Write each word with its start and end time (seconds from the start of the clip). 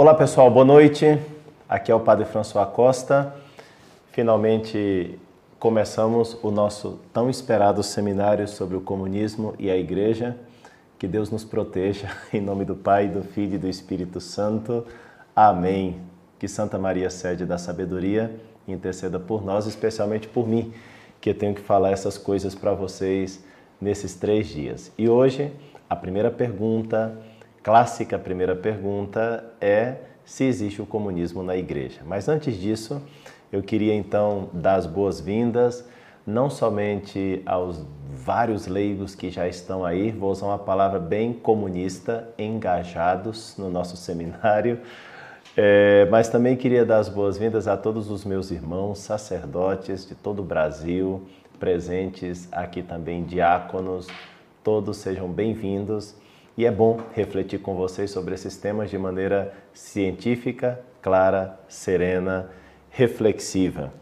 Olá 0.00 0.14
pessoal, 0.14 0.50
boa 0.50 0.64
noite. 0.64 1.20
Aqui 1.68 1.92
é 1.92 1.94
o 1.94 2.00
Padre 2.00 2.24
François 2.24 2.66
Costa. 2.70 3.34
Finalmente 4.12 5.18
começamos 5.58 6.38
o 6.42 6.50
nosso 6.50 6.98
tão 7.12 7.28
esperado 7.28 7.82
seminário 7.82 8.48
sobre 8.48 8.78
o 8.78 8.80
comunismo 8.80 9.54
e 9.58 9.70
a 9.70 9.76
Igreja. 9.76 10.38
Que 10.98 11.06
Deus 11.06 11.30
nos 11.30 11.44
proteja, 11.44 12.08
em 12.32 12.40
nome 12.40 12.64
do 12.64 12.74
Pai, 12.74 13.08
do 13.08 13.22
Filho 13.22 13.56
e 13.56 13.58
do 13.58 13.68
Espírito 13.68 14.22
Santo. 14.22 14.86
Amém. 15.36 16.00
Que 16.38 16.48
Santa 16.48 16.78
Maria, 16.78 17.10
sede 17.10 17.44
da 17.44 17.58
sabedoria, 17.58 18.34
interceda 18.66 19.20
por 19.20 19.44
nós, 19.44 19.66
especialmente 19.66 20.26
por 20.26 20.48
mim, 20.48 20.72
que 21.20 21.28
eu 21.28 21.34
tenho 21.34 21.54
que 21.54 21.60
falar 21.60 21.90
essas 21.90 22.16
coisas 22.16 22.54
para 22.54 22.72
vocês 22.72 23.44
nesses 23.78 24.14
três 24.14 24.48
dias. 24.48 24.90
E 24.96 25.10
hoje, 25.10 25.52
a 25.90 25.94
primeira 25.94 26.30
pergunta 26.30 27.18
clássica 27.62 28.18
primeira 28.18 28.56
pergunta 28.56 29.44
é 29.60 29.96
se 30.24 30.44
existe 30.44 30.80
o 30.80 30.86
comunismo 30.86 31.42
na 31.42 31.56
igreja. 31.56 32.00
Mas 32.06 32.28
antes 32.28 32.54
disso, 32.56 33.02
eu 33.52 33.62
queria 33.62 33.94
então 33.94 34.48
dar 34.52 34.76
as 34.76 34.86
boas-vindas 34.86 35.84
não 36.26 36.48
somente 36.48 37.42
aos 37.44 37.84
vários 38.08 38.66
leigos 38.66 39.14
que 39.14 39.30
já 39.30 39.48
estão 39.48 39.84
aí, 39.84 40.12
vou 40.12 40.30
usar 40.30 40.46
uma 40.46 40.58
palavra 40.58 40.98
bem 40.98 41.32
comunista, 41.32 42.28
engajados 42.38 43.56
no 43.58 43.70
nosso 43.70 43.96
seminário, 43.96 44.78
é, 45.56 46.06
mas 46.10 46.28
também 46.28 46.56
queria 46.56 46.84
dar 46.84 46.98
as 46.98 47.08
boas-vindas 47.08 47.66
a 47.66 47.76
todos 47.76 48.10
os 48.10 48.24
meus 48.24 48.50
irmãos 48.50 49.00
sacerdotes 49.00 50.06
de 50.06 50.14
todo 50.14 50.40
o 50.40 50.44
Brasil, 50.44 51.26
presentes 51.58 52.48
aqui 52.52 52.82
também, 52.82 53.24
diáconos, 53.24 54.06
todos 54.62 54.98
sejam 54.98 55.28
bem-vindos 55.28 56.19
e 56.56 56.66
é 56.66 56.70
bom 56.70 56.98
refletir 57.14 57.60
com 57.60 57.74
vocês 57.74 58.10
sobre 58.10 58.34
esses 58.34 58.56
temas 58.56 58.90
de 58.90 58.98
maneira 58.98 59.52
científica, 59.72 60.80
clara, 61.00 61.58
serena, 61.68 62.50
reflexiva. 62.90 63.92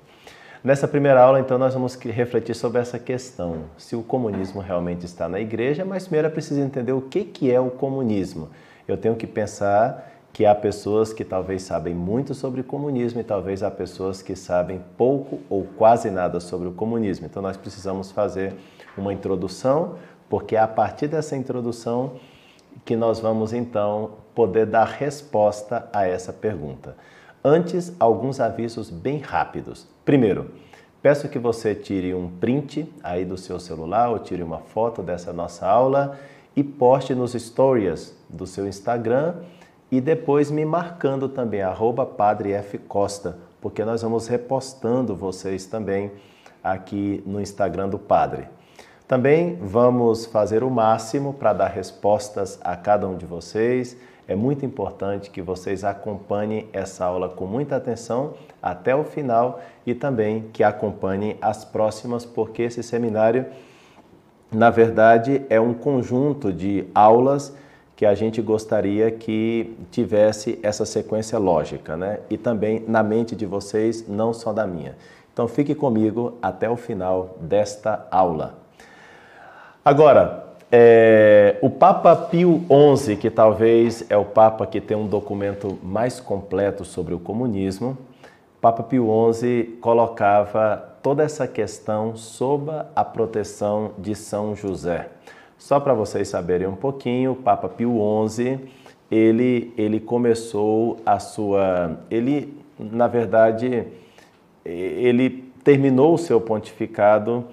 Nessa 0.63 0.89
primeira 0.89 1.23
aula, 1.23 1.39
então, 1.39 1.57
nós 1.57 1.73
vamos 1.73 1.95
refletir 1.95 2.55
sobre 2.55 2.81
essa 2.81 2.99
questão, 2.99 3.65
se 3.77 3.95
o 3.95 4.03
comunismo 4.03 4.61
realmente 4.61 5.07
está 5.07 5.29
na 5.29 5.39
igreja, 5.39 5.85
mas 5.85 6.05
primeiro 6.05 6.27
é 6.27 6.31
preciso 6.31 6.61
entender 6.61 6.93
o 6.93 7.03
que 7.03 7.51
é 7.51 7.61
o 7.61 7.71
comunismo. 7.71 8.49
Eu 8.87 8.97
tenho 8.97 9.15
que 9.15 9.27
pensar 9.27 10.11
que 10.33 10.47
há 10.47 10.55
pessoas 10.55 11.13
que 11.13 11.25
talvez 11.25 11.63
sabem 11.63 11.95
muito 11.95 12.35
sobre 12.35 12.63
comunismo 12.63 13.21
e 13.21 13.25
talvez 13.25 13.63
há 13.63 13.71
pessoas 13.71 14.23
que 14.23 14.37
sabem 14.37 14.81
pouco 14.97 15.41
ou 15.49 15.65
quase 15.65 16.11
nada 16.11 16.41
sobre 16.41 16.69
o 16.69 16.73
comunismo. 16.73 17.27
Então 17.27 17.43
nós 17.43 17.57
precisamos 17.57 18.11
fazer 18.11 18.55
uma 18.97 19.13
introdução, 19.13 19.97
porque 20.29 20.57
é 20.57 20.61
a 20.61 20.69
partir 20.69 21.09
dessa 21.09 21.37
introdução 21.37 22.13
que 22.85 22.97
nós 22.97 23.21
vamos 23.21 23.53
então 23.53 24.13
poder 24.35 24.67
dar 24.67 24.87
resposta 24.87 25.89
a 25.93 26.07
essa 26.07 26.33
pergunta. 26.33 26.97
Antes, 27.45 27.93
alguns 27.99 28.41
avisos 28.41 28.91
bem 28.91 29.19
rápidos. 29.19 29.87
Primeiro, 30.05 30.51
peço 31.03 31.29
que 31.29 31.39
você 31.39 31.75
tire 31.75 32.15
um 32.15 32.29
print 32.29 32.93
aí 33.03 33.25
do 33.25 33.37
seu 33.37 33.61
celular 33.61 34.11
ou 34.11 34.19
tire 34.19 34.43
uma 34.43 34.59
foto 34.59 35.03
dessa 35.03 35.33
nossa 35.33 35.67
aula 35.67 36.19
e 36.57 36.63
poste 36.65 37.15
nos 37.15 37.33
stories 37.33 38.17
do 38.29 38.47
seu 38.47 38.67
Instagram 38.67 39.37
e 39.91 40.01
depois 40.01 40.51
me 40.51 40.65
marcando 40.65 41.29
também, 41.29 41.63
arroba 41.63 42.05
Padre 42.05 42.53
F. 42.53 42.77
Costa, 42.79 43.39
porque 43.61 43.85
nós 43.85 44.03
vamos 44.03 44.27
repostando 44.27 45.17
vocês 45.17 45.65
também 45.67 46.13
aqui 46.63 47.23
no 47.25 47.41
Instagram 47.41 47.89
do 47.89 47.99
Padre. 47.99 48.49
Também 49.09 49.57
vamos 49.63 50.27
fazer 50.27 50.63
o 50.63 50.71
máximo 50.71 51.33
para 51.33 51.55
dar 51.55 51.69
respostas 51.69 52.59
a 52.63 52.77
cada 52.77 53.09
um 53.09 53.17
de 53.17 53.25
vocês. 53.25 53.97
É 54.29 54.35
muito 54.35 54.67
importante 54.67 55.31
que 55.31 55.41
vocês 55.41 55.83
acompanhem 55.83 56.69
essa 56.75 57.07
aula 57.07 57.31
com 57.31 57.47
muita 57.47 57.77
atenção 57.77 58.35
até 58.63 58.95
o 58.95 59.05
final 59.05 59.63
e 59.87 59.95
também 59.95 60.51
que 60.53 60.63
acompanhem 60.63 61.39
as 61.41 61.65
próximas, 61.65 62.27
porque 62.27 62.65
esse 62.65 62.83
seminário, 62.83 63.47
na 64.53 64.69
verdade, 64.69 65.41
é 65.49 65.59
um 65.59 65.73
conjunto 65.73 66.53
de 66.53 66.87
aulas 66.95 67.57
que 67.97 68.05
a 68.05 68.15
gente 68.15 68.43
gostaria 68.43 69.11
que 69.11 69.75
tivesse 69.91 70.59
essa 70.63 70.85
sequência 70.85 71.39
lógica, 71.39 71.97
né? 71.97 72.21
E 72.29 72.37
também 72.37 72.85
na 72.87 73.03
mente 73.03 73.35
de 73.35 73.47
vocês, 73.47 74.07
não 74.07 74.35
só 74.35 74.53
da 74.53 74.67
minha. 74.67 74.97
Então 75.33 75.49
fique 75.49 75.75
comigo 75.75 76.35
até 76.43 76.69
o 76.69 76.77
final 76.77 77.39
desta 77.41 78.07
aula. 78.11 78.58
Agora, 79.89 80.45
é, 80.71 81.57
o 81.63 81.71
Papa 81.71 82.15
Pio 82.15 82.63
XI, 82.95 83.17
que 83.17 83.31
talvez 83.31 84.05
é 84.11 84.19
o 84.19 84.25
Papa 84.27 84.67
que 84.67 84.83
tem 84.83 84.95
um 84.95 85.07
documento 85.07 85.79
mais 85.83 86.21
completo 86.21 86.85
sobre 86.85 87.15
o 87.15 87.19
comunismo, 87.19 87.97
Papa 88.61 88.83
Pio 88.83 89.09
XI 89.33 89.79
colocava 89.81 90.77
toda 91.03 91.23
essa 91.23 91.49
questão 91.49 92.15
sob 92.15 92.71
a 92.95 93.03
proteção 93.03 93.93
de 93.97 94.15
São 94.15 94.55
José. 94.55 95.09
Só 95.57 95.81
para 95.81 95.95
vocês 95.95 96.29
saberem 96.29 96.67
um 96.67 96.77
pouquinho, 96.77 97.33
o 97.33 97.37
Papa 97.37 97.67
Pio 97.67 97.99
XI, 98.29 98.61
ele, 99.11 99.73
ele 99.79 100.01
começou 100.01 100.99
a 101.07 101.19
sua... 101.19 101.99
Ele, 102.11 102.55
na 102.79 103.07
verdade, 103.07 103.85
ele 104.67 105.51
terminou 105.65 106.13
o 106.13 106.19
seu 106.19 106.39
pontificado 106.43 107.47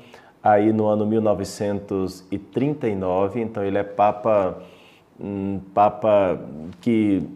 aí 0.45 0.72
no 0.72 0.85
ano 0.85 1.06
1939, 1.07 3.41
então 3.41 3.66
ele 3.66 3.79
é 3.79 3.83
papa 3.83 4.61
um 5.19 5.59
papa 5.73 6.39
que 6.81 7.28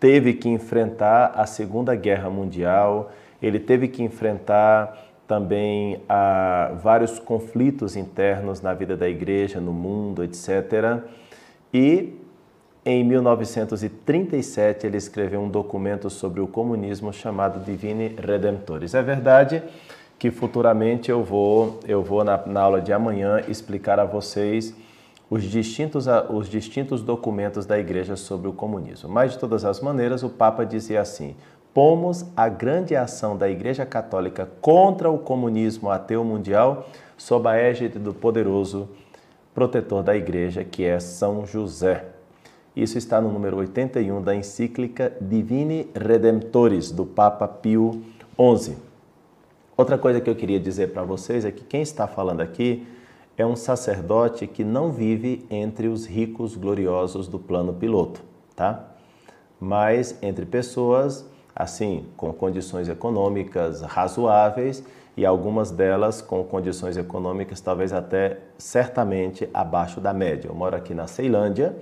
teve 0.00 0.32
que 0.32 0.48
enfrentar 0.48 1.34
a 1.36 1.46
Segunda 1.46 1.94
Guerra 1.94 2.28
Mundial, 2.28 3.12
ele 3.40 3.60
teve 3.60 3.86
que 3.86 4.02
enfrentar 4.02 5.06
também 5.28 6.00
a, 6.08 6.72
vários 6.82 7.20
conflitos 7.20 7.94
internos 7.94 8.60
na 8.60 8.74
vida 8.74 8.96
da 8.96 9.08
igreja, 9.08 9.60
no 9.60 9.72
mundo, 9.72 10.24
etc. 10.24 11.04
E 11.72 12.18
em 12.84 13.04
1937 13.04 14.84
ele 14.86 14.96
escreveu 14.96 15.40
um 15.40 15.48
documento 15.48 16.10
sobre 16.10 16.40
o 16.40 16.48
comunismo 16.48 17.12
chamado 17.12 17.62
Divine 17.62 18.16
Redemptores. 18.18 18.94
É 18.94 19.02
verdade 19.02 19.62
que 20.18 20.30
futuramente 20.30 21.10
eu 21.10 21.22
vou, 21.22 21.78
eu 21.86 22.02
vou 22.02 22.24
na, 22.24 22.44
na 22.46 22.60
aula 22.60 22.80
de 22.80 22.92
amanhã 22.92 23.40
explicar 23.46 24.00
a 24.00 24.04
vocês 24.04 24.74
os 25.30 25.44
distintos, 25.44 26.06
os 26.30 26.48
distintos 26.48 27.02
documentos 27.02 27.66
da 27.66 27.78
Igreja 27.78 28.16
sobre 28.16 28.48
o 28.48 28.52
comunismo. 28.52 29.08
Mas, 29.08 29.32
de 29.32 29.38
todas 29.38 29.64
as 29.64 29.80
maneiras, 29.80 30.22
o 30.22 30.28
Papa 30.28 30.64
dizia 30.64 31.00
assim: 31.00 31.36
pomos 31.72 32.24
a 32.36 32.48
grande 32.48 32.96
ação 32.96 33.36
da 33.36 33.48
Igreja 33.48 33.86
Católica 33.86 34.48
contra 34.60 35.10
o 35.10 35.18
comunismo 35.18 35.90
ateu 35.90 36.24
mundial 36.24 36.88
sob 37.16 37.48
a 37.48 37.56
égide 37.56 37.98
do 37.98 38.14
poderoso 38.14 38.88
protetor 39.54 40.02
da 40.02 40.16
Igreja, 40.16 40.64
que 40.64 40.84
é 40.84 40.98
São 40.98 41.44
José. 41.44 42.06
Isso 42.74 42.96
está 42.96 43.20
no 43.20 43.30
número 43.30 43.56
81 43.56 44.22
da 44.22 44.34
encíclica 44.34 45.12
Divini 45.20 45.90
Redemptoris, 45.94 46.92
do 46.92 47.04
Papa 47.04 47.46
Pio 47.48 48.02
XI. 48.36 48.87
Outra 49.78 49.96
coisa 49.96 50.20
que 50.20 50.28
eu 50.28 50.34
queria 50.34 50.58
dizer 50.58 50.88
para 50.88 51.04
vocês 51.04 51.44
é 51.44 51.52
que 51.52 51.62
quem 51.62 51.82
está 51.82 52.08
falando 52.08 52.40
aqui 52.40 52.84
é 53.36 53.46
um 53.46 53.54
sacerdote 53.54 54.44
que 54.44 54.64
não 54.64 54.90
vive 54.90 55.46
entre 55.48 55.86
os 55.86 56.04
ricos 56.04 56.56
gloriosos 56.56 57.28
do 57.28 57.38
plano 57.38 57.72
piloto, 57.72 58.20
tá? 58.56 58.88
Mas 59.60 60.18
entre 60.20 60.44
pessoas 60.44 61.24
assim, 61.54 62.06
com 62.16 62.32
condições 62.32 62.88
econômicas 62.88 63.82
razoáveis 63.82 64.82
e 65.16 65.24
algumas 65.24 65.70
delas 65.70 66.20
com 66.20 66.42
condições 66.42 66.96
econômicas 66.96 67.60
talvez 67.60 67.92
até 67.92 68.40
certamente 68.58 69.48
abaixo 69.54 70.00
da 70.00 70.12
média. 70.12 70.48
Eu 70.48 70.56
moro 70.56 70.74
aqui 70.74 70.92
na 70.92 71.06
Ceilândia 71.06 71.76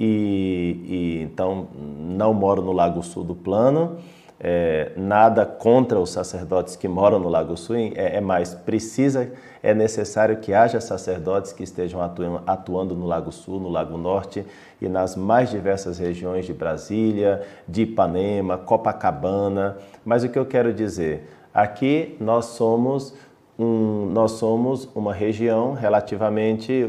e, 0.00 0.80
e 0.86 1.22
então 1.24 1.68
não 1.74 2.32
moro 2.32 2.62
no 2.62 2.72
Lago 2.72 3.02
Sul 3.02 3.22
do 3.22 3.34
Plano 3.34 3.98
é, 4.40 4.92
nada 4.96 5.44
contra 5.44 5.98
os 5.98 6.10
sacerdotes 6.10 6.76
que 6.76 6.86
moram 6.86 7.18
no 7.18 7.28
Lago 7.28 7.56
Sul, 7.56 7.76
é, 7.76 8.16
é, 8.16 8.20
mais 8.20 8.54
precisa, 8.54 9.30
é 9.62 9.74
necessário 9.74 10.36
que 10.36 10.54
haja 10.54 10.80
sacerdotes 10.80 11.52
que 11.52 11.64
estejam 11.64 12.00
atuando, 12.00 12.42
atuando 12.46 12.94
no 12.94 13.06
Lago 13.06 13.32
Sul, 13.32 13.58
no 13.58 13.68
Lago 13.68 13.98
Norte 13.98 14.46
e 14.80 14.88
nas 14.88 15.16
mais 15.16 15.50
diversas 15.50 15.98
regiões 15.98 16.46
de 16.46 16.52
Brasília, 16.52 17.42
de 17.66 17.82
Ipanema, 17.82 18.56
Copacabana. 18.56 19.76
Mas 20.04 20.22
o 20.22 20.28
que 20.28 20.38
eu 20.38 20.46
quero 20.46 20.72
dizer, 20.72 21.28
aqui 21.52 22.16
nós 22.20 22.46
somos 22.46 23.14
um, 23.58 24.06
nós 24.12 24.32
somos 24.32 24.88
uma 24.94 25.12
região 25.12 25.72
relativamente 25.72 26.88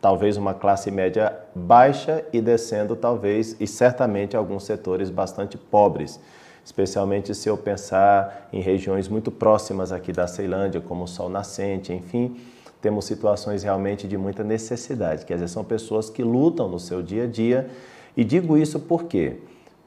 talvez 0.00 0.36
uma 0.36 0.52
classe 0.52 0.90
média 0.90 1.32
baixa 1.54 2.24
e 2.32 2.40
descendo 2.40 2.96
talvez 2.96 3.54
e 3.60 3.68
certamente 3.68 4.36
alguns 4.36 4.64
setores 4.64 5.10
bastante 5.10 5.56
pobres 5.56 6.20
especialmente 6.68 7.34
se 7.34 7.48
eu 7.48 7.56
pensar 7.56 8.48
em 8.52 8.60
regiões 8.60 9.08
muito 9.08 9.30
próximas 9.30 9.90
aqui 9.90 10.12
da 10.12 10.26
Ceilândia, 10.26 10.80
como 10.80 11.04
o 11.04 11.08
Sol 11.08 11.30
Nascente, 11.30 11.92
enfim, 11.92 12.36
temos 12.82 13.06
situações 13.06 13.62
realmente 13.62 14.06
de 14.06 14.18
muita 14.18 14.44
necessidade, 14.44 15.24
quer 15.24 15.34
dizer, 15.34 15.48
são 15.48 15.64
pessoas 15.64 16.10
que 16.10 16.22
lutam 16.22 16.68
no 16.68 16.78
seu 16.78 17.02
dia 17.02 17.24
a 17.24 17.26
dia. 17.26 17.70
E 18.14 18.22
digo 18.22 18.56
isso 18.56 18.78
por 18.80 19.04
quê? 19.04 19.38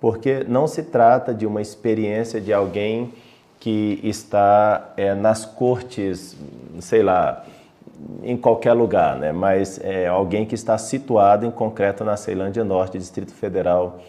porque 0.01 0.43
não 0.47 0.67
se 0.67 0.81
trata 0.81 1.31
de 1.31 1.45
uma 1.45 1.61
experiência 1.61 2.41
de 2.41 2.51
alguém 2.51 3.13
que 3.59 3.99
está 4.03 4.93
é, 4.97 5.13
nas 5.13 5.45
cortes, 5.45 6.35
sei 6.79 7.03
lá, 7.03 7.45
em 8.23 8.35
qualquer 8.35 8.73
lugar, 8.73 9.15
né? 9.17 9.31
mas 9.31 9.79
é 9.83 10.07
alguém 10.07 10.43
que 10.43 10.55
está 10.55 10.75
situado 10.79 11.45
em 11.45 11.51
concreto 11.51 12.03
na 12.03 12.17
Ceilândia 12.17 12.63
Norte, 12.63 12.97
Distrito 12.97 13.31
Federal, 13.31 13.99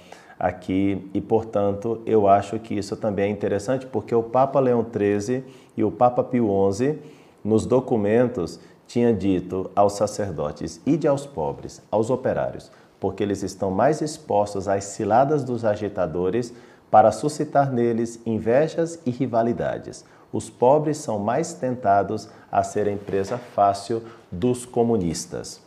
aqui, 0.42 1.08
e 1.14 1.20
portanto 1.20 2.02
eu 2.04 2.26
acho 2.26 2.58
que 2.58 2.74
isso 2.74 2.96
também 2.96 3.26
é 3.26 3.28
interessante, 3.28 3.86
porque 3.86 4.12
o 4.12 4.24
Papa 4.24 4.58
Leão 4.58 4.84
XIII 4.84 5.44
e 5.76 5.84
o 5.84 5.90
Papa 5.92 6.24
Pio 6.24 6.48
XI, 6.72 6.98
nos 7.44 7.64
documentos, 7.64 8.58
tinha 8.88 9.14
dito 9.14 9.70
aos 9.76 9.92
sacerdotes, 9.92 10.80
ide 10.84 11.06
aos 11.06 11.24
pobres, 11.24 11.80
aos 11.90 12.10
operários, 12.10 12.72
porque 12.98 13.22
eles 13.22 13.44
estão 13.44 13.70
mais 13.70 14.02
expostos 14.02 14.66
às 14.66 14.84
ciladas 14.84 15.44
dos 15.44 15.64
agitadores 15.64 16.52
para 16.90 17.12
suscitar 17.12 17.72
neles 17.72 18.20
invejas 18.26 18.98
e 19.06 19.10
rivalidades. 19.10 20.04
Os 20.32 20.50
pobres 20.50 20.98
são 20.98 21.18
mais 21.18 21.54
tentados 21.54 22.28
a 22.50 22.62
serem 22.62 22.96
presa 22.96 23.38
fácil 23.38 24.02
dos 24.30 24.66
comunistas. 24.66 25.60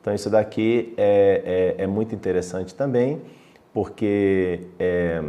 Então, 0.00 0.14
isso 0.14 0.30
daqui 0.30 0.94
é, 0.96 1.74
é, 1.78 1.84
é 1.84 1.86
muito 1.86 2.14
interessante 2.14 2.74
também, 2.74 3.20
porque 3.74 4.68
é, 4.78 5.20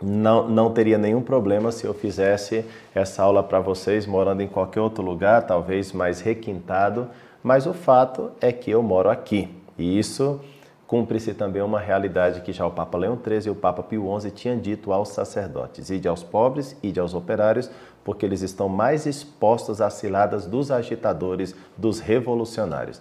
não, 0.00 0.48
não 0.48 0.72
teria 0.72 0.96
nenhum 0.96 1.20
problema 1.20 1.72
se 1.72 1.84
eu 1.84 1.92
fizesse 1.92 2.64
essa 2.94 3.24
aula 3.24 3.42
para 3.42 3.58
vocês 3.58 4.06
morando 4.06 4.40
em 4.40 4.46
qualquer 4.46 4.80
outro 4.80 5.02
lugar, 5.02 5.42
talvez 5.46 5.92
mais 5.92 6.20
requintado, 6.20 7.08
mas 7.42 7.66
o 7.66 7.74
fato 7.74 8.30
é 8.40 8.52
que 8.52 8.70
eu 8.70 8.82
moro 8.82 9.10
aqui. 9.10 9.48
E 9.76 9.98
isso 9.98 10.40
cumpre-se 10.86 11.34
também 11.34 11.62
uma 11.62 11.80
realidade 11.80 12.40
que 12.40 12.52
já 12.52 12.66
o 12.66 12.70
Papa 12.70 12.96
Leão 12.96 13.16
XIII 13.16 13.46
e 13.46 13.50
o 13.50 13.54
Papa 13.54 13.82
Pio 13.82 14.06
XI 14.20 14.30
tinham 14.30 14.58
dito 14.58 14.92
aos 14.92 15.08
sacerdotes: 15.08 15.90
ide 15.90 16.06
aos 16.06 16.22
pobres, 16.22 16.76
ide 16.82 17.00
aos 17.00 17.14
operários, 17.14 17.70
porque 18.04 18.24
eles 18.24 18.42
estão 18.42 18.68
mais 18.68 19.06
expostos 19.06 19.80
às 19.80 19.94
ciladas 19.94 20.46
dos 20.46 20.70
agitadores, 20.70 21.54
dos 21.76 21.98
revolucionários. 22.00 23.00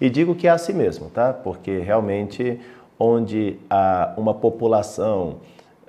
E 0.00 0.10
digo 0.10 0.34
que 0.34 0.48
é 0.48 0.50
assim 0.50 0.72
mesmo, 0.72 1.08
tá? 1.10 1.32
Porque 1.32 1.78
realmente 1.78 2.60
onde 2.98 3.58
há 3.68 4.14
uma 4.16 4.34
população 4.34 5.36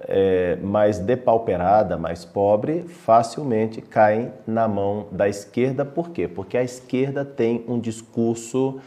é, 0.08 0.58
mais 0.58 1.00
depauperada, 1.00 1.98
mais 1.98 2.24
pobre, 2.26 2.84
facilmente 2.84 3.82
caem 3.82 4.32
na 4.46 4.68
mão 4.68 5.08
da 5.12 5.28
esquerda. 5.28 5.84
Por 5.84 6.10
quê? 6.10 6.28
Porque 6.28 6.58
a 6.58 6.64
esquerda 6.64 7.26
tem 7.26 7.64
um 7.68 7.80
discurso 7.80 8.80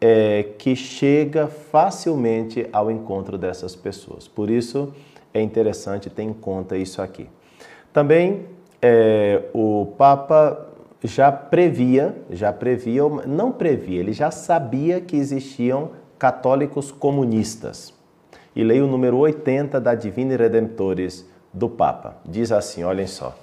é, 0.00 0.44
que 0.58 0.74
chega 0.74 1.46
facilmente 1.46 2.66
ao 2.72 2.90
encontro 2.90 3.38
dessas 3.38 3.74
pessoas. 3.76 4.26
Por 4.26 4.50
isso 4.50 4.92
é 5.32 5.40
interessante 5.40 6.10
ter 6.10 6.22
em 6.22 6.32
conta 6.32 6.76
isso 6.76 7.00
aqui. 7.00 7.28
Também 7.92 8.46
é, 8.80 9.42
o 9.54 9.94
Papa 9.96 10.66
já 11.02 11.30
previa, 11.30 12.16
já 12.30 12.52
previa, 12.52 13.02
não 13.26 13.52
previa, 13.52 14.00
ele 14.00 14.12
já 14.12 14.30
sabia 14.30 15.00
que 15.00 15.16
existiam 15.16 15.90
católicos 16.18 16.90
comunistas. 16.90 17.94
E 18.54 18.64
leio 18.64 18.86
o 18.86 18.88
número 18.88 19.18
80 19.18 19.80
da 19.80 19.94
Divina 19.94 20.36
Redemptores 20.36 21.28
do 21.52 21.68
Papa. 21.68 22.16
Diz 22.24 22.50
assim: 22.52 22.84
olhem 22.84 23.06
só. 23.06 23.36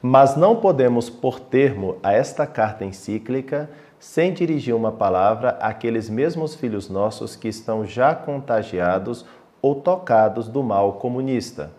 Mas 0.00 0.36
não 0.36 0.56
podemos 0.56 1.08
pôr 1.08 1.40
termo 1.40 1.96
a 2.02 2.12
esta 2.12 2.46
carta 2.46 2.84
encíclica 2.84 3.70
sem 3.98 4.34
dirigir 4.34 4.74
uma 4.74 4.92
palavra 4.92 5.50
àqueles 5.60 6.10
mesmos 6.10 6.54
filhos 6.54 6.90
nossos 6.90 7.36
que 7.36 7.48
estão 7.48 7.86
já 7.86 8.14
contagiados 8.14 9.24
ou 9.62 9.76
tocados 9.76 10.46
do 10.46 10.62
mal 10.62 10.94
comunista. 10.94 11.70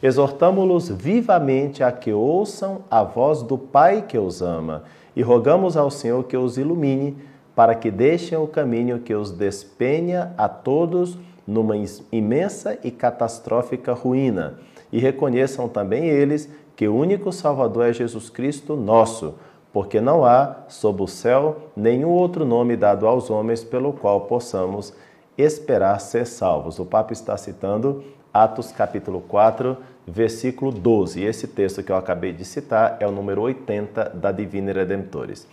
Exortamo-los 0.00 0.88
vivamente 0.88 1.82
a 1.82 1.90
que 1.90 2.12
ouçam 2.12 2.82
a 2.88 3.02
voz 3.02 3.42
do 3.42 3.58
Pai 3.58 4.02
que 4.02 4.16
os 4.16 4.42
ama 4.42 4.84
e 5.14 5.22
rogamos 5.22 5.76
ao 5.76 5.90
Senhor 5.90 6.22
que 6.24 6.36
os 6.36 6.58
ilumine 6.58 7.16
para 7.54 7.74
que 7.74 7.90
deixem 7.90 8.36
o 8.38 8.46
caminho 8.46 9.00
que 9.00 9.14
os 9.14 9.30
despenha 9.30 10.32
a 10.38 10.48
todos 10.48 11.18
numa 11.46 11.74
imensa 12.10 12.78
e 12.82 12.90
catastrófica 12.90 13.92
ruína 13.92 14.58
e 14.92 14.98
reconheçam 14.98 15.68
também 15.68 16.06
eles 16.08 16.48
que 16.76 16.86
o 16.86 16.94
único 16.94 17.32
Salvador 17.32 17.86
é 17.86 17.92
Jesus 17.92 18.30
Cristo 18.30 18.76
nosso 18.76 19.34
porque 19.72 20.00
não 20.00 20.24
há, 20.24 20.64
sob 20.68 21.02
o 21.02 21.08
céu, 21.08 21.70
nenhum 21.74 22.10
outro 22.10 22.44
nome 22.44 22.76
dado 22.76 23.06
aos 23.06 23.30
homens 23.30 23.64
pelo 23.64 23.92
qual 23.92 24.22
possamos 24.22 24.92
esperar 25.36 25.98
ser 25.98 26.26
salvos. 26.26 26.78
O 26.78 26.84
Papa 26.84 27.14
está 27.14 27.36
citando 27.38 28.04
Atos 28.34 28.70
capítulo 28.70 29.22
4, 29.22 29.76
versículo 30.06 30.70
12. 30.70 31.20
E 31.20 31.24
esse 31.24 31.48
texto 31.48 31.82
que 31.82 31.90
eu 31.90 31.96
acabei 31.96 32.34
de 32.34 32.44
citar 32.44 32.98
é 33.00 33.06
o 33.06 33.10
número 33.10 33.40
80 33.40 34.10
da 34.10 34.30
Divina 34.30 34.72
Redemptores. 34.72 35.48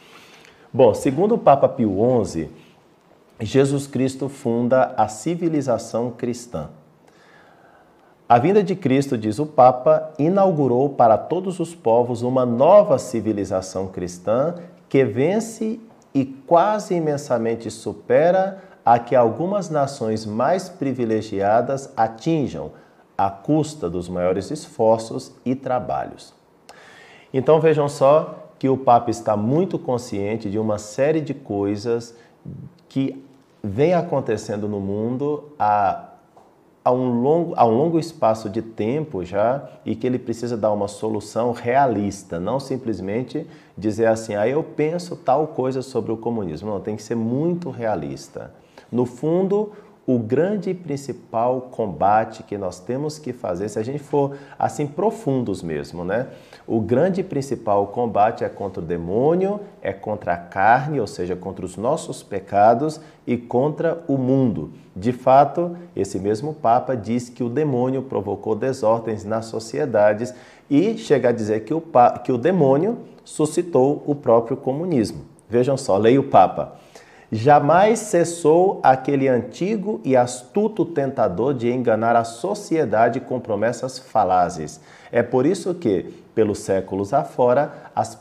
Bom, 0.71 0.93
segundo 0.93 1.33
o 1.33 1.37
Papa 1.39 1.67
Pio 1.67 1.97
XI, 2.23 2.47
Jesus 3.39 3.87
Cristo 3.87 4.29
funda 4.29 4.93
a 4.95 5.07
civilização 5.07 6.11
cristã. 6.11 6.69
A 8.27 8.37
vinda 8.37 8.61
de 8.61 8.75
Cristo, 8.75 9.17
diz 9.17 9.39
o 9.39 9.47
Papa, 9.47 10.11
inaugurou 10.19 10.89
para 10.89 11.17
todos 11.17 11.59
os 11.59 11.73
povos 11.73 12.21
uma 12.21 12.45
nova 12.45 12.99
civilização 12.99 13.87
cristã 13.87 14.53
que 14.87 15.03
vence 15.03 15.79
e 16.13 16.23
quase 16.23 16.93
imensamente 16.93 17.71
supera 17.71 18.61
a 18.85 18.99
que 18.99 19.15
algumas 19.15 19.71
nações 19.71 20.23
mais 20.23 20.69
privilegiadas 20.69 21.91
atinjam, 21.97 22.71
à 23.17 23.31
custa 23.31 23.89
dos 23.89 24.07
maiores 24.07 24.51
esforços 24.51 25.33
e 25.43 25.55
trabalhos. 25.55 26.31
Então 27.33 27.59
vejam 27.59 27.89
só 27.89 28.48
que 28.59 28.67
o 28.67 28.77
Papa 28.77 29.09
está 29.09 29.35
muito 29.37 29.79
consciente 29.79 30.49
de 30.49 30.59
uma 30.59 30.77
série 30.77 31.21
de 31.21 31.33
coisas 31.33 32.13
que 32.89 33.23
vem 33.63 33.93
acontecendo 33.93 34.67
no 34.67 34.79
mundo 34.79 35.45
há 35.57 36.09
a 36.83 36.91
um, 36.91 37.21
longo, 37.21 37.53
a 37.55 37.65
um 37.65 37.71
longo 37.71 37.99
espaço 37.99 38.49
de 38.49 38.61
tempo 38.61 39.23
já 39.23 39.69
e 39.85 39.95
que 39.95 40.07
ele 40.07 40.17
precisa 40.17 40.57
dar 40.57 40.71
uma 40.71 40.87
solução 40.87 41.51
realista, 41.51 42.39
não 42.39 42.59
simplesmente 42.59 43.45
dizer 43.77 44.07
assim, 44.07 44.35
ah, 44.35 44.47
eu 44.47 44.63
penso 44.63 45.15
tal 45.15 45.47
coisa 45.47 45.81
sobre 45.81 46.11
o 46.11 46.17
comunismo. 46.17 46.69
Não, 46.69 46.79
tem 46.79 46.95
que 46.95 47.03
ser 47.03 47.15
muito 47.15 47.69
realista. 47.69 48.53
No 48.91 49.05
fundo, 49.05 49.71
o 50.07 50.17
grande 50.17 50.71
e 50.71 50.73
principal 50.73 51.61
combate 51.69 52.41
que 52.43 52.57
nós 52.57 52.79
temos 52.79 53.19
que 53.19 53.31
fazer, 53.31 53.69
se 53.69 53.77
a 53.77 53.83
gente 53.83 53.99
for 53.99 54.35
assim 54.57 54.87
profundos 54.87 55.61
mesmo, 55.61 56.03
né? 56.03 56.27
O 56.71 56.79
grande 56.79 57.21
e 57.21 57.23
principal 57.23 57.87
combate 57.87 58.43
é 58.43 58.47
contra 58.47 58.79
o 58.79 58.85
demônio, 58.85 59.59
é 59.81 59.91
contra 59.91 60.33
a 60.33 60.37
carne, 60.37 60.99
ou 60.99 61.07
seja, 61.07 61.35
contra 61.35 61.65
os 61.65 61.75
nossos 61.75 62.21
pecados 62.21 63.01
e 63.25 63.35
contra 63.37 64.03
o 64.07 64.19
mundo. 64.19 64.69
De 64.95 65.11
fato, 65.11 65.75
esse 65.95 66.19
mesmo 66.19 66.53
Papa 66.53 66.95
diz 66.95 67.27
que 67.27 67.43
o 67.43 67.49
demônio 67.49 68.03
provocou 68.03 68.53
desordens 68.55 69.25
nas 69.25 69.47
sociedades 69.47 70.31
e 70.69 70.95
chega 70.95 71.29
a 71.29 71.31
dizer 71.31 71.61
que 71.61 71.73
o, 71.73 71.81
que 72.23 72.31
o 72.31 72.37
demônio 72.37 72.99
suscitou 73.23 74.03
o 74.05 74.13
próprio 74.13 74.55
comunismo. 74.55 75.21
Vejam 75.49 75.75
só, 75.75 75.97
leia 75.97 76.19
o 76.19 76.25
Papa. 76.25 76.75
Jamais 77.31 77.99
cessou 77.99 78.79
aquele 78.81 79.27
antigo 79.27 80.01
e 80.03 80.15
astuto 80.15 80.83
tentador 80.83 81.53
de 81.53 81.71
enganar 81.71 82.15
a 82.15 82.23
sociedade 82.23 83.19
com 83.19 83.39
promessas 83.39 83.99
falazes. 83.99 84.79
É 85.11 85.21
por 85.21 85.45
isso 85.45 85.75
que, 85.75 86.11
pelos 86.39 86.59
séculos 86.59 87.11
afora, 87.11 87.91
as, 87.93 88.17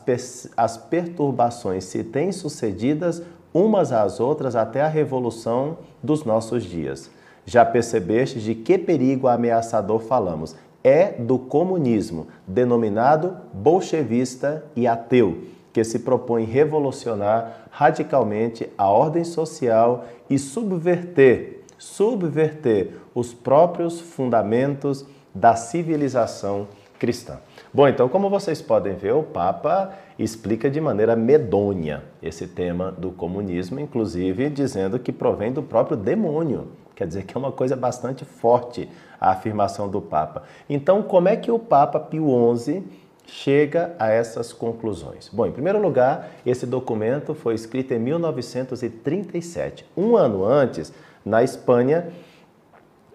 as 0.57 0.77
perturbações 0.77 1.85
se 1.85 2.03
têm 2.03 2.33
sucedidas 2.33 3.23
umas 3.53 3.93
às 3.93 4.19
outras 4.19 4.57
até 4.57 4.81
a 4.81 4.89
revolução 4.89 5.77
dos 6.03 6.25
nossos 6.25 6.65
dias. 6.65 7.09
Já 7.45 7.63
percebeste 7.63 8.41
de 8.41 8.53
que 8.55 8.77
perigo 8.77 9.29
ameaçador 9.29 10.01
falamos? 10.01 10.53
É 10.83 11.13
do 11.13 11.39
comunismo, 11.39 12.27
denominado 12.45 13.37
bolchevista 13.53 14.65
e 14.75 14.85
ateu 14.85 15.43
que 15.71 15.81
se 15.85 15.99
propõe 15.99 16.43
revolucionar 16.43 17.69
radicalmente 17.71 18.69
a 18.77 18.89
ordem 18.89 19.23
social 19.23 20.03
e 20.29 20.37
subverter, 20.37 21.61
subverter 21.77 22.97
os 23.15 23.33
próprios 23.33 24.01
fundamentos 24.01 25.05
da 25.33 25.55
civilização 25.55 26.67
cristã. 26.99 27.39
Bom, 27.71 27.87
então, 27.87 28.09
como 28.09 28.31
vocês 28.31 28.63
podem 28.63 28.95
ver, 28.95 29.13
o 29.13 29.21
Papa 29.21 29.93
explica 30.17 30.71
de 30.71 30.81
maneira 30.81 31.15
medonha 31.15 32.03
esse 32.21 32.47
tema 32.47 32.91
do 32.91 33.11
comunismo, 33.11 33.79
inclusive 33.79 34.49
dizendo 34.49 34.97
que 34.97 35.11
provém 35.11 35.51
do 35.53 35.61
próprio 35.61 35.95
demônio. 35.95 36.69
Quer 36.95 37.05
dizer 37.05 37.25
que 37.25 37.37
é 37.37 37.39
uma 37.39 37.51
coisa 37.51 37.75
bastante 37.75 38.25
forte 38.25 38.89
a 39.21 39.29
afirmação 39.31 39.87
do 39.87 40.01
Papa. 40.01 40.43
Então, 40.67 41.03
como 41.03 41.27
é 41.27 41.35
que 41.35 41.51
o 41.51 41.59
Papa 41.59 41.99
Pio 41.99 42.27
XI 42.57 42.83
chega 43.27 43.95
a 43.99 44.09
essas 44.09 44.51
conclusões? 44.51 45.29
Bom, 45.31 45.45
em 45.45 45.51
primeiro 45.51 45.79
lugar, 45.79 46.31
esse 46.43 46.65
documento 46.65 47.35
foi 47.35 47.53
escrito 47.53 47.93
em 47.93 47.99
1937. 47.99 49.85
Um 49.95 50.17
ano 50.17 50.43
antes, 50.43 50.91
na 51.23 51.43
Espanha, 51.43 52.07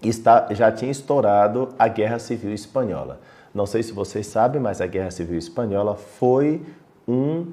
está, 0.00 0.46
já 0.52 0.70
tinha 0.70 0.92
estourado 0.92 1.70
a 1.76 1.88
Guerra 1.88 2.20
Civil 2.20 2.54
Espanhola. 2.54 3.18
Não 3.54 3.66
sei 3.66 3.84
se 3.84 3.92
vocês 3.92 4.26
sabem, 4.26 4.60
mas 4.60 4.80
a 4.80 4.86
Guerra 4.86 5.12
Civil 5.12 5.38
Espanhola 5.38 5.94
foi 5.94 6.60
um, 7.06 7.52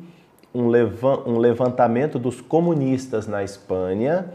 um, 0.53 0.67
levantamento 1.37 2.17
dos 2.17 2.41
comunistas 2.41 3.27
na 3.27 3.43
Espanha, 3.43 4.33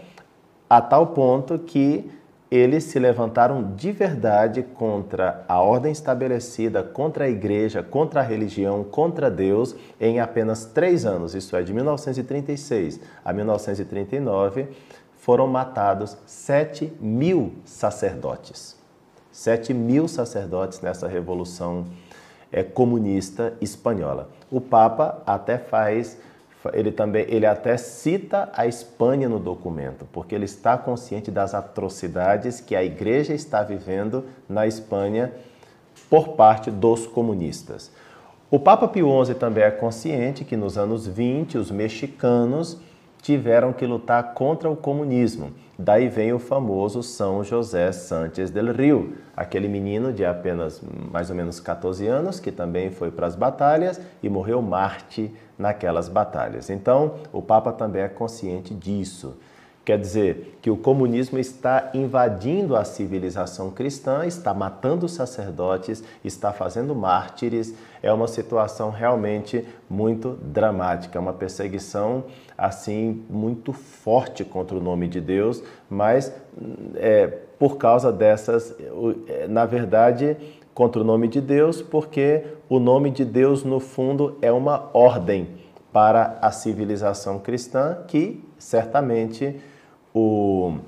a 0.70 0.80
tal 0.80 1.08
ponto 1.08 1.58
que 1.58 2.08
eles 2.48 2.84
se 2.84 3.00
levantaram 3.00 3.74
de 3.74 3.90
verdade 3.90 4.62
contra 4.62 5.44
a 5.48 5.60
ordem 5.60 5.90
estabelecida, 5.90 6.84
contra 6.84 7.24
a 7.24 7.28
igreja, 7.28 7.82
contra 7.82 8.20
a 8.20 8.22
religião, 8.22 8.84
contra 8.84 9.28
Deus, 9.28 9.74
em 10.00 10.20
apenas 10.20 10.64
três 10.66 11.04
anos, 11.04 11.34
isso 11.34 11.56
é, 11.56 11.62
de 11.64 11.74
1936 11.74 13.00
a 13.24 13.32
1939, 13.32 14.68
foram 15.16 15.48
matados 15.48 16.16
7 16.24 16.92
mil 17.00 17.54
sacerdotes. 17.64 18.75
7 19.36 19.74
mil 19.74 20.08
sacerdotes 20.08 20.80
nessa 20.80 21.06
revolução 21.06 21.86
é, 22.50 22.62
comunista 22.62 23.52
espanhola. 23.60 24.30
O 24.50 24.62
Papa 24.62 25.22
até 25.26 25.58
faz 25.58 26.16
ele 26.72 26.90
também 26.90 27.26
ele 27.28 27.44
até 27.46 27.76
cita 27.76 28.48
a 28.52 28.66
Espanha 28.66 29.28
no 29.28 29.38
documento, 29.38 30.04
porque 30.10 30.34
ele 30.34 30.46
está 30.46 30.76
consciente 30.76 31.30
das 31.30 31.54
atrocidades 31.54 32.60
que 32.60 32.74
a 32.74 32.82
igreja 32.82 33.34
está 33.34 33.62
vivendo 33.62 34.24
na 34.48 34.66
Espanha 34.66 35.32
por 36.08 36.30
parte 36.30 36.70
dos 36.70 37.06
comunistas. 37.06 37.92
O 38.50 38.58
Papa 38.58 38.88
Pio 38.88 39.24
XI 39.24 39.34
também 39.34 39.62
é 39.62 39.70
consciente 39.70 40.44
que 40.44 40.56
nos 40.56 40.78
anos 40.78 41.06
20 41.06 41.58
os 41.58 41.70
mexicanos 41.70 42.80
tiveram 43.26 43.72
que 43.72 43.84
lutar 43.84 44.34
contra 44.34 44.70
o 44.70 44.76
comunismo. 44.76 45.50
Daí 45.76 46.08
vem 46.08 46.32
o 46.32 46.38
famoso 46.38 47.02
São 47.02 47.42
José 47.42 47.90
Santos 47.90 48.50
del 48.50 48.72
Rio, 48.72 49.16
aquele 49.36 49.66
menino 49.66 50.12
de 50.12 50.24
apenas 50.24 50.80
mais 51.10 51.28
ou 51.28 51.34
menos 51.34 51.58
14 51.58 52.06
anos 52.06 52.38
que 52.38 52.52
também 52.52 52.92
foi 52.92 53.10
para 53.10 53.26
as 53.26 53.34
batalhas 53.34 54.00
e 54.22 54.28
morreu 54.28 54.62
Marte 54.62 55.34
naquelas 55.58 56.08
batalhas. 56.08 56.70
Então, 56.70 57.16
o 57.32 57.42
Papa 57.42 57.72
também 57.72 58.02
é 58.02 58.08
consciente 58.08 58.72
disso. 58.72 59.36
Quer 59.86 60.00
dizer 60.00 60.58
que 60.60 60.68
o 60.68 60.76
comunismo 60.76 61.38
está 61.38 61.90
invadindo 61.94 62.74
a 62.74 62.82
civilização 62.82 63.70
cristã, 63.70 64.26
está 64.26 64.52
matando 64.52 65.08
sacerdotes, 65.08 66.02
está 66.24 66.52
fazendo 66.52 66.92
mártires. 66.92 67.72
É 68.02 68.12
uma 68.12 68.26
situação 68.26 68.90
realmente 68.90 69.64
muito 69.88 70.30
dramática, 70.42 71.20
uma 71.20 71.32
perseguição 71.32 72.24
assim 72.58 73.24
muito 73.30 73.72
forte 73.72 74.44
contra 74.44 74.76
o 74.76 74.80
nome 74.80 75.06
de 75.06 75.20
Deus, 75.20 75.62
mas 75.88 76.34
é, 76.96 77.28
por 77.56 77.76
causa 77.76 78.12
dessas, 78.12 78.74
é, 79.28 79.46
na 79.46 79.66
verdade, 79.66 80.36
contra 80.74 81.00
o 81.00 81.04
nome 81.04 81.28
de 81.28 81.40
Deus, 81.40 81.80
porque 81.80 82.42
o 82.68 82.80
nome 82.80 83.12
de 83.12 83.24
Deus, 83.24 83.62
no 83.62 83.78
fundo, 83.78 84.36
é 84.42 84.50
uma 84.50 84.90
ordem 84.92 85.46
para 85.92 86.38
a 86.42 86.50
civilização 86.50 87.38
cristã 87.38 87.98
que 88.08 88.44
certamente 88.58 89.60
o, 90.16 90.78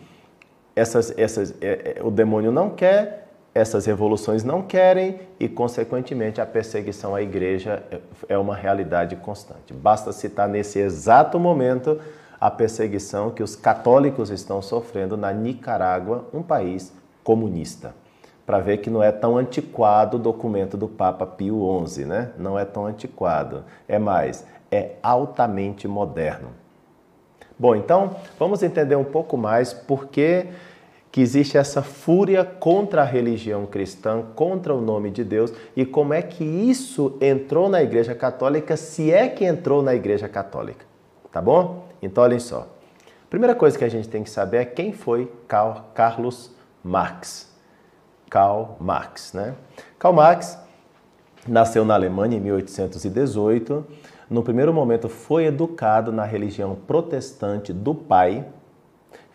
essas, 0.74 1.12
essas, 1.18 1.54
é, 1.60 1.98
é, 1.98 2.02
o 2.02 2.10
demônio 2.10 2.50
não 2.50 2.70
quer, 2.70 3.28
essas 3.54 3.84
revoluções 3.84 4.42
não 4.42 4.62
querem 4.62 5.20
e, 5.38 5.48
consequentemente, 5.48 6.40
a 6.40 6.46
perseguição 6.46 7.14
à 7.14 7.20
igreja 7.20 7.82
é 8.26 8.38
uma 8.38 8.56
realidade 8.56 9.16
constante. 9.16 9.74
Basta 9.74 10.12
citar 10.12 10.48
nesse 10.48 10.78
exato 10.78 11.38
momento 11.38 12.00
a 12.40 12.50
perseguição 12.50 13.30
que 13.30 13.42
os 13.42 13.54
católicos 13.54 14.30
estão 14.30 14.62
sofrendo 14.62 15.16
na 15.16 15.30
Nicarágua, 15.32 16.26
um 16.32 16.42
país 16.42 16.92
comunista 17.22 17.94
para 18.46 18.60
ver 18.60 18.78
que 18.78 18.88
não 18.88 19.02
é 19.02 19.12
tão 19.12 19.36
antiquado 19.36 20.16
o 20.16 20.18
documento 20.18 20.74
do 20.74 20.88
Papa 20.88 21.26
Pio 21.26 21.84
XI, 21.86 22.06
né? 22.06 22.30
Não 22.38 22.58
é 22.58 22.64
tão 22.64 22.86
antiquado. 22.86 23.62
É 23.86 23.98
mais, 23.98 24.46
é 24.70 24.92
altamente 25.02 25.86
moderno. 25.86 26.48
Bom, 27.58 27.74
então 27.74 28.16
vamos 28.38 28.62
entender 28.62 28.94
um 28.94 29.04
pouco 29.04 29.36
mais 29.36 29.72
por 29.72 30.06
que, 30.06 30.46
que 31.10 31.20
existe 31.20 31.58
essa 31.58 31.82
fúria 31.82 32.44
contra 32.44 33.02
a 33.02 33.04
religião 33.04 33.66
cristã, 33.66 34.22
contra 34.36 34.72
o 34.72 34.80
nome 34.80 35.10
de 35.10 35.24
Deus 35.24 35.52
e 35.74 35.84
como 35.84 36.14
é 36.14 36.22
que 36.22 36.44
isso 36.44 37.16
entrou 37.20 37.68
na 37.68 37.82
Igreja 37.82 38.14
Católica, 38.14 38.76
se 38.76 39.12
é 39.12 39.28
que 39.28 39.44
entrou 39.44 39.82
na 39.82 39.94
Igreja 39.94 40.28
Católica. 40.28 40.86
Tá 41.32 41.42
bom? 41.42 41.88
Então 42.00 42.22
olhem 42.22 42.38
só. 42.38 42.68
Primeira 43.28 43.54
coisa 43.54 43.76
que 43.76 43.84
a 43.84 43.90
gente 43.90 44.08
tem 44.08 44.22
que 44.22 44.30
saber 44.30 44.58
é 44.58 44.64
quem 44.64 44.92
foi 44.92 45.30
Carlos 45.94 46.52
Marx. 46.82 47.52
Karl 48.30 48.76
Marx. 48.78 49.32
Né? 49.32 49.54
Karl 49.98 50.14
Marx 50.14 50.58
nasceu 51.48 51.84
na 51.84 51.94
Alemanha 51.94 52.36
em 52.36 52.40
1818. 52.40 53.84
No 54.30 54.42
primeiro 54.42 54.72
momento, 54.72 55.08
foi 55.08 55.46
educado 55.46 56.12
na 56.12 56.24
religião 56.24 56.76
protestante 56.86 57.72
do 57.72 57.94
pai, 57.94 58.46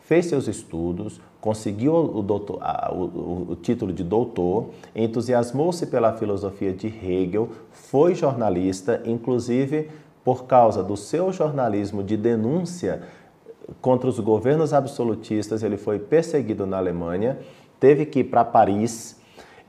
fez 0.02 0.28
seus 0.28 0.48
estudos, 0.48 1.20
conseguiu 1.42 1.96
o, 1.96 2.22
doutor, 2.22 2.60
o, 2.92 3.52
o 3.52 3.58
título 3.62 3.92
de 3.92 4.04
doutor, 4.04 4.70
entusiasmou-se 4.96 5.86
pela 5.88 6.14
filosofia 6.14 6.72
de 6.72 6.88
Hegel, 6.88 7.50
foi 7.72 8.16
jornalista, 8.16 9.02
inclusive 9.06 9.90
por 10.24 10.46
causa 10.46 10.82
do 10.82 10.96
seu 10.96 11.34
jornalismo 11.34 12.02
de 12.02 12.16
denúncia 12.16 13.02
contra 13.82 14.08
os 14.08 14.20
governos 14.20 14.74
absolutistas, 14.74 15.64
ele 15.64 15.78
foi 15.78 16.00
perseguido 16.00 16.66
na 16.66 16.78
Alemanha 16.78 17.40
teve 17.84 18.06
que 18.06 18.20
ir 18.20 18.24
para 18.24 18.46
Paris 18.46 19.20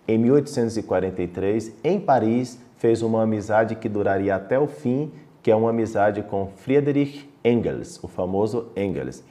em 0.07 0.19
1843. 0.19 1.73
Em 1.83 1.99
Paris, 1.99 2.59
fez 2.77 3.01
uma 3.03 3.23
amizade 3.23 3.77
que 3.77 3.89
duraria 3.89 4.35
até 4.35 4.59
o 4.59 4.67
fim, 4.67 5.11
que 5.43 5.51
é 5.51 5.57
uma 5.57 5.71
amizade 5.71 6.23
com 6.23 6.49
Friedrich 6.57 7.31
Engels, 7.45 7.99
o 8.03 8.09
famoso 8.09 8.67
Engels. 8.77 9.23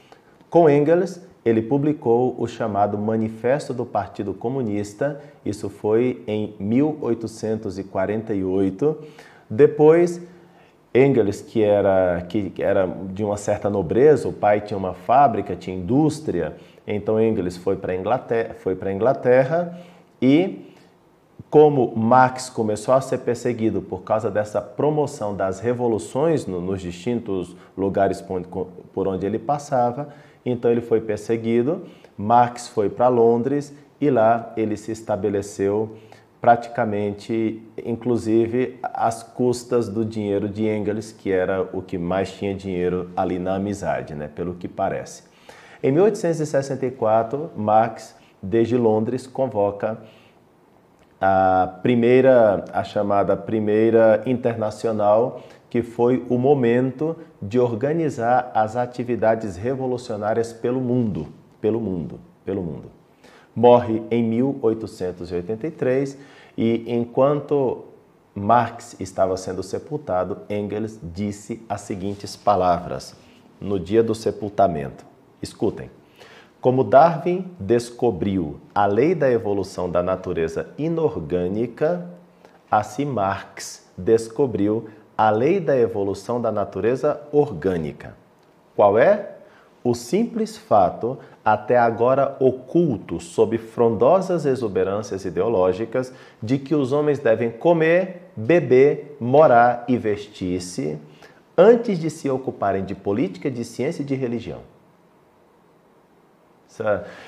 Com 0.50 0.70
Engels, 0.70 1.20
ele 1.46 1.62
publicou 1.62 2.36
o 2.38 2.48
chamado 2.48 2.98
Manifesto 2.98 3.74
do 3.74 3.86
Partido 3.86 4.34
Comunista, 4.34 5.20
isso 5.46 5.70
foi 5.70 6.24
em 6.25 6.56
1848. 6.60 8.98
Depois, 9.50 10.22
Engels, 10.96 11.42
que 11.42 11.62
era, 11.62 12.25
que 12.30 12.53
era 12.60 12.88
de 13.12 13.24
uma 13.24 13.36
certa 13.36 13.70
nobreza, 13.70 14.27
o 14.27 14.34
pai 14.34 14.62
tinha 14.62 14.77
uma 14.77 14.94
fábrica, 14.94 15.56
tinha 15.56 15.75
indústria, 15.75 16.56
então 16.88 17.22
Engels 17.22 17.58
foi 17.58 17.75
para 17.75 17.94
a 17.94 17.96
Inglaterra, 17.96 18.56
foi 18.56 18.75
Inglaterra 18.94 19.77
e 20.24 20.74
como 21.50 21.94
Marx 21.98 22.50
começou 22.50 22.94
a 22.94 23.01
ser 23.01 23.18
perseguido 23.20 23.82
por 23.82 24.03
causa 24.03 24.32
dessa 24.32 24.62
promoção 24.62 25.36
das 25.36 25.60
revoluções 25.60 26.48
no, 26.48 26.62
nos 26.62 26.82
distintos 26.82 27.53
lugares 27.77 28.22
por, 28.22 29.08
onde 29.08 29.25
ele 29.25 29.38
passava, 29.38 30.08
então 30.46 30.72
ele 30.72 30.80
foi 30.80 31.01
perseguido. 31.01 31.84
Marx 32.18 32.70
foi 32.70 32.89
para 32.89 33.10
Londres 33.10 33.74
e 34.00 34.10
lá 34.10 34.53
ele 34.56 34.77
se 34.77 34.94
estabeleceu 34.94 35.98
praticamente, 36.39 37.62
inclusive, 37.86 38.80
às 38.82 39.24
custas 39.24 39.89
do 39.89 40.06
dinheiro 40.06 40.48
de 40.48 40.68
Engels, 40.68 41.12
que 41.12 41.32
era 41.32 41.70
o 41.74 41.82
que 41.82 41.98
mais 41.98 42.32
tinha 42.32 42.56
dinheiro 42.56 43.10
ali 43.15 43.39
na 43.39 43.56
amizade, 43.56 44.15
né? 44.15 44.30
pelo 44.34 44.56
que 44.56 44.68
parece. 44.68 45.24
Em 45.82 45.92
1864, 45.92 47.51
Marx, 47.56 48.15
desde 48.44 48.76
Londres, 48.78 49.26
convoca 49.26 49.98
a 51.22 51.80
primeira, 51.82 52.66
a 52.74 52.84
chamada 52.84 53.38
Primeira 53.38 54.22
Internacional, 54.26 55.42
que 55.70 55.82
foi 55.82 56.26
o 56.30 56.38
momento 56.38 57.16
de 57.42 57.58
organizar 57.58 58.52
as 58.54 58.76
atividades 58.76 59.56
revolucionárias 59.56 60.52
pelo 60.52 60.82
mundo, 60.82 61.28
pelo 61.62 61.80
mundo, 61.80 62.20
pelo 62.44 62.62
mundo. 62.62 62.92
Morre 63.56 64.04
em 64.12 64.22
1883 64.22 66.18
e 66.58 66.84
enquanto 66.94 67.86
Marx 68.36 68.96
estava 69.00 69.38
sendo 69.38 69.64
sepultado, 69.64 70.40
Engels 70.50 71.00
disse 71.02 71.64
as 71.70 71.82
seguintes 71.82 72.36
palavras 72.36 73.16
no 73.62 73.80
dia 73.80 74.04
do 74.04 74.14
sepultamento: 74.14 75.06
Escutem. 75.42 75.90
Como 76.63 76.82
Darwin 76.82 77.51
descobriu 77.60 78.58
a 78.74 78.86
lei 78.86 79.13
da 79.13 79.29
evolução 79.29 79.89
da 79.89 80.01
natureza 80.01 80.70
inorgânica, 80.77 82.08
assim 82.72 83.03
Marx 83.03 83.86
descobriu 83.98 84.88
a 85.17 85.29
lei 85.29 85.60
da 85.60 85.77
evolução 85.77 86.39
da 86.39 86.53
natureza 86.53 87.20
orgânica. 87.34 88.15
Qual 88.77 88.98
é? 88.98 89.39
O 89.84 89.93
simples 89.93 90.55
fato, 90.55 91.17
até 91.43 91.77
agora 91.77 92.38
oculto 92.39 93.20
sob 93.20 93.58
frondosas 93.58 94.46
exuberâncias 94.46 95.25
ideológicas, 95.25 96.13
de 96.41 96.58
que 96.58 96.74
os 96.74 96.93
homens 96.93 97.20
devem 97.20 97.51
comer, 97.51 98.32
beber, 98.38 99.17
morar 99.20 99.84
e 99.86 99.98
vestir-se 99.98 100.98
antes 101.58 102.00
de 102.00 102.10
se 102.10 102.29
ocuparem 102.29 102.86
de 102.86 102.96
política, 102.96 103.51
de 103.51 103.65
ciência 103.65 104.01
e 104.01 104.05
de 104.05 104.15
religião. 104.15 104.73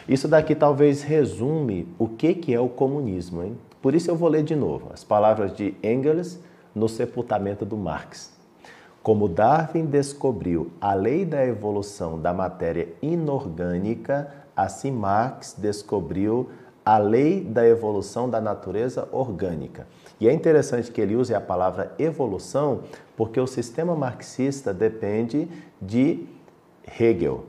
Isso 0.07 0.27
daqui 0.27 0.55
talvez 0.55 1.03
resume 1.03 1.87
o 1.99 2.07
que, 2.07 2.33
que 2.33 2.53
é 2.53 2.59
o 2.59 2.69
comunismo. 2.69 3.43
Hein? 3.43 3.57
Por 3.81 3.93
isso 3.93 4.09
eu 4.09 4.15
vou 4.15 4.29
ler 4.29 4.43
de 4.43 4.55
novo 4.55 4.89
as 4.93 5.03
palavras 5.03 5.53
de 5.53 5.75
Engels 5.83 6.39
no 6.73 6.89
sepultamento 6.89 7.65
do 7.65 7.77
Marx. 7.77 8.33
Como 9.03 9.27
Darwin 9.27 9.85
descobriu 9.85 10.71
a 10.81 10.95
lei 10.95 11.25
da 11.25 11.45
evolução 11.45 12.19
da 12.19 12.33
matéria 12.33 12.89
inorgânica, 13.01 14.33
assim 14.57 14.89
Marx 14.89 15.55
descobriu 15.57 16.49
a 16.83 16.97
lei 16.97 17.41
da 17.41 17.67
evolução 17.67 18.29
da 18.29 18.41
natureza 18.41 19.07
orgânica. 19.11 19.87
E 20.19 20.27
é 20.27 20.33
interessante 20.33 20.91
que 20.91 21.01
ele 21.01 21.15
use 21.15 21.35
a 21.35 21.41
palavra 21.41 21.93
evolução, 21.99 22.81
porque 23.15 23.39
o 23.39 23.47
sistema 23.47 23.95
marxista 23.95 24.73
depende 24.73 25.47
de 25.81 26.25
Hegel, 26.99 27.45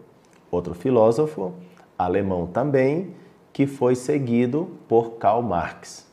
outro 0.50 0.74
filósofo 0.74 1.54
alemão 1.98 2.46
também, 2.46 3.14
que 3.52 3.66
foi 3.66 3.94
seguido 3.94 4.70
por 4.88 5.12
Karl 5.12 5.42
Marx. 5.42 6.06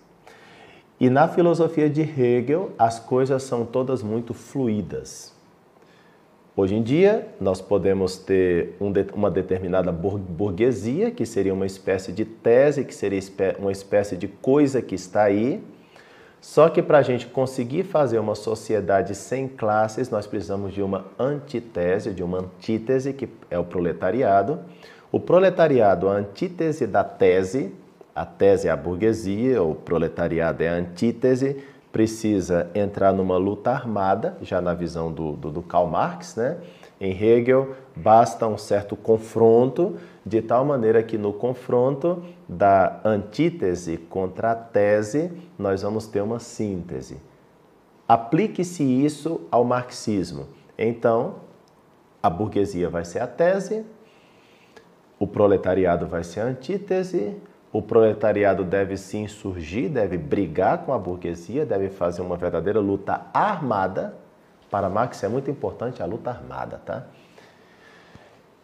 E 0.99 1.09
na 1.09 1.27
filosofia 1.27 1.89
de 1.89 2.01
Hegel, 2.01 2.71
as 2.77 2.99
coisas 2.99 3.43
são 3.43 3.65
todas 3.65 4.01
muito 4.01 4.33
fluídas. 4.33 5.33
Hoje 6.55 6.75
em 6.75 6.83
dia, 6.83 7.27
nós 7.41 7.59
podemos 7.59 8.15
ter 8.15 8.75
um, 8.79 8.93
uma 9.15 9.31
determinada 9.31 9.91
burguesia, 9.91 11.09
que 11.09 11.25
seria 11.25 11.53
uma 11.53 11.65
espécie 11.65 12.11
de 12.11 12.23
tese, 12.23 12.85
que 12.85 12.93
seria 12.93 13.19
uma 13.57 13.71
espécie 13.71 14.15
de 14.15 14.27
coisa 14.27 14.79
que 14.79 14.93
está 14.93 15.23
aí. 15.23 15.63
Só 16.39 16.69
que 16.69 16.81
para 16.81 16.99
a 16.99 17.01
gente 17.01 17.25
conseguir 17.25 17.83
fazer 17.83 18.19
uma 18.19 18.35
sociedade 18.35 19.15
sem 19.15 19.47
classes, 19.47 20.09
nós 20.11 20.27
precisamos 20.27 20.73
de 20.73 20.81
uma 20.83 21.07
antitese, 21.17 22.13
de 22.13 22.21
uma 22.21 22.39
antítese, 22.39 23.13
que 23.13 23.27
é 23.49 23.57
o 23.57 23.63
proletariado. 23.63 24.59
O 25.13 25.19
proletariado, 25.19 26.09
a 26.09 26.13
antítese 26.13 26.87
da 26.87 27.03
tese, 27.03 27.71
a 28.15 28.25
tese 28.25 28.67
é 28.67 28.71
a 28.71 28.75
burguesia, 28.75 29.61
o 29.61 29.75
proletariado 29.75 30.63
é 30.63 30.69
a 30.69 30.73
antítese, 30.73 31.63
precisa 31.91 32.71
entrar 32.73 33.13
numa 33.13 33.37
luta 33.37 33.69
armada, 33.69 34.35
já 34.41 34.59
na 34.59 34.73
visão 34.73 35.11
do, 35.11 35.33
do, 35.33 35.51
do 35.51 35.61
Karl 35.61 35.85
Marx, 35.85 36.35
né? 36.35 36.57
Em 36.99 37.11
Hegel, 37.11 37.75
basta 37.95 38.47
um 38.47 38.57
certo 38.57 38.95
confronto, 38.95 39.97
de 40.25 40.41
tal 40.41 40.65
maneira 40.65 41.03
que 41.03 41.15
no 41.15 41.31
confronto 41.31 42.23
da 42.49 42.99
antítese 43.05 43.97
contra 43.97 44.53
a 44.53 44.55
tese, 44.55 45.31
nós 45.59 45.83
vamos 45.83 46.07
ter 46.07 46.21
uma 46.21 46.39
síntese. 46.39 47.17
Aplique-se 48.07 48.83
isso 48.83 49.41
ao 49.51 49.63
marxismo. 49.63 50.47
Então, 50.75 51.35
a 52.23 52.31
burguesia 52.31 52.89
vai 52.89 53.05
ser 53.05 53.19
a 53.19 53.27
tese, 53.27 53.85
o 55.23 55.27
proletariado 55.27 56.05
vai 56.05 56.21
ser 56.21 56.41
antítese, 56.41 57.37
o 57.71 57.81
proletariado 57.81 58.65
deve 58.65 58.97
se 58.97 59.15
insurgir, 59.15 59.89
deve 59.89 60.17
brigar 60.17 60.79
com 60.79 60.91
a 60.91 60.99
burguesia, 60.99 61.65
deve 61.65 61.87
fazer 61.89 62.21
uma 62.21 62.35
verdadeira 62.35 62.81
luta 62.81 63.25
armada. 63.33 64.15
Para 64.69 64.89
Marx 64.89 65.23
é 65.23 65.29
muito 65.29 65.49
importante 65.49 66.03
a 66.03 66.05
luta 66.05 66.29
armada, 66.29 66.81
tá? 66.85 67.05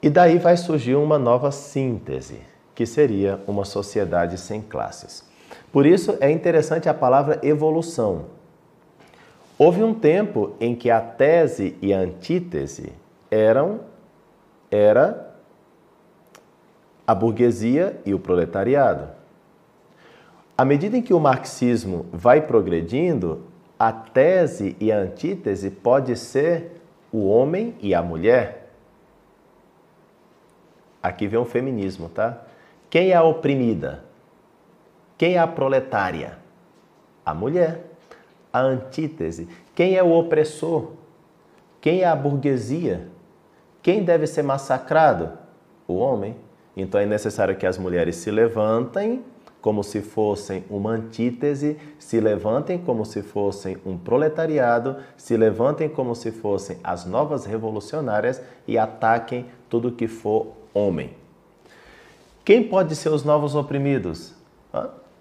E 0.04 0.10
daí 0.10 0.38
vai 0.38 0.58
surgir 0.58 0.96
uma 0.96 1.18
nova 1.18 1.50
síntese, 1.50 2.42
que 2.76 2.86
seria 2.86 3.40
uma 3.48 3.64
sociedade 3.64 4.38
sem 4.38 4.62
classes. 4.62 5.26
Por 5.72 5.86
isso 5.86 6.18
é 6.20 6.30
interessante 6.30 6.90
a 6.90 6.94
palavra 6.94 7.40
evolução. 7.42 8.26
Houve 9.58 9.82
um 9.82 9.94
tempo 9.94 10.58
em 10.60 10.76
que 10.76 10.92
a 10.92 11.00
tese 11.00 11.78
e 11.82 11.94
a 11.94 12.00
antítese 12.00 12.92
eram 13.32 13.80
era 14.70 15.29
a 17.10 17.16
burguesia 17.16 18.00
e 18.06 18.14
o 18.14 18.20
proletariado. 18.20 19.10
À 20.56 20.64
medida 20.64 20.96
em 20.96 21.02
que 21.02 21.12
o 21.12 21.20
marxismo 21.20 22.06
vai 22.14 22.40
progredindo, 22.40 23.48
a 23.80 23.92
tese 23.92 24.78
e 24.80 24.92
a 24.92 25.00
antítese 25.00 25.72
pode 25.72 26.16
ser 26.16 26.80
o 27.12 27.28
homem 27.28 27.74
e 27.82 27.96
a 27.96 28.04
mulher. 28.04 28.72
Aqui 31.02 31.26
vem 31.26 31.40
o 31.40 31.46
feminismo, 31.46 32.10
tá? 32.10 32.44
Quem 32.92 33.10
é 33.10 33.16
a 33.16 33.24
oprimida? 33.24 34.04
Quem 35.18 35.34
é 35.34 35.40
a 35.40 35.48
proletária? 35.48 36.38
A 37.26 37.34
mulher. 37.34 37.86
A 38.54 38.60
antítese. 38.60 39.50
Quem 39.74 39.96
é 39.96 40.04
o 40.04 40.12
opressor? 40.12 40.92
Quem 41.82 42.02
é 42.02 42.06
a 42.06 42.16
burguesia? 42.16 43.08
Quem 43.82 44.04
deve 44.04 44.28
ser 44.28 44.44
massacrado? 44.44 45.40
O 45.88 45.96
homem. 45.96 46.36
Então 46.82 47.00
é 47.00 47.06
necessário 47.06 47.58
que 47.58 47.66
as 47.66 47.78
mulheres 47.78 48.16
se 48.16 48.32
levantem 48.32 49.24
como 49.62 49.84
se 49.84 50.02
fossem 50.02 50.64
uma 50.70 50.92
antítese, 50.92 51.78
se 51.98 52.18
levantem 52.22 52.78
como 52.78 53.06
se 53.06 53.22
fossem 53.22 53.76
um 53.86 53.98
proletariado, 53.98 54.96
se 55.18 55.36
levantem 55.36 55.90
como 55.90 56.16
se 56.16 56.32
fossem 56.32 56.78
as 56.82 57.06
novas 57.06 57.46
revolucionárias 57.46 58.42
e 58.66 58.78
ataquem 58.78 59.48
tudo 59.70 59.92
que 59.92 60.08
for 60.08 60.54
homem. 60.74 61.14
Quem 62.46 62.64
pode 62.64 62.96
ser 62.96 63.10
os 63.10 63.26
novos 63.26 63.54
oprimidos? 63.54 64.34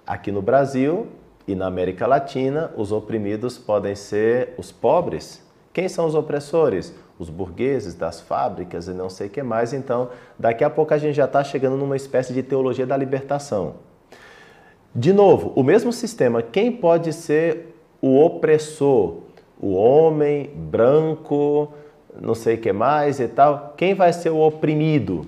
Aqui 0.06 0.30
no 0.30 0.40
Brasil 0.40 1.08
e 1.46 1.56
na 1.56 1.66
América 1.66 2.06
Latina, 2.06 2.70
os 2.76 2.92
oprimidos 2.92 3.58
podem 3.58 3.96
ser 3.96 4.54
os 4.56 4.70
pobres. 4.70 5.44
Quem 5.72 5.88
são 5.88 6.06
os 6.06 6.14
opressores? 6.14 6.94
Os 7.18 7.28
burgueses 7.28 7.94
das 7.94 8.20
fábricas 8.20 8.86
e 8.86 8.92
não 8.92 9.10
sei 9.10 9.26
o 9.26 9.30
que 9.30 9.42
mais. 9.42 9.72
Então, 9.72 10.10
daqui 10.38 10.62
a 10.62 10.70
pouco 10.70 10.94
a 10.94 10.98
gente 10.98 11.14
já 11.14 11.24
está 11.24 11.42
chegando 11.42 11.76
numa 11.76 11.96
espécie 11.96 12.32
de 12.32 12.42
teologia 12.42 12.86
da 12.86 12.96
libertação. 12.96 13.74
De 14.94 15.12
novo, 15.12 15.52
o 15.54 15.62
mesmo 15.62 15.92
sistema. 15.92 16.42
Quem 16.42 16.72
pode 16.72 17.12
ser 17.12 17.74
o 18.00 18.18
opressor? 18.24 19.18
O 19.60 19.74
homem 19.74 20.50
branco, 20.54 21.72
não 22.20 22.34
sei 22.34 22.54
o 22.54 22.58
que 22.58 22.72
mais 22.72 23.18
e 23.18 23.26
tal. 23.26 23.74
Quem 23.76 23.94
vai 23.94 24.12
ser 24.12 24.30
o 24.30 24.38
oprimido? 24.38 25.26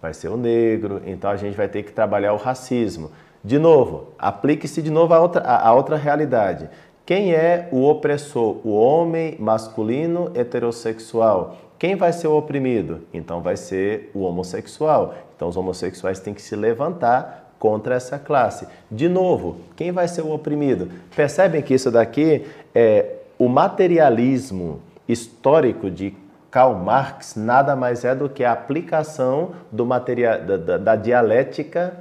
Vai 0.00 0.12
ser 0.12 0.28
o 0.28 0.36
negro. 0.36 1.00
Então 1.06 1.30
a 1.30 1.36
gente 1.36 1.56
vai 1.56 1.68
ter 1.68 1.82
que 1.82 1.92
trabalhar 1.92 2.34
o 2.34 2.36
racismo. 2.36 3.10
De 3.42 3.58
novo, 3.58 4.08
aplique-se 4.18 4.80
de 4.80 4.90
novo 4.90 5.12
a 5.12 5.20
outra, 5.20 5.42
a, 5.42 5.74
outra 5.74 5.96
realidade. 5.96 6.70
Quem 7.06 7.34
é 7.34 7.68
o 7.70 7.84
opressor? 7.84 8.56
O 8.64 8.72
homem 8.74 9.36
masculino 9.38 10.30
heterossexual. 10.34 11.58
Quem 11.78 11.96
vai 11.96 12.14
ser 12.14 12.28
o 12.28 12.36
oprimido? 12.36 13.02
Então 13.12 13.42
vai 13.42 13.58
ser 13.58 14.10
o 14.14 14.20
homossexual. 14.20 15.14
Então 15.36 15.48
os 15.48 15.56
homossexuais 15.56 16.18
têm 16.18 16.32
que 16.32 16.40
se 16.40 16.56
levantar 16.56 17.54
contra 17.58 17.94
essa 17.94 18.18
classe. 18.18 18.66
De 18.90 19.06
novo, 19.06 19.58
quem 19.76 19.92
vai 19.92 20.08
ser 20.08 20.22
o 20.22 20.32
oprimido? 20.32 20.90
Percebem 21.14 21.60
que 21.60 21.74
isso 21.74 21.90
daqui 21.90 22.46
é 22.74 23.16
o 23.38 23.48
materialismo 23.48 24.80
histórico 25.06 25.90
de 25.90 26.14
Karl 26.50 26.74
Marx 26.74 27.36
nada 27.36 27.76
mais 27.76 28.04
é 28.04 28.14
do 28.14 28.30
que 28.30 28.44
a 28.44 28.52
aplicação 28.52 29.50
do 29.70 29.84
material, 29.84 30.40
da, 30.40 30.56
da, 30.56 30.78
da 30.78 30.96
dialética 30.96 31.94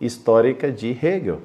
histórica 0.00 0.72
de 0.72 0.90
Hegel. 0.90 1.40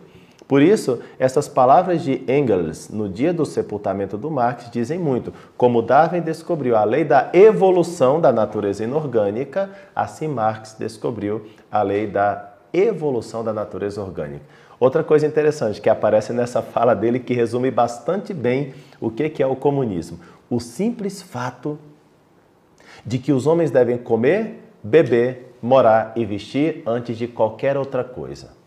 Por 0.51 0.61
isso, 0.61 0.99
essas 1.17 1.47
palavras 1.47 2.03
de 2.03 2.25
Engels 2.27 2.89
no 2.89 3.07
dia 3.07 3.33
do 3.33 3.45
sepultamento 3.45 4.17
do 4.17 4.29
Marx 4.29 4.69
dizem 4.69 4.99
muito. 4.99 5.33
Como 5.55 5.81
Darwin 5.81 6.19
descobriu 6.19 6.75
a 6.75 6.83
lei 6.83 7.05
da 7.05 7.29
evolução 7.31 8.19
da 8.19 8.33
natureza 8.33 8.83
inorgânica, 8.83 9.69
assim 9.95 10.27
Marx 10.27 10.75
descobriu 10.77 11.45
a 11.71 11.81
lei 11.81 12.05
da 12.05 12.51
evolução 12.73 13.45
da 13.45 13.53
natureza 13.53 14.01
orgânica. 14.01 14.43
Outra 14.77 15.05
coisa 15.05 15.25
interessante 15.25 15.79
que 15.79 15.89
aparece 15.89 16.33
nessa 16.33 16.59
fala 16.61 16.93
dele 16.93 17.21
que 17.21 17.33
resume 17.33 17.71
bastante 17.71 18.33
bem 18.33 18.73
o 18.99 19.09
que 19.09 19.41
é 19.41 19.47
o 19.47 19.55
comunismo. 19.55 20.19
O 20.49 20.59
simples 20.59 21.21
fato 21.21 21.79
de 23.05 23.19
que 23.19 23.31
os 23.31 23.47
homens 23.47 23.71
devem 23.71 23.97
comer, 23.97 24.61
beber, 24.83 25.55
morar 25.61 26.11
e 26.13 26.25
vestir 26.25 26.83
antes 26.85 27.17
de 27.17 27.25
qualquer 27.25 27.77
outra 27.77 28.03
coisa. 28.03 28.59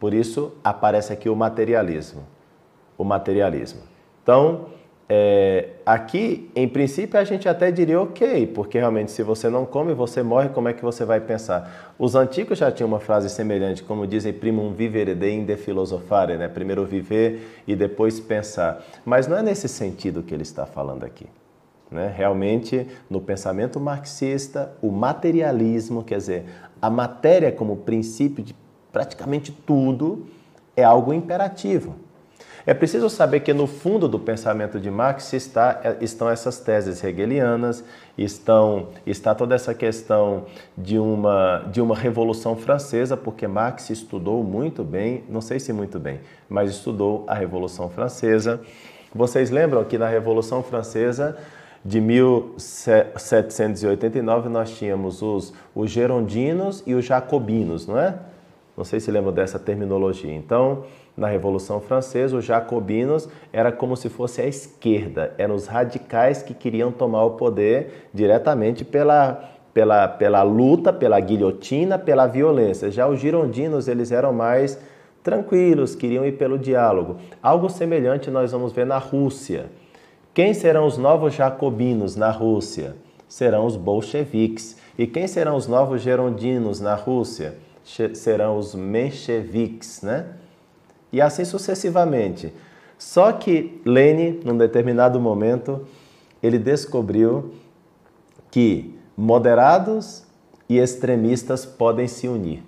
Por 0.00 0.14
isso 0.14 0.52
aparece 0.64 1.12
aqui 1.12 1.28
o 1.28 1.36
materialismo. 1.36 2.26
O 2.98 3.04
materialismo. 3.04 3.82
Então, 4.22 4.66
é, 5.12 5.70
aqui, 5.84 6.50
em 6.54 6.68
princípio, 6.68 7.18
a 7.18 7.24
gente 7.24 7.48
até 7.48 7.70
diria 7.70 8.00
ok, 8.00 8.46
porque 8.46 8.78
realmente 8.78 9.10
se 9.10 9.22
você 9.22 9.50
não 9.50 9.66
come, 9.66 9.92
você 9.92 10.22
morre, 10.22 10.48
como 10.50 10.68
é 10.68 10.72
que 10.72 10.82
você 10.82 11.04
vai 11.04 11.20
pensar? 11.20 11.94
Os 11.98 12.14
antigos 12.14 12.58
já 12.58 12.70
tinham 12.72 12.88
uma 12.88 13.00
frase 13.00 13.28
semelhante, 13.28 13.82
como 13.82 14.06
dizem, 14.06 14.32
primum 14.32 14.72
vivere 14.72 15.14
de 15.14 15.28
inde 15.28 15.56
filosofare, 15.56 16.36
né? 16.36 16.48
primeiro 16.48 16.86
viver 16.86 17.62
e 17.66 17.76
depois 17.76 18.20
pensar. 18.20 18.84
Mas 19.04 19.26
não 19.26 19.36
é 19.36 19.42
nesse 19.42 19.68
sentido 19.68 20.22
que 20.22 20.32
ele 20.32 20.44
está 20.44 20.64
falando 20.64 21.04
aqui. 21.04 21.26
Né? 21.90 22.14
Realmente, 22.16 22.86
no 23.10 23.20
pensamento 23.20 23.80
marxista, 23.80 24.72
o 24.80 24.92
materialismo, 24.92 26.04
quer 26.04 26.18
dizer, 26.18 26.44
a 26.80 26.88
matéria 26.88 27.50
como 27.50 27.78
princípio 27.78 28.44
de 28.44 28.54
praticamente 28.92 29.52
tudo 29.52 30.26
é 30.76 30.84
algo 30.84 31.12
imperativo. 31.12 31.96
É 32.66 32.74
preciso 32.74 33.08
saber 33.08 33.40
que 33.40 33.54
no 33.54 33.66
fundo 33.66 34.06
do 34.06 34.18
pensamento 34.18 34.78
de 34.78 34.90
Marx 34.90 35.32
está, 35.32 35.96
estão 36.00 36.28
essas 36.28 36.60
teses 36.60 37.02
hegelianas, 37.02 37.82
estão, 38.18 38.88
está 39.06 39.34
toda 39.34 39.54
essa 39.54 39.72
questão 39.74 40.44
de 40.76 40.98
uma, 40.98 41.64
de 41.70 41.80
uma 41.80 41.96
revolução 41.96 42.54
francesa, 42.54 43.16
porque 43.16 43.48
Marx 43.48 43.88
estudou 43.88 44.44
muito 44.44 44.84
bem, 44.84 45.24
não 45.28 45.40
sei 45.40 45.58
se 45.58 45.72
muito 45.72 45.98
bem, 45.98 46.20
mas 46.48 46.70
estudou 46.70 47.24
a 47.26 47.34
Revolução 47.34 47.88
Francesa. 47.88 48.60
Vocês 49.14 49.50
lembram 49.50 49.82
que 49.84 49.96
na 49.96 50.06
Revolução 50.06 50.62
Francesa 50.62 51.38
de 51.84 52.00
1789 52.00 54.48
nós 54.50 54.70
tínhamos 54.70 55.22
os, 55.22 55.54
os 55.74 55.90
gerondinos 55.90 56.82
e 56.86 56.94
os 56.94 57.06
jacobinos, 57.06 57.86
não 57.86 57.98
é? 57.98 58.18
Não 58.80 58.84
sei 58.86 58.98
se 58.98 59.10
lembram 59.10 59.30
dessa 59.30 59.58
terminologia. 59.58 60.32
Então, 60.32 60.84
na 61.14 61.28
Revolução 61.28 61.82
Francesa, 61.82 62.34
os 62.34 62.46
jacobinos 62.46 63.28
era 63.52 63.70
como 63.70 63.94
se 63.94 64.08
fosse 64.08 64.40
a 64.40 64.46
esquerda, 64.46 65.34
eram 65.36 65.54
os 65.54 65.66
radicais 65.66 66.42
que 66.42 66.54
queriam 66.54 66.90
tomar 66.90 67.26
o 67.26 67.32
poder 67.32 68.08
diretamente 68.14 68.82
pela, 68.82 69.50
pela, 69.74 70.08
pela 70.08 70.42
luta, 70.42 70.94
pela 70.94 71.20
guilhotina, 71.20 71.98
pela 71.98 72.26
violência. 72.26 72.90
Já 72.90 73.06
os 73.06 73.20
girondinos, 73.20 73.86
eles 73.86 74.10
eram 74.10 74.32
mais 74.32 74.80
tranquilos, 75.22 75.94
queriam 75.94 76.24
ir 76.24 76.38
pelo 76.38 76.58
diálogo. 76.58 77.18
Algo 77.42 77.68
semelhante 77.68 78.30
nós 78.30 78.50
vamos 78.50 78.72
ver 78.72 78.86
na 78.86 78.96
Rússia. 78.96 79.66
Quem 80.32 80.54
serão 80.54 80.86
os 80.86 80.96
novos 80.96 81.34
jacobinos 81.34 82.16
na 82.16 82.30
Rússia? 82.30 82.96
Serão 83.28 83.66
os 83.66 83.76
bolcheviques. 83.76 84.78
E 84.96 85.06
quem 85.06 85.26
serão 85.26 85.54
os 85.54 85.66
novos 85.66 86.00
gerondinos 86.00 86.80
na 86.80 86.94
Rússia? 86.94 87.56
Serão 87.84 88.56
os 88.56 88.74
mencheviques, 88.74 90.02
né? 90.02 90.34
e 91.12 91.20
assim 91.20 91.44
sucessivamente. 91.44 92.52
Só 92.98 93.32
que 93.32 93.80
Lene, 93.84 94.40
num 94.44 94.56
determinado 94.56 95.20
momento, 95.20 95.86
ele 96.42 96.58
descobriu 96.58 97.52
que 98.50 98.94
moderados 99.16 100.24
e 100.68 100.78
extremistas 100.78 101.64
podem 101.64 102.06
se 102.06 102.28
unir. 102.28 102.62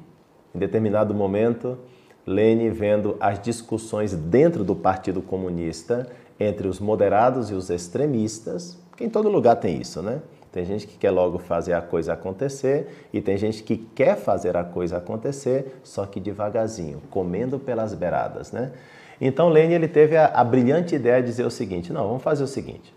Em 0.54 0.58
determinado 0.58 1.14
momento, 1.14 1.78
Lene, 2.26 2.70
vendo 2.70 3.16
as 3.20 3.40
discussões 3.40 4.14
dentro 4.14 4.64
do 4.64 4.74
Partido 4.74 5.20
Comunista 5.22 6.08
entre 6.38 6.66
os 6.66 6.80
moderados 6.80 7.50
e 7.50 7.54
os 7.54 7.70
extremistas, 7.70 8.78
que 8.96 9.04
em 9.04 9.10
todo 9.10 9.28
lugar 9.28 9.56
tem 9.56 9.80
isso, 9.80 10.02
né? 10.02 10.20
Tem 10.52 10.66
gente 10.66 10.86
que 10.86 10.98
quer 10.98 11.10
logo 11.10 11.38
fazer 11.38 11.72
a 11.72 11.80
coisa 11.80 12.12
acontecer 12.12 13.06
e 13.10 13.22
tem 13.22 13.38
gente 13.38 13.62
que 13.62 13.78
quer 13.78 14.16
fazer 14.16 14.54
a 14.54 14.62
coisa 14.62 14.98
acontecer, 14.98 15.80
só 15.82 16.04
que 16.04 16.20
devagarzinho, 16.20 17.00
comendo 17.10 17.58
pelas 17.58 17.94
beiradas, 17.94 18.52
né? 18.52 18.70
Então 19.18 19.48
Lênin 19.48 19.74
ele 19.74 19.88
teve 19.88 20.14
a, 20.14 20.26
a 20.26 20.44
brilhante 20.44 20.94
ideia 20.94 21.22
de 21.22 21.28
dizer 21.28 21.46
o 21.46 21.50
seguinte: 21.50 21.90
não, 21.90 22.06
vamos 22.06 22.22
fazer 22.22 22.44
o 22.44 22.46
seguinte. 22.46 22.92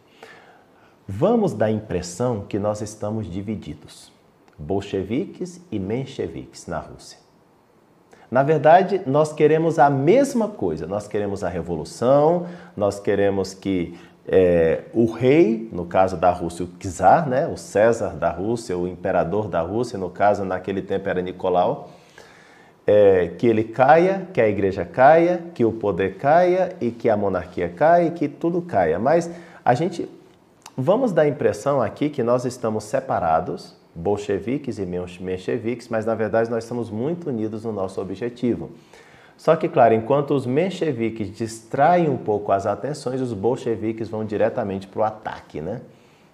Vamos 1.08 1.54
dar 1.54 1.68
a 1.68 1.72
impressão 1.72 2.42
que 2.42 2.60
nós 2.60 2.82
estamos 2.82 3.32
divididos, 3.32 4.12
bolcheviques 4.58 5.62
e 5.72 5.80
mencheviques 5.80 6.68
na 6.68 6.80
Rússia. 6.80 7.20
Na 8.30 8.44
verdade, 8.44 9.02
nós 9.06 9.32
queremos 9.32 9.78
a 9.78 9.90
mesma 9.90 10.50
coisa. 10.50 10.88
Nós 10.88 11.08
queremos 11.08 11.44
a 11.44 11.48
revolução, 11.48 12.48
nós 12.76 13.00
queremos 13.00 13.54
que 13.54 13.98
é, 14.28 14.82
o 14.94 15.06
rei, 15.06 15.70
no 15.72 15.86
caso 15.86 16.18
da 16.18 16.32
Rússia, 16.32 16.66
o 16.66 16.68
czar, 16.80 17.28
né, 17.28 17.48
o 17.48 17.58
César 17.58 18.16
da 18.16 18.32
Rússia, 18.32 18.78
o 18.78 18.88
imperador 18.88 19.48
da 19.48 19.62
Rússia, 19.62 20.00
no 20.00 20.10
caso 20.10 20.44
naquele 20.44 20.82
tempo 20.82 21.08
era 21.08 21.22
Nicolau, 21.22 21.92
é, 22.88 23.30
que 23.38 23.48
ele 23.48 23.64
caia, 23.64 24.28
que 24.34 24.42
a 24.42 24.48
igreja 24.48 24.86
caia, 24.86 25.42
que 25.54 25.64
o 25.64 25.72
poder 25.72 26.16
caia 26.18 26.76
e 26.80 26.92
que 26.92 27.10
a 27.10 27.18
monarquia 27.18 27.70
caia 27.70 28.08
e 28.08 28.12
que 28.12 28.28
tudo 28.28 28.62
caia. 28.62 29.00
Mas 29.00 29.30
a 29.64 29.74
gente 29.74 30.08
vamos 30.78 31.12
dar 31.12 31.24
a 31.24 31.28
impressão 31.28 31.82
aqui 31.82 32.10
que 32.10 32.22
nós 32.22 32.46
estamos 32.46 32.84
separados, 32.84 33.76
bolcheviques 33.94 34.78
e 34.78 34.86
mencheviques, 34.86 35.88
mas 35.88 36.06
na 36.06 36.14
verdade 36.14 36.50
nós 36.50 36.64
estamos 36.64 36.90
muito 36.90 37.30
unidos 37.30 37.64
no 37.64 37.72
nosso 37.72 38.02
objetivo. 38.02 38.72
Só 39.38 39.56
que, 39.56 39.68
claro, 39.68 39.94
enquanto 39.94 40.34
os 40.34 40.46
mencheviques 40.46 41.32
distraem 41.32 42.10
um 42.10 42.18
pouco 42.18 42.52
as 42.52 42.66
atenções, 42.66 43.22
os 43.22 43.34
bolcheviques 43.34 44.08
vão 44.10 44.24
diretamente 44.24 44.88
para 44.88 45.00
o 45.00 45.04
ataque, 45.04 45.62
né? 45.62 45.82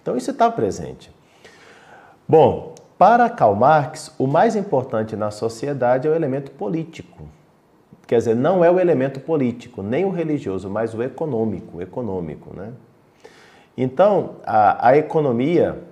Então 0.00 0.16
isso 0.16 0.30
está 0.30 0.50
presente. 0.50 1.10
Bom, 2.28 2.74
para 2.96 3.28
Karl 3.28 3.54
Marx, 3.54 4.14
o 4.18 4.26
mais 4.26 4.54
importante 4.54 5.16
na 5.16 5.30
sociedade 5.30 6.06
é 6.06 6.10
o 6.10 6.14
elemento 6.14 6.52
político. 6.52 7.24
Quer 8.06 8.18
dizer, 8.18 8.36
não 8.36 8.64
é 8.64 8.70
o 8.70 8.78
elemento 8.78 9.20
político, 9.20 9.82
nem 9.82 10.04
o 10.04 10.10
religioso, 10.10 10.70
mas 10.70 10.94
o 10.94 11.02
econômico, 11.02 11.80
econômico, 11.80 12.54
né? 12.54 12.72
Então, 13.76 14.36
a, 14.44 14.88
a 14.88 14.96
economia 14.96 15.82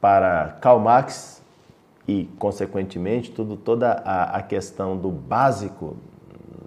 para 0.00 0.56
Karl 0.60 0.78
Marx 0.78 1.42
e, 2.06 2.24
consequentemente, 2.38 3.30
tudo, 3.30 3.56
toda 3.56 3.92
a, 4.04 4.38
a 4.38 4.42
questão 4.42 4.96
do 4.96 5.10
básico 5.10 5.96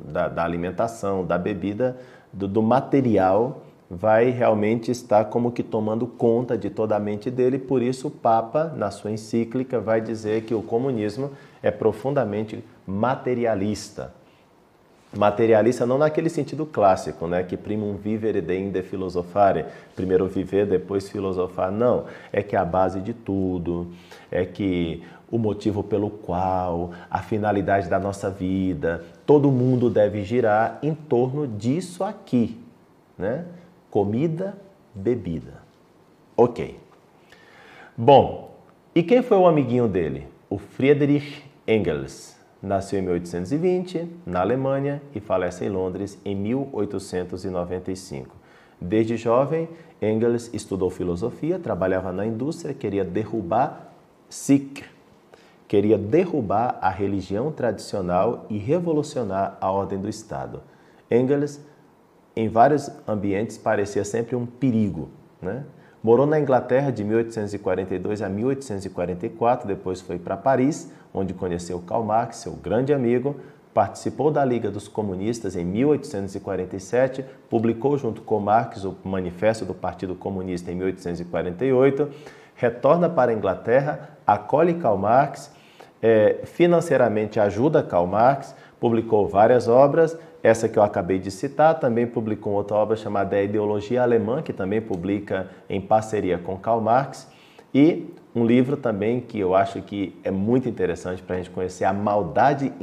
da, 0.06 0.28
da 0.28 0.44
alimentação, 0.44 1.26
da 1.26 1.38
bebida, 1.38 1.98
do, 2.32 2.48
do 2.48 2.62
material, 2.62 3.64
vai 3.90 4.30
realmente 4.30 4.90
estar 4.90 5.26
como 5.26 5.52
que 5.52 5.62
tomando 5.62 6.08
conta 6.08 6.58
de 6.58 6.70
toda 6.70 6.96
a 6.96 7.00
mente 7.00 7.30
dele. 7.30 7.60
Por 7.60 7.82
isso, 7.82 8.08
o 8.08 8.12
Papa, 8.12 8.74
na 8.76 8.90
sua 8.90 9.12
encíclica, 9.12 9.80
vai 9.82 10.00
dizer 10.00 10.44
que 10.44 10.56
o 10.56 10.62
comunismo 10.62 11.32
é 11.62 11.70
profundamente 11.70 12.64
materialista. 12.88 14.14
Materialista 15.14 15.86
não 15.86 15.98
naquele 15.98 16.30
sentido 16.30 16.66
clássico, 16.66 17.28
né, 17.28 17.44
que 17.44 17.58
primum 17.58 17.98
vivere 17.98 18.40
deinde 18.40 18.82
filosofare, 18.82 19.66
primeiro 19.94 20.26
viver, 20.26 20.66
depois 20.66 21.10
filosofar. 21.10 21.70
Não, 21.70 22.06
é 22.32 22.42
que 22.42 22.56
é 22.56 22.60
a 22.60 22.64
base 22.64 23.02
de 23.02 23.14
tudo, 23.14 23.92
é 24.32 24.46
que 24.46 25.04
o 25.30 25.38
motivo 25.38 25.84
pelo 25.84 26.10
qual, 26.10 26.92
a 27.10 27.20
finalidade 27.20 27.90
da 27.90 28.00
nossa 28.00 28.30
vida, 28.30 29.04
todo 29.32 29.50
mundo 29.50 29.90
deve 29.90 30.26
girar 30.26 30.78
em 30.84 30.94
torno 30.94 31.48
disso 31.48 32.04
aqui, 32.04 32.60
né? 33.18 33.46
Comida, 33.90 34.58
bebida. 34.94 35.54
Ok. 36.36 36.78
Bom, 37.96 38.54
e 38.94 39.02
quem 39.02 39.24
foi 39.24 39.38
o 39.38 39.48
amiguinho 39.48 39.88
dele? 39.88 40.28
O 40.50 40.58
Friedrich 40.58 41.46
Engels. 41.66 42.36
Nasceu 42.62 43.00
em 43.00 43.04
1820 43.04 44.06
na 44.26 44.42
Alemanha 44.42 45.02
e 45.16 45.22
falece 45.22 45.64
em 45.64 45.70
Londres 45.70 46.20
em 46.26 46.36
1895. 46.36 48.36
Desde 48.82 49.16
jovem, 49.16 49.70
Engels 50.02 50.54
estudou 50.54 50.90
filosofia, 50.90 51.58
trabalhava 51.58 52.12
na 52.12 52.26
indústria, 52.26 52.74
queria 52.74 53.06
derrubar 53.06 53.94
Sikh, 54.28 54.84
queria 55.72 55.98
derrubar 55.98 56.78
a 56.82 56.90
religião 56.90 57.50
tradicional 57.50 58.46
e 58.50 58.58
revolucionar 58.58 59.58
a 59.62 59.72
ordem 59.72 59.98
do 59.98 60.10
Estado. 60.10 60.62
Engels, 61.10 61.62
em 62.36 62.50
vários 62.50 62.92
ambientes, 63.08 63.58
parecia 63.58 64.04
sempre 64.04 64.36
um 64.36 64.46
perigo. 64.46 65.08
Né? 65.42 65.64
Morou 66.04 66.26
na 66.26 66.38
Inglaterra 66.38 66.92
de 66.92 67.06
1842 67.06 68.22
a 68.22 68.28
1844, 68.28 69.66
depois 69.66 70.02
foi 70.02 70.20
para 70.20 70.36
Paris, 70.36 70.92
onde 71.14 71.34
conheceu 71.34 71.80
Karl 71.80 72.04
Marx, 72.04 72.36
seu 72.36 72.52
grande 72.52 72.94
amigo, 72.94 73.38
participou 73.74 74.30
da 74.30 74.44
Liga 74.44 74.70
dos 74.70 74.90
Comunistas 74.90 75.56
em 75.56 75.64
1847, 75.64 77.24
publicou 77.50 77.98
junto 77.98 78.24
com 78.24 78.42
Marx 78.42 78.84
o 78.84 78.98
Manifesto 79.06 79.64
do 79.64 79.74
Partido 79.74 80.16
Comunista 80.16 80.70
em 80.70 80.76
1848, 80.76 82.10
retorna 82.56 83.08
para 83.10 83.32
a 83.32 83.34
Inglaterra, 83.34 84.10
acolhe 84.28 84.74
Karl 84.74 84.98
Marx 84.98 85.61
é, 86.02 86.40
financeiramente 86.44 87.40
ajuda 87.40 87.84
Karl 87.84 88.08
Marx, 88.08 88.56
publicou 88.80 89.28
várias 89.28 89.68
obras, 89.68 90.18
essa 90.42 90.68
que 90.68 90.80
eu 90.80 90.84
acabei 90.84 91.20
de 91.20 91.30
citar, 91.30 91.80
também 91.80 92.08
publicou 92.08 92.54
outra 92.54 92.76
obra 92.76 92.96
chamada 92.96 93.36
A 93.36 93.44
Ideologia 93.44 94.02
Alemã, 94.02 94.42
que 94.42 94.52
também 94.52 94.82
publica 94.82 95.50
em 95.70 95.80
parceria 95.80 96.40
com 96.40 96.58
Karl 96.58 96.82
Marx, 96.82 97.28
e 97.74 98.12
um 98.34 98.46
livro 98.46 98.76
também 98.76 99.20
que 99.20 99.40
eu 99.40 99.54
acho 99.54 99.82
que 99.82 100.20
é 100.24 100.32
muito 100.32 100.68
interessante 100.68 101.22
para 101.22 101.36
a 101.36 101.38
gente 101.38 101.52
conhecer 101.52 101.86
a 101.86 101.94
maldade 101.94 102.74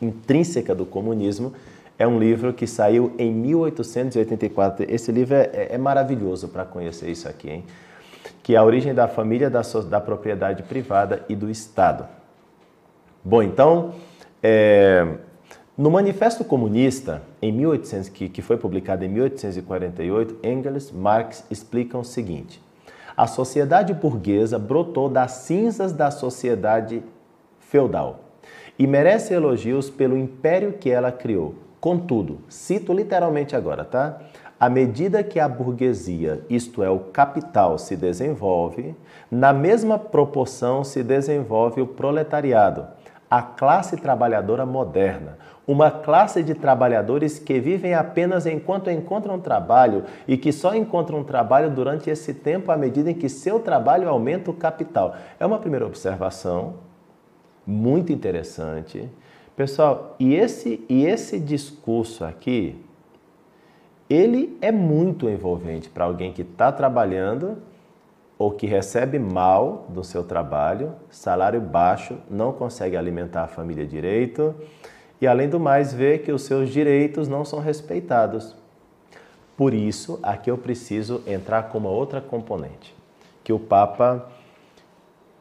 intrínseca 0.00 0.74
do 0.74 0.86
comunismo, 0.86 1.52
é 1.98 2.06
um 2.06 2.18
livro 2.18 2.52
que 2.52 2.66
saiu 2.66 3.12
em 3.18 3.32
1884. 3.32 4.86
Esse 4.88 5.10
livro 5.10 5.34
é, 5.34 5.50
é, 5.52 5.68
é 5.72 5.78
maravilhoso 5.78 6.48
para 6.48 6.64
conhecer 6.64 7.10
isso 7.10 7.28
aqui, 7.28 7.50
hein? 7.50 7.64
que 8.42 8.54
é 8.54 8.58
a 8.58 8.62
origem 8.62 8.94
da 8.94 9.08
família, 9.08 9.50
da, 9.50 9.62
da 9.88 10.00
propriedade 10.00 10.62
privada 10.62 11.24
e 11.28 11.34
do 11.34 11.50
Estado. 11.50 12.17
Bom, 13.24 13.42
então, 13.42 13.94
é, 14.42 15.06
no 15.76 15.90
Manifesto 15.90 16.44
Comunista, 16.44 17.22
em 17.42 17.52
1800, 17.52 18.08
que, 18.08 18.28
que 18.28 18.42
foi 18.42 18.56
publicado 18.56 19.04
em 19.04 19.08
1848, 19.08 20.36
Engels, 20.42 20.90
Marx 20.92 21.44
explicam 21.50 22.00
o 22.00 22.04
seguinte: 22.04 22.62
a 23.16 23.26
sociedade 23.26 23.92
burguesa 23.94 24.58
brotou 24.58 25.08
das 25.08 25.32
cinzas 25.32 25.92
da 25.92 26.10
sociedade 26.10 27.02
feudal 27.60 28.20
e 28.78 28.86
merece 28.86 29.34
elogios 29.34 29.90
pelo 29.90 30.16
império 30.16 30.74
que 30.74 30.88
ela 30.88 31.10
criou, 31.10 31.54
Contudo, 31.80 32.40
cito 32.48 32.92
literalmente 32.92 33.54
agora, 33.54 33.84
tá? 33.84 34.18
À 34.58 34.68
medida 34.68 35.22
que 35.22 35.38
a 35.38 35.48
burguesia, 35.48 36.44
isto 36.50 36.82
é, 36.82 36.90
o 36.90 36.98
capital, 36.98 37.78
se 37.78 37.96
desenvolve, 37.96 38.96
na 39.30 39.52
mesma 39.52 39.96
proporção 39.96 40.82
se 40.82 41.04
desenvolve 41.04 41.80
o 41.80 41.86
proletariado, 41.86 42.88
a 43.30 43.42
classe 43.42 43.96
trabalhadora 43.96 44.64
moderna, 44.64 45.36
uma 45.66 45.90
classe 45.90 46.42
de 46.42 46.54
trabalhadores 46.54 47.38
que 47.38 47.60
vivem 47.60 47.94
apenas 47.94 48.46
enquanto 48.46 48.90
encontram 48.90 49.38
trabalho 49.38 50.04
e 50.26 50.36
que 50.38 50.50
só 50.50 50.74
encontram 50.74 51.22
trabalho 51.22 51.70
durante 51.70 52.08
esse 52.08 52.32
tempo 52.32 52.72
à 52.72 52.76
medida 52.76 53.10
em 53.10 53.14
que 53.14 53.28
seu 53.28 53.60
trabalho 53.60 54.08
aumenta 54.08 54.50
o 54.50 54.54
capital. 54.54 55.14
É 55.38 55.44
uma 55.44 55.58
primeira 55.58 55.86
observação 55.86 56.76
muito 57.66 58.10
interessante. 58.10 59.10
Pessoal, 59.54 60.16
e 60.18 60.34
esse, 60.34 60.82
e 60.88 61.04
esse 61.04 61.38
discurso 61.38 62.24
aqui, 62.24 62.82
ele 64.08 64.56
é 64.62 64.72
muito 64.72 65.28
envolvente 65.28 65.90
para 65.90 66.04
alguém 66.04 66.32
que 66.32 66.42
está 66.42 66.72
trabalhando 66.72 67.58
ou 68.38 68.52
que 68.52 68.66
recebe 68.66 69.18
mal 69.18 69.86
do 69.88 70.04
seu 70.04 70.22
trabalho, 70.22 70.94
salário 71.10 71.60
baixo, 71.60 72.16
não 72.30 72.52
consegue 72.52 72.96
alimentar 72.96 73.42
a 73.42 73.48
família 73.48 73.84
direito 73.84 74.54
e, 75.20 75.26
além 75.26 75.48
do 75.48 75.58
mais, 75.58 75.92
vê 75.92 76.18
que 76.18 76.30
os 76.30 76.42
seus 76.42 76.70
direitos 76.70 77.26
não 77.26 77.44
são 77.44 77.58
respeitados. 77.58 78.54
Por 79.56 79.74
isso, 79.74 80.20
aqui 80.22 80.50
eu 80.50 80.56
preciso 80.56 81.20
entrar 81.26 81.64
com 81.64 81.78
uma 81.78 81.90
outra 81.90 82.20
componente, 82.20 82.94
que 83.42 83.52
o 83.52 83.58
Papa 83.58 84.28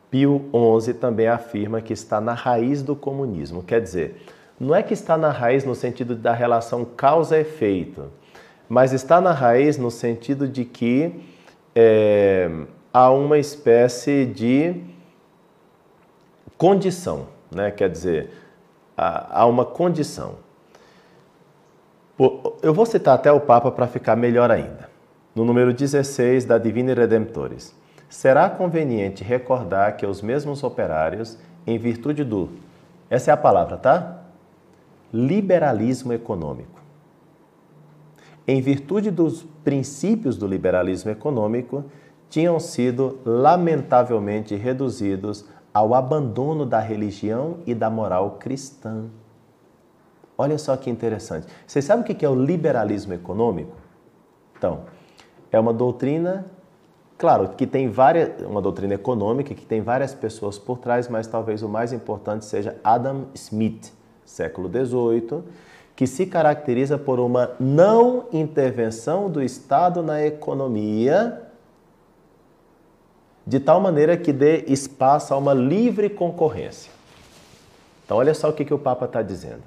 Pio 0.10 0.50
XI 0.82 0.96
também 0.96 1.28
afirma 1.28 1.82
que 1.82 1.94
está 1.94 2.20
na 2.20 2.34
raiz 2.34 2.82
do 2.82 2.96
comunismo. 2.96 3.62
Quer 3.62 3.80
dizer, 3.80 4.26
não 4.60 4.74
é 4.74 4.82
que 4.82 4.96
está 4.96 5.16
na 5.16 5.30
raiz 5.30 5.64
no 5.64 5.76
sentido 5.76 6.16
da 6.16 6.34
relação 6.34 6.84
causa-efeito, 6.84 8.06
mas 8.68 8.92
está 8.92 9.22
na 9.22 9.32
raiz 9.32 9.78
no 9.78 9.92
sentido 9.92 10.48
de 10.48 10.66
que 10.66 11.24
é, 11.76 12.50
há 12.98 13.12
uma 13.12 13.38
espécie 13.38 14.26
de 14.26 14.74
condição, 16.58 17.28
né? 17.52 17.70
quer 17.70 17.92
dizer, 17.92 18.32
há 18.98 19.46
uma 19.46 19.64
condição. 19.64 20.38
Eu 22.64 22.74
vou 22.74 22.88
citar 22.88 23.14
até 23.14 23.32
o 23.32 23.40
Papa 23.40 23.70
para 23.70 23.86
ficar 23.86 24.16
melhor 24.16 24.50
ainda. 24.50 24.90
No 25.36 25.46
número 25.46 25.72
16 25.72 26.46
da 26.46 26.58
Divina 26.58 26.96
Redemptores. 26.96 27.76
Será 28.10 28.50
conveniente 28.50 29.24
recordar 29.24 29.96
que 29.96 30.06
os 30.08 30.24
mesmos 30.24 30.64
operários, 30.64 31.38
em 31.68 31.78
virtude 31.78 32.24
do. 32.24 32.50
Essa 33.12 33.30
é 33.30 33.34
a 33.34 33.38
palavra, 33.38 33.78
tá? 33.78 34.24
Liberalismo 35.14 36.14
econômico. 36.14 36.82
Em 38.48 38.60
virtude 38.60 39.12
dos 39.12 39.46
princípios 39.64 40.36
do 40.36 40.48
liberalismo 40.48 41.12
econômico, 41.12 41.86
tinham 42.30 42.60
sido 42.60 43.20
lamentavelmente 43.26 44.56
reduzidos 44.56 45.46
ao 45.74 45.94
abandono 45.94 46.66
da 46.66 46.80
religião 46.80 47.58
e 47.66 47.74
da 47.74 47.90
moral 47.90 48.38
cristã. 48.40 49.06
Olha 50.38 50.58
só 50.58 50.76
que 50.78 50.90
interessante. 50.90 51.48
Vocês 51.66 51.86
sabem 51.86 52.04
o 52.04 52.06
que 52.06 52.26
é 52.26 52.30
o 52.30 52.36
liberalismo 52.36 53.14
econômico? 53.14 53.76
Então, 54.58 54.82
é 55.52 55.60
uma 55.60 55.74
doutrina, 55.74 56.46
claro, 57.18 57.50
que 57.50 57.66
tem 57.66 57.90
várias, 57.90 58.42
uma 58.42 58.62
doutrina 58.62 58.94
econômica 58.94 59.54
que 59.54 59.66
tem 59.66 59.82
várias 59.82 60.14
pessoas 60.14 60.58
por 60.58 60.78
trás, 60.78 61.08
mas 61.08 61.28
talvez 61.28 61.64
o 61.64 61.70
mais 61.70 61.94
importante 61.94 62.46
seja 62.46 62.76
Adam 62.84 63.26
Smith, 63.34 63.92
século 64.26 64.70
XVIII, 64.70 65.44
que 65.96 66.06
se 66.06 66.28
caracteriza 66.28 66.98
por 66.98 67.20
uma 67.20 67.52
não 67.60 68.26
intervenção 68.32 69.30
do 69.30 69.42
Estado 69.42 70.04
na 70.04 70.24
economia 70.24 71.47
de 73.48 73.62
tal 73.62 73.80
maneira 73.80 74.18
que 74.18 74.34
dê 74.34 74.66
espaço 74.68 75.34
a 75.34 75.38
uma 75.38 75.54
livre 75.54 76.10
concorrência. 76.10 76.92
Então, 78.04 78.18
olha 78.18 78.34
só 78.34 78.50
o 78.50 78.54
que, 78.54 78.66
que 78.66 78.74
o 78.74 78.78
Papa 78.78 79.06
está 79.06 79.22
dizendo. 79.22 79.64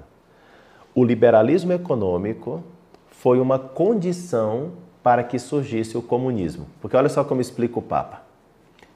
O 0.93 1.03
liberalismo 1.03 1.73
econômico 1.73 2.63
foi 3.09 3.39
uma 3.39 3.57
condição 3.57 4.73
para 5.01 5.23
que 5.23 5.39
surgisse 5.39 5.97
o 5.97 6.01
comunismo. 6.01 6.67
Porque 6.79 6.95
olha 6.95 7.09
só 7.09 7.23
como 7.23 7.41
explica 7.41 7.79
o 7.79 7.81
Papa. 7.81 8.21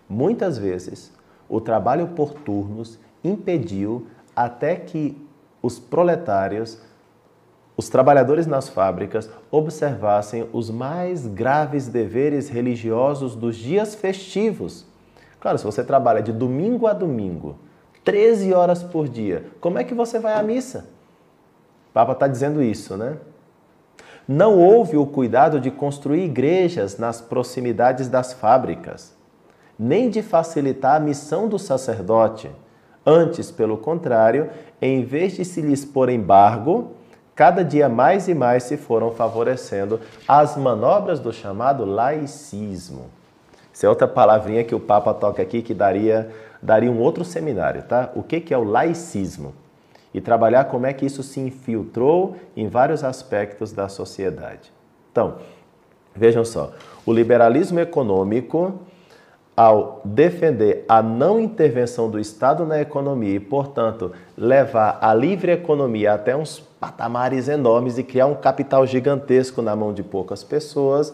Muitas 0.07 0.55
vezes, 0.55 1.11
o 1.49 1.59
trabalho 1.59 2.09
por 2.09 2.33
turnos 2.33 2.99
impediu 3.23 4.05
até 4.35 4.75
que 4.75 5.17
os 5.63 5.79
proletários 5.79 6.79
os 7.77 7.89
trabalhadores 7.89 8.47
nas 8.47 8.69
fábricas 8.69 9.29
observassem 9.51 10.47
os 10.53 10.69
mais 10.69 11.27
graves 11.27 11.87
deveres 11.87 12.47
religiosos 12.47 13.35
dos 13.35 13.55
dias 13.57 13.93
festivos. 13.93 14.85
Claro, 15.41 15.57
se 15.57 15.65
você 15.65 15.83
trabalha 15.83 16.21
de 16.21 16.31
domingo 16.31 16.87
a 16.87 16.93
domingo, 16.93 17.57
13 18.03 18.53
horas 18.53 18.81
por 18.81 19.09
dia, 19.09 19.45
como 19.59 19.77
é 19.77 19.83
que 19.83 19.93
você 19.93 20.19
vai 20.19 20.33
à 20.33 20.43
missa? 20.43 20.87
O 21.89 21.93
Papa 21.93 22.13
está 22.13 22.27
dizendo 22.27 22.63
isso, 22.63 22.95
né? 22.95 23.17
Não 24.27 24.57
houve 24.57 24.97
o 24.97 25.05
cuidado 25.05 25.59
de 25.59 25.69
construir 25.69 26.23
igrejas 26.23 26.97
nas 26.97 27.21
proximidades 27.21 28.07
das 28.07 28.33
fábricas, 28.33 29.15
nem 29.77 30.09
de 30.09 30.23
facilitar 30.23 30.95
a 30.95 30.99
missão 30.99 31.47
do 31.47 31.59
sacerdote. 31.59 32.49
Antes, 33.05 33.51
pelo 33.51 33.77
contrário, 33.77 34.49
em 34.81 35.03
vez 35.03 35.33
de 35.33 35.45
se 35.45 35.61
lhes 35.61 35.85
pôr 35.85 36.09
embargo, 36.09 36.93
cada 37.35 37.63
dia 37.63 37.89
mais 37.89 38.27
e 38.27 38.33
mais 38.33 38.63
se 38.63 38.77
foram 38.77 39.11
favorecendo 39.11 39.99
as 40.27 40.55
manobras 40.55 41.19
do 41.19 41.33
chamado 41.33 41.83
laicismo. 41.83 43.09
Essa 43.73 43.87
é 43.87 43.89
outra 43.89 44.07
palavrinha 44.07 44.63
que 44.63 44.73
o 44.73 44.79
Papa 44.79 45.13
toca 45.13 45.41
aqui 45.41 45.61
que 45.61 45.73
daria, 45.73 46.31
daria 46.61 46.89
um 46.89 46.99
outro 46.99 47.25
seminário, 47.25 47.83
tá? 47.83 48.09
O 48.15 48.23
que, 48.23 48.39
que 48.39 48.53
é 48.53 48.57
o 48.57 48.63
laicismo? 48.63 49.53
E 50.13 50.21
trabalhar 50.21 50.65
como 50.65 50.85
é 50.85 50.93
que 50.93 51.05
isso 51.05 51.21
se 51.21 51.41
infiltrou 51.41 52.37
em 52.55 52.69
vários 52.69 53.03
aspectos 53.03 53.73
da 53.73 53.89
sociedade. 53.89 54.71
Então, 55.11 55.39
vejam 56.15 56.45
só, 56.45 56.71
o 57.05 57.11
liberalismo 57.11 57.81
econômico, 57.81 58.79
ao 59.57 60.01
defender 60.03 60.83
a 60.87 61.01
não 61.01 61.39
intervenção 61.39 62.09
do 62.09 62.19
Estado 62.19 62.65
na 62.65 62.81
economia 62.81 63.35
e, 63.35 63.39
portanto, 63.39 64.11
levar 64.37 64.97
a 65.01 65.13
livre 65.13 65.51
economia 65.51 66.13
até 66.13 66.35
uns 66.35 66.59
patamares 66.85 67.47
enormes 67.47 67.97
e 67.97 68.03
criar 68.03 68.27
um 68.27 68.35
capital 68.35 68.85
gigantesco 68.85 69.59
na 69.59 69.75
mão 69.75 69.91
de 69.91 70.03
poucas 70.03 70.43
pessoas, 70.43 71.11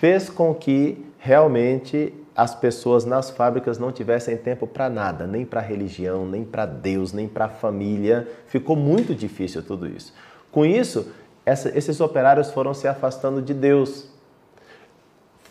fez 0.00 0.30
com 0.30 0.54
que 0.54 1.04
realmente 1.18 2.14
as 2.34 2.54
pessoas 2.54 3.04
nas 3.04 3.28
fábricas 3.28 3.78
não 3.78 3.92
tivessem 3.92 4.34
tempo 4.38 4.66
para 4.66 4.88
nada, 4.88 5.26
nem 5.26 5.44
para 5.44 5.60
religião, 5.60 6.24
nem 6.24 6.42
para 6.42 6.64
Deus, 6.64 7.12
nem 7.12 7.28
para 7.28 7.50
família. 7.50 8.26
Ficou 8.46 8.76
muito 8.76 9.14
difícil 9.14 9.62
tudo 9.62 9.86
isso. 9.86 10.14
Com 10.50 10.64
isso, 10.64 11.12
essa, 11.44 11.76
esses 11.76 12.00
operários 12.00 12.50
foram 12.50 12.72
se 12.72 12.88
afastando 12.88 13.42
de 13.42 13.52
Deus, 13.52 14.08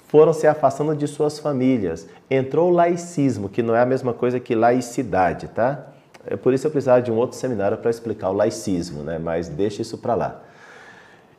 foram 0.08 0.34
se 0.34 0.47
afastando 0.47 0.95
de 0.95 1.08
suas 1.08 1.38
famílias. 1.38 2.08
Entrou 2.28 2.71
o 2.71 2.73
laicismo, 2.73 3.50
que 3.50 3.62
não 3.62 3.76
é 3.76 3.82
a 3.82 3.86
mesma 3.86 4.13
coisa 4.13 4.39
que 4.39 4.56
laicidade, 4.56 5.50
tá? 5.50 5.93
É 6.28 6.36
por 6.36 6.54
isso 6.54 6.68
eu 6.68 6.72
precisava 6.72 7.02
de 7.02 7.12
um 7.12 7.16
outro 7.16 7.38
seminário 7.38 7.78
para 7.78 7.90
explicar 7.90 8.30
o 8.30 8.34
laicismo, 8.34 9.04
né? 9.04 9.18
mas 9.18 9.48
deixa 9.48 9.82
isso 9.82 9.98
para 9.98 10.16
lá. 10.16 10.42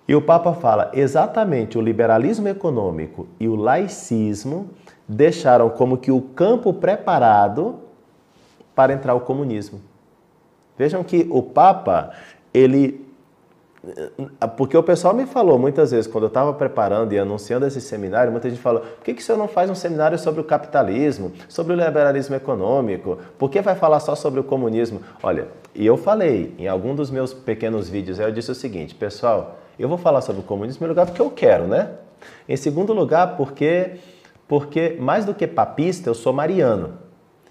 E 0.07 0.15
o 0.15 0.23
Papa 0.23 0.55
fala 0.55 0.91
exatamente 0.95 1.77
o 1.77 1.83
liberalismo 1.83 2.49
econômico 2.49 3.29
e 3.39 3.47
o 3.47 3.55
laicismo 3.55 4.71
deixaram 5.07 5.69
como 5.69 5.99
que 5.99 6.11
o 6.11 6.21
campo 6.21 6.73
preparado 6.73 7.81
para 8.75 8.93
entrar 8.93 9.15
o 9.15 9.21
comunismo. 9.21 9.81
Vejam 10.79 11.05
que 11.05 11.27
o 11.31 11.43
Papa, 11.43 12.13
ele 12.55 13.08
porque 14.57 14.77
o 14.77 14.83
pessoal 14.83 15.15
me 15.15 15.25
falou 15.25 15.59
muitas 15.59 15.93
vezes, 15.93 16.11
quando 16.11 16.25
eu 16.25 16.29
estava 16.29 16.53
preparando 16.53 17.13
e 17.13 17.19
anunciando 17.19 17.65
esse 17.65 17.81
seminário, 17.81 18.33
muita 18.33 18.51
gente 18.51 18.61
falou: 18.61 18.81
por 18.81 19.05
que, 19.05 19.15
que 19.15 19.23
o 19.23 19.25
senhor 19.25 19.39
não 19.39 19.47
faz 19.47 19.71
um 19.71 19.75
seminário 19.75 20.19
sobre 20.19 20.41
o 20.41 20.45
capitalismo, 20.45 21.33
sobre 21.49 21.73
o 21.73 21.77
liberalismo 21.77 22.35
econômico? 22.35 23.19
Por 23.39 23.51
que 23.51 23.61
vai 23.61 23.77
falar 23.77 24.01
só 24.01 24.15
sobre 24.15 24.41
o 24.41 24.45
comunismo? 24.45 25.01
Olha, 25.23 25.49
e 25.75 25.87
eu 25.87 25.97
falei 25.97 26.55
em 26.59 26.67
algum 26.67 26.95
dos 26.95 27.11
meus 27.11 27.33
pequenos 27.33 27.89
vídeos, 27.89 28.19
eu 28.19 28.33
disse 28.33 28.51
o 28.51 28.55
seguinte: 28.55 28.95
pessoal, 28.95 29.59
eu 29.79 29.89
vou 29.89 29.99
falar 29.99 30.23
sobre 30.23 30.41
o 30.41 30.45
comunismo 30.45 30.85
em 30.85 30.89
lugar 30.89 31.07
porque 31.07 31.23
eu 31.23 31.31
quero, 31.31 31.69
né? 31.69 31.91
Em 32.49 32.57
segundo 32.57 32.93
lugar, 32.93 33.37
porque, 33.37 33.93
porque 34.49 34.97
mais 34.99 35.25
do 35.25 35.33
que 35.33 35.47
papista, 35.47 36.11
eu 36.11 36.15
sou 36.15 36.33
mariano. 36.33 37.08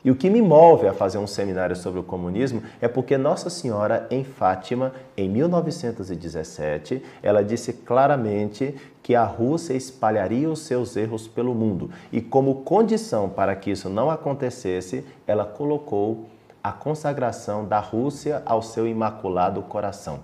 E 0.08 0.10
o 0.10 0.16
que 0.16 0.30
me 0.30 0.42
move 0.42 0.88
a 0.88 0.94
fazer 0.94 1.18
um 1.18 1.28
seminário 1.28 1.76
sobre 1.76 2.00
o 2.00 2.04
comunismo 2.04 2.64
é 2.80 2.88
porque 2.88 3.18
Nossa 3.18 3.50
Senhora, 3.50 4.08
em 4.10 4.24
Fátima, 4.24 4.94
em 5.18 5.28
1917, 5.28 7.04
ela 7.22 7.44
disse 7.44 7.74
claramente 7.74 8.74
que 9.04 9.14
a 9.14 9.26
Rússia 9.26 9.74
espalharia 9.74 10.50
os 10.50 10.60
seus 10.60 10.96
erros 10.96 11.28
pelo 11.28 11.54
mundo. 11.54 11.92
E 12.10 12.22
como 12.22 12.62
condição 12.62 13.28
para 13.28 13.54
que 13.54 13.70
isso 13.70 13.90
não 13.90 14.10
acontecesse, 14.10 15.04
ela 15.28 15.44
colocou 15.44 16.30
a 16.64 16.72
consagração 16.72 17.66
da 17.66 17.82
Rússia 17.82 18.42
ao 18.46 18.62
seu 18.62 18.88
imaculado 18.88 19.62
coração 19.64 20.22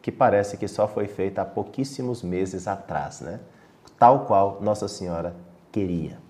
que 0.00 0.12
parece 0.12 0.56
que 0.56 0.68
só 0.68 0.86
foi 0.86 1.08
feita 1.08 1.42
há 1.42 1.44
pouquíssimos 1.44 2.22
meses 2.22 2.68
atrás, 2.68 3.20
né? 3.20 3.40
Tal 3.98 4.26
qual 4.26 4.58
Nossa 4.60 4.86
Senhora 4.86 5.34
queria. 5.72 6.24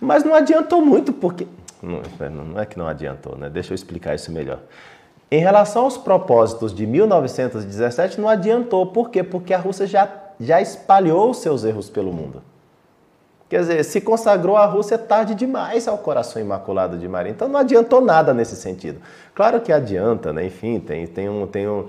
Mas 0.00 0.24
não 0.24 0.34
adiantou 0.34 0.84
muito, 0.84 1.12
porque. 1.12 1.46
Não, 1.82 2.02
não 2.44 2.60
é 2.60 2.66
que 2.66 2.78
não 2.78 2.86
adiantou, 2.86 3.36
né? 3.36 3.48
Deixa 3.48 3.72
eu 3.72 3.74
explicar 3.74 4.14
isso 4.14 4.30
melhor. 4.30 4.60
Em 5.30 5.40
relação 5.40 5.84
aos 5.84 5.96
propósitos 5.96 6.74
de 6.74 6.86
1917, 6.86 8.20
não 8.20 8.28
adiantou. 8.28 8.86
Por 8.86 9.10
quê? 9.10 9.22
Porque 9.22 9.54
a 9.54 9.58
Rússia 9.58 9.86
já, 9.86 10.08
já 10.40 10.60
espalhou 10.60 11.32
seus 11.32 11.64
erros 11.64 11.88
pelo 11.88 12.12
mundo. 12.12 12.42
Quer 13.48 13.60
dizer, 13.60 13.84
se 13.84 14.00
consagrou 14.00 14.56
a 14.56 14.64
Rússia 14.64 14.96
tarde 14.96 15.34
demais 15.34 15.88
ao 15.88 15.98
coração 15.98 16.40
imaculado 16.40 16.96
de 16.96 17.08
Maria. 17.08 17.32
Então 17.32 17.48
não 17.48 17.58
adiantou 17.58 18.00
nada 18.00 18.32
nesse 18.32 18.54
sentido. 18.54 19.00
Claro 19.34 19.60
que 19.60 19.72
adianta, 19.72 20.32
né? 20.32 20.46
Enfim, 20.46 20.78
tem, 20.78 21.04
tem, 21.06 21.28
um, 21.28 21.46
tem 21.48 21.68
um, 21.68 21.88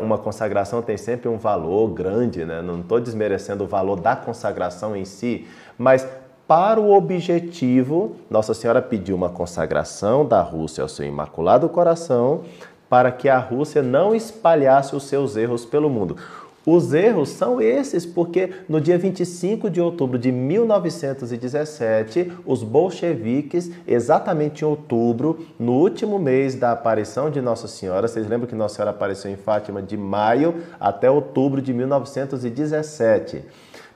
uma 0.00 0.16
consagração 0.16 0.80
tem 0.80 0.96
sempre 0.96 1.28
um 1.28 1.36
valor 1.36 1.88
grande, 1.88 2.46
né? 2.46 2.62
Não 2.62 2.80
estou 2.80 2.98
desmerecendo 2.98 3.64
o 3.64 3.66
valor 3.66 4.00
da 4.00 4.16
consagração 4.16 4.96
em 4.96 5.04
si, 5.04 5.46
mas 5.76 6.06
para 6.46 6.80
o 6.80 6.92
objetivo, 6.92 8.16
Nossa 8.28 8.54
Senhora 8.54 8.82
pediu 8.82 9.16
uma 9.16 9.30
consagração 9.30 10.26
da 10.26 10.42
Rússia 10.42 10.82
ao 10.82 10.88
seu 10.88 11.06
imaculado 11.06 11.68
coração 11.68 12.42
para 12.88 13.10
que 13.10 13.28
a 13.28 13.38
Rússia 13.38 13.82
não 13.82 14.14
espalhasse 14.14 14.94
os 14.94 15.04
seus 15.04 15.36
erros 15.36 15.64
pelo 15.64 15.88
mundo. 15.88 16.16
Os 16.64 16.94
erros 16.94 17.30
são 17.30 17.60
esses, 17.60 18.06
porque 18.06 18.50
no 18.68 18.80
dia 18.80 18.96
25 18.96 19.68
de 19.68 19.80
outubro 19.80 20.16
de 20.16 20.30
1917, 20.30 22.32
os 22.46 22.62
bolcheviques, 22.62 23.70
exatamente 23.86 24.62
em 24.62 24.66
outubro, 24.66 25.44
no 25.58 25.72
último 25.72 26.20
mês 26.20 26.54
da 26.54 26.70
aparição 26.70 27.30
de 27.30 27.40
Nossa 27.40 27.66
Senhora, 27.66 28.06
vocês 28.06 28.28
lembram 28.28 28.46
que 28.46 28.54
Nossa 28.54 28.76
Senhora 28.76 28.92
apareceu 28.92 29.30
em 29.30 29.36
Fátima 29.36 29.82
de 29.82 29.96
maio 29.96 30.62
até 30.78 31.10
outubro 31.10 31.60
de 31.60 31.72
1917. 31.72 33.42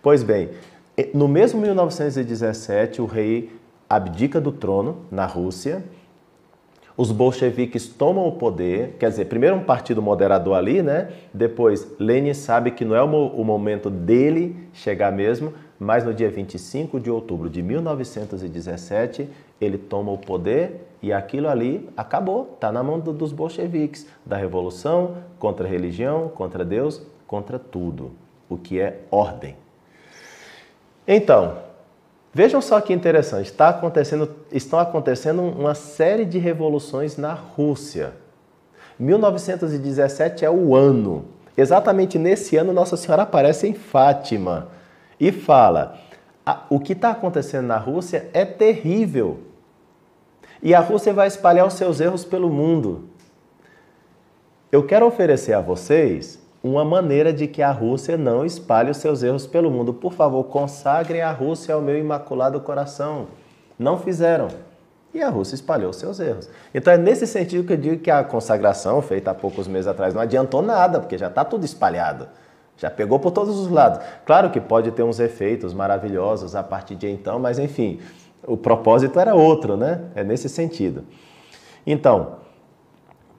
Pois 0.03 0.25
bem, 0.25 0.51
no 1.13 1.29
mesmo 1.29 1.61
1917, 1.61 3.03
o 3.03 3.07
rei 3.07 3.51
abdica 3.89 4.41
do 4.41 4.53
trono 4.53 4.99
na 5.11 5.27
Rússia 5.27 5.83
os 6.97 7.13
bolcheviques 7.13 7.87
tomam 7.87 8.27
o 8.27 8.33
poder, 8.33 8.97
quer 8.99 9.11
dizer, 9.11 9.27
primeiro 9.27 9.57
um 9.57 9.63
partido 9.63 10.01
moderador 10.01 10.57
ali, 10.57 10.83
né? 10.83 11.11
Depois, 11.33 11.87
Lenin 11.99 12.33
sabe 12.33 12.71
que 12.71 12.87
não 12.87 12.97
é 12.97 13.03
o 13.03 13.45
momento 13.45 13.91
dele 13.91 14.57
chegar 14.73 15.13
mesmo, 15.13 15.53
mas 15.79 16.05
no 16.05 16.15
dia 16.15 16.31
25 16.31 16.99
de 16.99 17.11
outubro 17.11 17.51
de 17.51 17.63
1917, 17.63 19.29
ele 19.61 19.77
toma 19.77 20.11
o 20.11 20.17
poder 20.17 20.87
e 21.03 21.13
aquilo 21.13 21.49
ali 21.49 21.87
acabou, 21.95 22.53
está 22.55 22.73
na 22.73 22.83
mão 22.83 22.99
dos 22.99 23.31
bolcheviques, 23.31 24.07
da 24.25 24.39
revolução, 24.39 25.17
contra 25.39 25.67
a 25.67 25.71
religião, 25.71 26.31
contra 26.35 26.65
Deus, 26.65 27.03
contra 27.27 27.59
tudo, 27.59 28.13
o 28.49 28.57
que 28.57 28.81
é 28.81 29.03
ordem. 29.11 29.66
Então, 31.07 31.66
Vejam 32.37 32.61
só 32.61 32.79
que 32.83 32.92
interessante, 32.92 33.47
está 33.47 33.71
acontecendo, 33.71 34.29
estão 34.53 34.79
acontecendo 34.79 35.40
uma 35.40 35.75
série 35.75 36.27
de 36.27 36.37
revoluções 36.37 37.16
na 37.16 37.33
Rússia. 37.33 38.12
1917 38.99 40.45
é 40.45 40.51
o 40.51 40.77
ano. 40.77 41.25
Exatamente 41.57 42.19
nesse 42.19 42.59
ano, 42.59 42.75
Nossa 42.75 42.95
Senhora 42.95 43.23
aparece 43.23 43.66
em 43.66 43.73
Fátima 43.73 44.69
e 45.19 45.33
fala: 45.33 45.99
o 46.69 46.79
que 46.79 46.92
está 46.92 47.12
acontecendo 47.12 47.69
na 47.69 47.79
Rússia 47.79 48.29
é 48.35 48.45
terrível. 48.45 49.40
E 50.62 50.75
a 50.75 50.81
Rússia 50.81 51.14
vai 51.14 51.29
espalhar 51.29 51.66
os 51.66 51.73
seus 51.73 52.01
erros 52.01 52.23
pelo 52.23 52.51
mundo. 52.51 53.09
Eu 54.71 54.87
quero 54.87 55.07
oferecer 55.07 55.55
a 55.55 55.61
vocês 55.62 56.38
uma 56.67 56.85
maneira 56.85 57.33
de 57.33 57.47
que 57.47 57.63
a 57.63 57.71
Rússia 57.71 58.17
não 58.17 58.45
espalhe 58.45 58.91
os 58.91 58.97
seus 58.97 59.23
erros 59.23 59.47
pelo 59.47 59.71
mundo. 59.71 59.95
Por 59.95 60.13
favor, 60.13 60.45
consagrem 60.45 61.23
a 61.23 61.31
Rússia 61.31 61.75
ao 61.75 61.81
meu 61.81 61.99
imaculado 61.99 62.61
coração. 62.61 63.27
Não 63.79 63.99
fizeram. 63.99 64.49
E 65.15 65.23
a 65.23 65.29
Rússia 65.29 65.55
espalhou 65.55 65.91
os 65.91 65.97
seus 65.97 66.21
erros. 66.21 66.49
Então 66.75 66.93
é 66.93 66.99
nesse 66.99 67.27
sentido 67.27 67.67
que 67.67 67.73
eu 67.73 67.77
digo 67.77 68.03
que 68.03 68.11
a 68.11 68.23
consagração, 68.23 69.01
feita 69.01 69.31
há 69.31 69.35
poucos 69.35 69.67
meses 69.67 69.87
atrás, 69.87 70.13
não 70.13 70.21
adiantou 70.21 70.61
nada, 70.61 71.01
porque 71.01 71.17
já 71.17 71.29
está 71.29 71.45
tudo 71.45 71.65
espalhado. 71.65 72.29
Já 72.77 72.91
pegou 72.91 73.19
por 73.19 73.31
todos 73.31 73.59
os 73.59 73.71
lados. 73.71 74.01
Claro 74.27 74.51
que 74.51 74.61
pode 74.61 74.91
ter 74.91 75.03
uns 75.03 75.19
efeitos 75.19 75.73
maravilhosos 75.73 76.55
a 76.55 76.63
partir 76.63 76.95
de 76.95 77.09
então, 77.09 77.39
mas 77.39 77.59
enfim, 77.59 78.01
o 78.47 78.57
propósito 78.57 79.19
era 79.19 79.35
outro, 79.35 79.77
né? 79.77 80.03
É 80.15 80.23
nesse 80.23 80.49
sentido. 80.49 81.05
Então, 81.87 82.37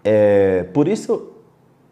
é, 0.04 0.64
por 0.74 0.88
isso 0.88 1.37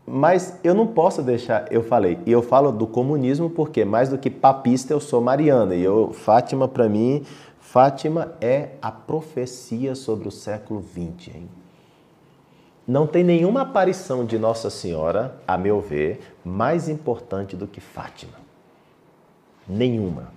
mas 0.08 0.60
eu 0.64 0.76
não 0.76 0.86
posso 0.88 1.24
deixar, 1.24 1.72
eu 1.72 1.84
falei, 1.84 2.20
e 2.26 2.32
eu 2.32 2.42
falo 2.42 2.72
do 2.72 2.86
comunismo 2.86 3.50
porque 3.50 3.84
mais 3.84 4.10
do 4.10 4.18
que 4.18 4.30
papista 4.30 4.94
eu 4.94 5.00
sou 5.00 5.20
mariana 5.20 5.74
e 5.74 5.84
eu 5.84 6.14
Fátima 6.14 6.68
para 6.68 6.88
mim, 6.88 7.26
Fátima 7.60 8.36
é 8.40 8.70
a 8.82 8.92
profecia 8.92 9.96
sobre 9.96 10.28
o 10.28 10.32
século 10.32 10.80
20, 10.80 11.32
hein? 11.36 11.50
Não 12.88 13.08
tem 13.08 13.24
nenhuma 13.24 13.62
aparição 13.62 14.24
de 14.24 14.38
Nossa 14.38 14.70
Senhora, 14.70 15.42
a 15.48 15.58
meu 15.58 15.82
ver, 15.82 16.22
mais 16.44 16.88
importante 16.88 17.56
do 17.56 17.66
que 17.66 17.82
Fátima. 17.82 18.34
Nenhuma. 19.68 20.35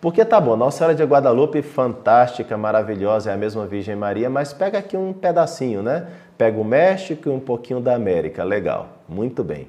Porque 0.00 0.24
tá 0.24 0.40
bom, 0.40 0.56
Nossa 0.56 0.78
Senhora 0.78 0.94
de 0.94 1.04
Guadalupe, 1.04 1.60
fantástica, 1.60 2.56
maravilhosa, 2.56 3.30
é 3.30 3.34
a 3.34 3.36
mesma 3.36 3.66
Virgem 3.66 3.94
Maria, 3.94 4.30
mas 4.30 4.50
pega 4.50 4.78
aqui 4.78 4.96
um 4.96 5.12
pedacinho, 5.12 5.82
né? 5.82 6.06
Pega 6.38 6.58
o 6.58 6.64
México 6.64 7.28
e 7.28 7.32
um 7.32 7.38
pouquinho 7.38 7.80
da 7.80 7.94
América. 7.94 8.42
Legal, 8.42 8.88
muito 9.06 9.44
bem. 9.44 9.68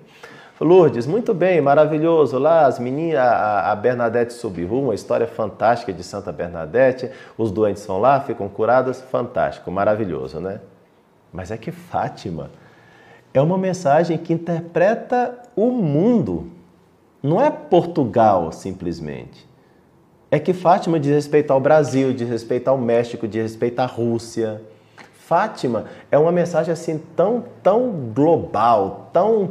Lourdes, 0.57 1.05
muito 1.05 1.33
bem, 1.33 1.59
maravilhoso. 1.59 2.37
Lá 2.37 2.65
as 2.65 2.79
meninas, 2.79 3.19
a, 3.19 3.71
a 3.71 3.75
Bernadette 3.75 4.31
Subiru, 4.31 4.83
uma 4.83 4.95
história 4.95 5.27
fantástica 5.27 5.91
de 5.91 6.03
Santa 6.03 6.31
Bernadette. 6.31 7.11
Os 7.37 7.51
doentes 7.51 7.83
são 7.83 7.99
lá, 7.99 8.21
ficam 8.21 8.47
curados, 8.47 9.01
fantástico, 9.01 9.69
maravilhoso, 9.69 10.39
né? 10.39 10.61
Mas 11.33 11.51
é 11.51 11.57
que 11.57 11.71
Fátima 11.71 12.51
é 13.33 13.41
uma 13.41 13.57
mensagem 13.57 14.17
que 14.17 14.31
interpreta 14.31 15.39
o 15.57 15.71
mundo. 15.71 16.51
Não 17.21 17.41
é 17.41 17.49
Portugal 17.49 18.51
simplesmente. 18.53 19.50
É 20.33 20.39
que 20.39 20.53
Fátima 20.53 20.97
diz 20.97 21.11
respeito 21.11 21.51
ao 21.51 21.59
Brasil, 21.59 22.13
diz 22.13 22.29
respeito 22.29 22.69
ao 22.69 22.77
México, 22.77 23.27
diz 23.27 23.41
respeito 23.43 23.81
à 23.81 23.85
Rússia. 23.85 24.61
Fátima 25.13 25.87
é 26.09 26.17
uma 26.17 26.31
mensagem 26.31 26.71
assim 26.71 27.01
tão, 27.17 27.43
tão 27.61 27.91
global, 28.13 29.09
tão 29.11 29.49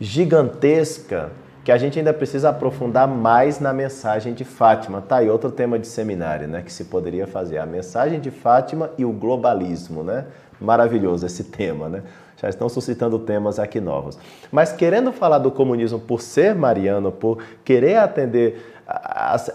gigantesca, 0.00 1.32
que 1.62 1.70
a 1.70 1.76
gente 1.76 1.98
ainda 1.98 2.14
precisa 2.14 2.48
aprofundar 2.48 3.06
mais 3.06 3.60
na 3.60 3.74
mensagem 3.74 4.32
de 4.32 4.42
Fátima. 4.42 5.02
Tá 5.02 5.16
aí 5.16 5.28
outro 5.28 5.50
tema 5.50 5.78
de 5.78 5.86
seminário, 5.86 6.48
né, 6.48 6.62
que 6.62 6.72
se 6.72 6.86
poderia 6.86 7.26
fazer, 7.26 7.58
a 7.58 7.66
mensagem 7.66 8.18
de 8.18 8.30
Fátima 8.30 8.90
e 8.96 9.04
o 9.04 9.12
globalismo, 9.12 10.02
né? 10.02 10.24
Maravilhoso 10.58 11.26
esse 11.26 11.44
tema, 11.44 11.90
né? 11.90 12.02
Já 12.40 12.48
estão 12.48 12.68
suscitando 12.68 13.18
temas 13.18 13.58
aqui 13.58 13.80
novos. 13.80 14.18
Mas 14.50 14.72
querendo 14.72 15.12
falar 15.12 15.38
do 15.38 15.50
comunismo 15.50 16.00
por 16.00 16.20
ser 16.20 16.54
mariano, 16.54 17.12
por 17.12 17.38
querer 17.64 17.96
atender 17.96 18.71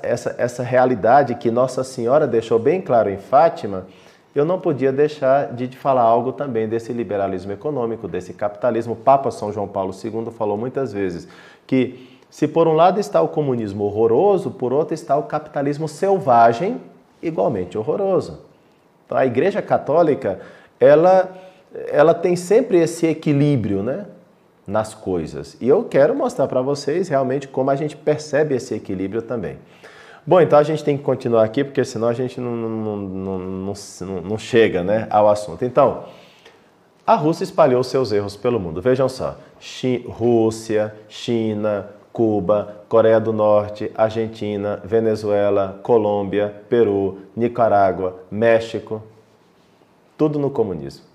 essa, 0.02 0.36
essa 0.38 0.64
realidade 0.64 1.36
que 1.36 1.52
Nossa 1.52 1.84
Senhora 1.84 2.26
deixou 2.26 2.58
bem 2.58 2.82
claro 2.82 3.10
em 3.10 3.18
Fátima, 3.18 3.86
eu 4.34 4.46
não 4.46 4.60
podia 4.60 4.92
deixar 4.92 5.54
de 5.54 5.68
falar 5.76 6.04
algo 6.04 6.32
também 6.32 6.68
desse 6.68 6.94
liberalismo 6.94 7.52
econômico, 7.52 8.08
desse 8.08 8.34
capitalismo. 8.34 8.94
O 8.94 8.96
Papa 8.96 9.32
São 9.32 9.52
João 9.52 9.68
Paulo 9.68 9.94
II 9.94 10.32
falou 10.32 10.58
muitas 10.58 10.94
vezes 10.94 11.28
que 11.66 12.18
se 12.30 12.48
por 12.48 12.68
um 12.68 12.74
lado 12.74 13.00
está 13.00 13.22
o 13.22 13.30
comunismo 13.30 13.86
horroroso, 13.86 14.52
por 14.52 14.74
outro 14.74 14.94
está 14.94 15.18
o 15.18 15.24
capitalismo 15.24 15.88
selvagem, 15.88 16.80
igualmente 17.22 17.78
horroroso. 17.78 18.42
Então, 19.06 19.18
a 19.18 19.26
Igreja 19.26 19.62
Católica, 19.62 20.40
ela, 20.80 21.36
ela 21.88 22.14
tem 22.14 22.36
sempre 22.36 22.78
esse 22.78 23.08
equilíbrio, 23.08 23.82
né? 23.82 24.06
Nas 24.68 24.94
coisas. 24.94 25.56
E 25.62 25.68
eu 25.68 25.86
quero 25.86 26.14
mostrar 26.14 26.46
para 26.48 26.62
vocês 26.62 27.08
realmente 27.08 27.48
como 27.48 27.72
a 27.72 27.76
gente 27.76 27.96
percebe 27.96 28.54
esse 28.54 28.76
equilíbrio 28.76 29.22
também. 29.22 29.58
Bom, 30.26 30.42
então 30.42 30.60
a 30.60 30.64
gente 30.64 30.84
tem 30.84 30.98
que 30.98 31.04
continuar 31.04 31.46
aqui, 31.46 31.64
porque 31.64 31.86
senão 31.86 32.10
a 32.10 32.14
gente 32.14 32.42
não, 32.42 32.54
não, 32.54 32.98
não, 32.98 33.40
não, 33.40 34.22
não 34.22 34.38
chega 34.38 34.84
né, 34.84 35.08
ao 35.10 35.30
assunto. 35.30 35.64
Então, 35.64 36.04
a 37.06 37.16
Rússia 37.16 37.46
espalhou 37.46 37.82
seus 37.82 38.12
erros 38.12 38.36
pelo 38.36 38.60
mundo. 38.60 38.82
Vejam 38.82 39.08
só: 39.08 39.38
Rússia, 40.10 40.94
China, 41.08 41.88
Cuba, 42.12 42.82
Coreia 42.90 43.22
do 43.22 43.32
Norte, 43.32 43.90
Argentina, 43.96 44.82
Venezuela, 44.84 45.80
Colômbia, 45.82 46.54
Peru, 46.68 47.20
Nicarágua, 47.34 48.20
México, 48.30 49.02
tudo 50.18 50.38
no 50.38 50.50
comunismo. 50.50 51.06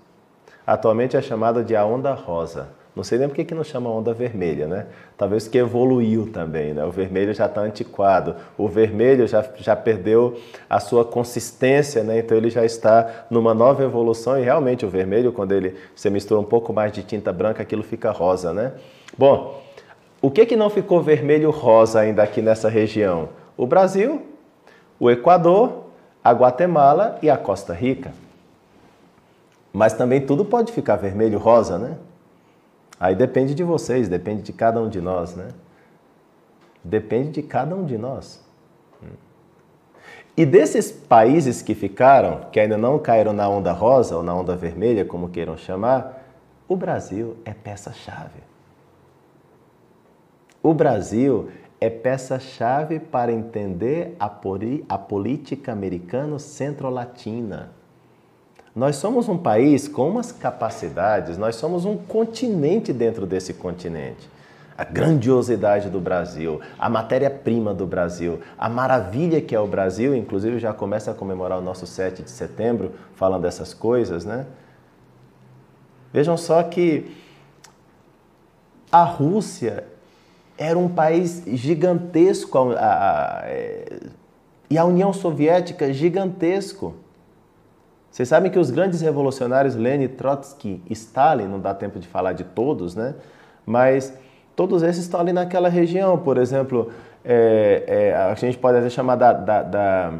Atualmente 0.65 1.15
é 1.15 1.21
chamada 1.21 1.63
de 1.63 1.75
a 1.75 1.85
onda 1.85 2.13
rosa. 2.13 2.69
Não 2.95 3.03
sei 3.03 3.17
nem 3.17 3.27
por 3.27 3.35
que 3.35 3.55
não 3.55 3.63
chama 3.63 3.89
onda 3.89 4.13
vermelha, 4.13 4.67
né? 4.67 4.85
Talvez 5.17 5.47
que 5.47 5.57
evoluiu 5.57 6.31
também, 6.31 6.73
né? 6.73 6.85
O 6.85 6.91
vermelho 6.91 7.33
já 7.33 7.47
está 7.47 7.61
antiquado, 7.61 8.35
o 8.55 8.67
vermelho 8.67 9.27
já, 9.27 9.43
já 9.57 9.75
perdeu 9.75 10.39
a 10.69 10.79
sua 10.79 11.03
consistência, 11.03 12.03
né? 12.03 12.19
Então 12.19 12.37
ele 12.37 12.51
já 12.51 12.63
está 12.63 13.25
numa 13.31 13.51
nova 13.51 13.83
evolução 13.83 14.37
e 14.37 14.43
realmente 14.43 14.85
o 14.85 14.89
vermelho, 14.89 15.31
quando 15.31 15.53
ele 15.53 15.75
se 15.95 16.07
mistura 16.11 16.39
um 16.39 16.45
pouco 16.45 16.71
mais 16.71 16.91
de 16.91 17.01
tinta 17.01 17.33
branca, 17.33 17.63
aquilo 17.63 17.81
fica 17.81 18.11
rosa, 18.11 18.53
né? 18.53 18.73
Bom, 19.17 19.59
o 20.21 20.29
que, 20.29 20.45
que 20.45 20.55
não 20.55 20.69
ficou 20.69 21.01
vermelho-rosa 21.01 21.99
ainda 21.99 22.21
aqui 22.21 22.43
nessa 22.43 22.69
região? 22.69 23.29
O 23.57 23.65
Brasil, 23.65 24.21
o 24.99 25.09
Equador, 25.09 25.85
a 26.23 26.31
Guatemala 26.31 27.17
e 27.23 27.29
a 27.29 27.37
Costa 27.37 27.73
Rica. 27.73 28.13
Mas 29.73 29.93
também 29.93 30.21
tudo 30.21 30.45
pode 30.45 30.71
ficar 30.71 30.95
vermelho-rosa, 30.95 31.79
né? 31.79 31.97
Aí 32.99 33.15
depende 33.15 33.53
de 33.53 33.63
vocês, 33.63 34.07
depende 34.07 34.43
de 34.43 34.53
cada 34.53 34.81
um 34.81 34.89
de 34.89 35.01
nós, 35.01 35.35
né? 35.35 35.49
Depende 36.83 37.31
de 37.31 37.43
cada 37.43 37.75
um 37.75 37.85
de 37.85 37.97
nós. 37.97 38.43
E 40.35 40.45
desses 40.45 40.91
países 40.91 41.61
que 41.61 41.75
ficaram, 41.75 42.47
que 42.51 42.59
ainda 42.59 42.75
não 42.75 42.97
caíram 42.97 43.33
na 43.33 43.47
onda 43.47 43.71
rosa 43.71 44.17
ou 44.17 44.23
na 44.23 44.33
onda 44.33 44.55
vermelha, 44.55 45.05
como 45.05 45.29
queiram 45.29 45.55
chamar, 45.55 46.23
o 46.67 46.75
Brasil 46.75 47.37
é 47.45 47.53
peça-chave. 47.53 48.41
O 50.61 50.73
Brasil 50.73 51.49
é 51.79 51.89
peça-chave 51.89 52.99
para 52.99 53.31
entender 53.31 54.17
a, 54.19 54.25
a 54.89 54.97
política 54.97 55.71
americano-centro-latina. 55.71 57.71
Nós 58.75 58.95
somos 58.95 59.29
um 59.29 59.37
país 59.37 59.87
com 59.87 60.09
umas 60.09 60.31
capacidades, 60.31 61.37
nós 61.37 61.55
somos 61.55 61.85
um 61.85 61.95
continente 61.95 62.91
dentro 62.91 63.25
desse 63.25 63.53
continente 63.53 64.33
a 64.77 64.83
grandiosidade 64.83 65.89
do 65.89 65.99
Brasil, 65.99 66.59
a 66.77 66.89
matéria-prima 66.89 67.73
do 67.73 67.85
Brasil, 67.85 68.39
a 68.57 68.67
maravilha 68.67 69.39
que 69.41 69.55
é 69.55 69.59
o 69.59 69.67
Brasil, 69.67 70.15
inclusive 70.15 70.59
já 70.59 70.73
começa 70.73 71.11
a 71.11 71.13
comemorar 71.13 71.59
o 71.59 71.61
nosso 71.61 71.85
7 71.85 72.23
de 72.23 72.31
setembro 72.31 72.93
falando 73.15 73.43
dessas 73.43 73.73
coisas, 73.73 74.25
né? 74.25 74.45
Vejam 76.11 76.37
só 76.37 76.61
que 76.63 77.15
a 78.91 79.03
Rússia 79.03 79.85
era 80.57 80.77
um 80.77 80.89
país 80.89 81.43
gigantesco 81.47 82.57
a, 82.57 82.79
a, 82.79 83.39
a, 83.39 83.41
é, 83.45 83.99
e 84.69 84.77
a 84.77 84.85
União 84.85 85.11
Soviética 85.11 85.91
gigantesco. 85.91 86.95
Vocês 88.13 88.29
sabem 88.29 88.51
que 88.51 88.59
os 88.59 88.69
grandes 88.69 89.01
revolucionários 89.01 89.73
Lenin, 89.73 90.07
Trotsky 90.07 90.83
Stalin, 90.91 91.47
não 91.47 91.59
dá 91.59 91.73
tempo 91.73 91.97
de 91.97 92.07
falar 92.07 92.33
de 92.33 92.43
todos, 92.43 92.93
né? 92.93 93.15
Mas 93.65 94.15
todos 94.55 94.83
esses 94.83 95.01
estão 95.01 95.19
ali 95.19 95.33
naquela 95.33 95.67
região. 95.67 96.15
Por 96.19 96.37
exemplo, 96.37 96.91
é, 97.25 97.83
é, 97.87 98.15
a 98.15 98.35
gente 98.35 98.59
pode 98.59 98.77
até 98.77 98.87
chamar 98.87 99.15
da, 99.15 99.33
da, 99.33 99.63
da, 99.63 100.13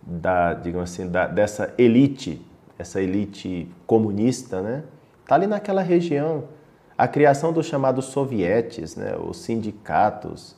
da 0.00 0.54
digamos 0.54 0.92
assim, 0.92 1.08
da, 1.08 1.26
dessa 1.26 1.74
elite, 1.76 2.40
essa 2.78 3.02
elite 3.02 3.68
comunista, 3.84 4.62
né? 4.62 4.84
Está 5.24 5.34
ali 5.34 5.48
naquela 5.48 5.82
região. 5.82 6.44
A 6.96 7.08
criação 7.08 7.52
dos 7.52 7.66
chamados 7.66 8.04
sovietes, 8.04 8.94
né? 8.94 9.16
os 9.16 9.38
sindicatos. 9.38 10.54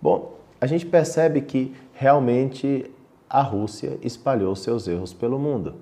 Bom, 0.00 0.32
a 0.58 0.66
gente 0.66 0.86
percebe 0.86 1.42
que 1.42 1.76
realmente 1.92 2.90
a 3.30 3.42
Rússia 3.42 3.96
espalhou 4.02 4.56
seus 4.56 4.88
erros 4.88 5.14
pelo 5.14 5.38
mundo. 5.38 5.76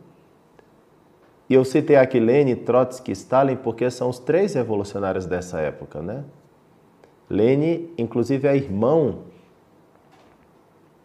E 1.49 1.55
eu 1.55 1.65
citei 1.65 1.97
aqui 1.97 2.21
Lenin, 2.21 2.57
Trotsky 2.57 3.11
e 3.11 3.13
Stalin 3.13 3.57
porque 3.57 3.91
são 3.91 4.11
os 4.11 4.19
três 4.19 4.53
revolucionários 4.53 5.25
dessa 5.25 5.59
época, 5.59 6.03
né? 6.03 6.25
Lenin, 7.31 7.91
inclusive, 7.97 8.47
é 8.47 8.55
irmão 8.55 9.21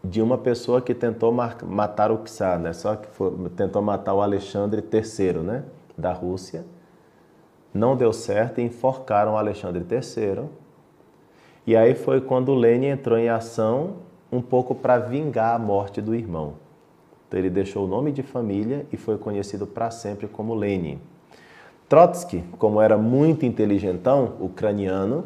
de 0.03 0.21
uma 0.21 0.37
pessoa 0.37 0.81
que 0.81 0.93
tentou 0.93 1.31
matar 1.31 2.11
o 2.11 2.17
Tsar, 2.17 2.59
né? 2.59 2.73
Só 2.73 2.97
que 2.97 3.07
foi, 3.07 3.31
tentou 3.55 3.81
matar 3.81 4.13
o 4.13 4.21
Alexandre 4.21 4.83
III, 4.91 5.33
né? 5.41 5.63
Da 5.97 6.11
Rússia. 6.11 6.65
Não 7.73 7.95
deu 7.95 8.11
certo 8.11 8.59
e 8.59 8.65
enforcaram 8.65 9.33
o 9.33 9.37
Alexandre 9.37 9.85
III. 9.89 10.49
E 11.65 11.77
aí 11.77 11.95
foi 11.95 12.19
quando 12.19 12.53
Lenin 12.53 12.87
entrou 12.87 13.17
em 13.17 13.29
ação 13.29 13.95
um 14.34 14.41
pouco 14.41 14.73
para 14.73 14.97
vingar 14.97 15.55
a 15.55 15.59
morte 15.59 16.01
do 16.01 16.15
irmão. 16.15 16.55
Então 17.27 17.39
ele 17.39 17.49
deixou 17.49 17.86
o 17.86 17.88
nome 17.88 18.11
de 18.11 18.23
família 18.23 18.86
e 18.91 18.97
foi 18.97 19.17
conhecido 19.17 19.67
para 19.67 19.91
sempre 19.91 20.27
como 20.27 20.55
Lenin. 20.55 20.99
Trotsky, 21.88 22.43
como 22.57 22.81
era 22.81 22.97
muito 22.97 23.45
inteligentão, 23.45 24.34
ucraniano, 24.39 25.25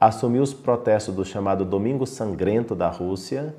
assumiu 0.00 0.42
os 0.42 0.52
protestos 0.52 1.14
do 1.14 1.24
chamado 1.24 1.64
Domingo 1.64 2.06
Sangrento 2.06 2.74
da 2.74 2.88
Rússia, 2.88 3.54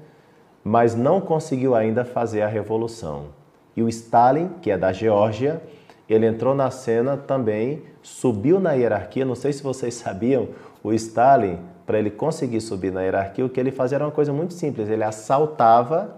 mas 0.63 0.95
não 0.95 1.21
conseguiu 1.21 1.73
ainda 1.73 2.03
fazer 2.03 2.41
a 2.41 2.47
revolução. 2.47 3.27
E 3.75 3.81
o 3.81 3.87
Stalin, 3.87 4.49
que 4.61 4.69
é 4.69 4.77
da 4.77 4.91
Geórgia, 4.91 5.61
ele 6.09 6.25
entrou 6.25 6.53
na 6.53 6.69
cena 6.69 7.15
também, 7.15 7.83
subiu 8.01 8.59
na 8.59 8.73
hierarquia. 8.73 9.23
Não 9.23 9.35
sei 9.35 9.53
se 9.53 9.63
vocês 9.63 9.93
sabiam, 9.95 10.49
o 10.83 10.91
Stalin, 10.93 11.57
para 11.85 11.99
ele 11.99 12.09
conseguir 12.09 12.61
subir 12.61 12.91
na 12.91 13.01
hierarquia, 13.01 13.45
o 13.45 13.49
que 13.49 13.59
ele 13.59 13.71
fazia 13.71 13.97
era 13.97 14.05
uma 14.05 14.11
coisa 14.11 14.31
muito 14.31 14.53
simples: 14.53 14.89
ele 14.89 15.03
assaltava 15.03 16.15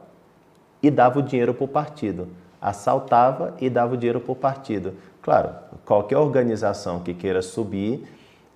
e 0.81 0.91
dava 0.91 1.19
o 1.19 1.21
dinheiro 1.21 1.53
para 1.53 1.65
o 1.65 1.67
partido. 1.67 2.27
Assaltava 2.61 3.55
e 3.59 3.69
dava 3.69 3.93
o 3.93 3.97
dinheiro 3.97 4.19
para 4.19 4.31
o 4.31 4.35
partido. 4.35 4.93
Claro, 5.21 5.49
qualquer 5.85 6.17
organização 6.17 6.99
que 6.99 7.13
queira 7.13 7.41
subir, 7.41 8.05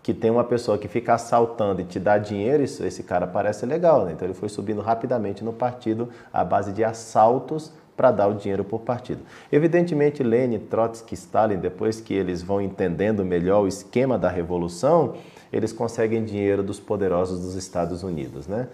que 0.03 0.13
tem 0.13 0.31
uma 0.31 0.43
pessoa 0.43 0.77
que 0.77 0.87
fica 0.87 1.13
assaltando 1.13 1.81
e 1.81 1.83
te 1.83 1.99
dá 1.99 2.17
dinheiro, 2.17 2.63
isso, 2.63 2.85
esse 2.85 3.03
cara 3.03 3.27
parece 3.27 3.65
legal. 3.65 4.05
Né? 4.05 4.13
Então 4.13 4.25
ele 4.25 4.33
foi 4.33 4.49
subindo 4.49 4.81
rapidamente 4.81 5.43
no 5.43 5.51
partido 5.51 6.09
à 6.31 6.43
base 6.43 6.71
de 6.71 6.83
assaltos 6.83 7.73
para 7.97 8.11
dar 8.11 8.27
o 8.27 8.35
dinheiro 8.35 8.65
o 8.69 8.79
partido. 8.79 9.21
Evidentemente, 9.51 10.21
Lenin, 10.21 10.59
Trotsky, 10.59 11.15
Stalin, 11.15 11.57
depois 11.57 11.99
que 11.99 12.13
eles 12.13 12.43
vão 12.43 12.61
entendendo 12.61 13.25
melhor 13.25 13.63
o 13.63 13.67
esquema 13.67 14.17
da 14.17 14.29
revolução, 14.29 15.15
eles 15.51 15.71
conseguem 15.71 16.23
dinheiro 16.23 16.61
dos 16.63 16.79
poderosos 16.79 17.41
dos 17.41 17.55
Estados 17.55 18.03
Unidos, 18.03 18.47
né? 18.47 18.67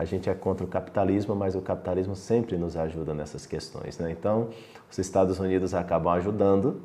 a 0.00 0.04
gente 0.06 0.30
é 0.30 0.34
contra 0.34 0.64
o 0.64 0.68
capitalismo, 0.68 1.34
mas 1.34 1.54
o 1.54 1.60
capitalismo 1.60 2.16
sempre 2.16 2.56
nos 2.56 2.74
ajuda 2.74 3.12
nessas 3.12 3.44
questões. 3.44 3.98
Né? 3.98 4.10
Então, 4.10 4.48
os 4.90 4.96
Estados 4.96 5.38
Unidos 5.38 5.74
acabam 5.74 6.14
ajudando 6.14 6.80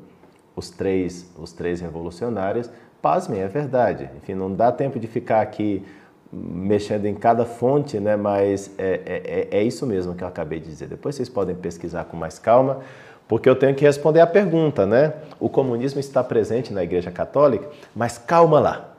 os 0.54 0.68
três, 0.68 1.32
os 1.38 1.50
três 1.50 1.80
revolucionários. 1.80 2.68
Pasmem, 3.00 3.40
é 3.40 3.48
verdade. 3.48 4.10
Enfim, 4.18 4.34
não 4.34 4.52
dá 4.52 4.70
tempo 4.70 4.98
de 4.98 5.06
ficar 5.06 5.40
aqui 5.40 5.82
mexendo 6.30 7.06
em 7.06 7.14
cada 7.14 7.46
fonte, 7.46 7.98
né? 7.98 8.16
mas 8.16 8.70
é, 8.76 9.00
é, 9.06 9.56
é, 9.56 9.60
é 9.60 9.62
isso 9.62 9.86
mesmo 9.86 10.14
que 10.14 10.22
eu 10.22 10.28
acabei 10.28 10.60
de 10.60 10.66
dizer. 10.66 10.86
Depois 10.86 11.14
vocês 11.14 11.28
podem 11.28 11.54
pesquisar 11.54 12.04
com 12.04 12.18
mais 12.18 12.38
calma, 12.38 12.80
porque 13.26 13.48
eu 13.48 13.56
tenho 13.56 13.74
que 13.74 13.84
responder 13.84 14.20
a 14.20 14.26
pergunta, 14.26 14.86
né? 14.86 15.14
O 15.40 15.48
comunismo 15.48 15.98
está 15.98 16.22
presente 16.22 16.72
na 16.72 16.84
Igreja 16.84 17.10
Católica, 17.10 17.68
mas 17.94 18.18
calma 18.18 18.60
lá. 18.60 18.95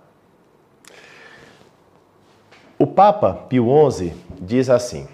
O 2.80 2.86
Papa 2.86 3.34
Pio 3.34 3.65
XI 3.89 4.13
diz 4.39 4.69
assim: 4.69 5.07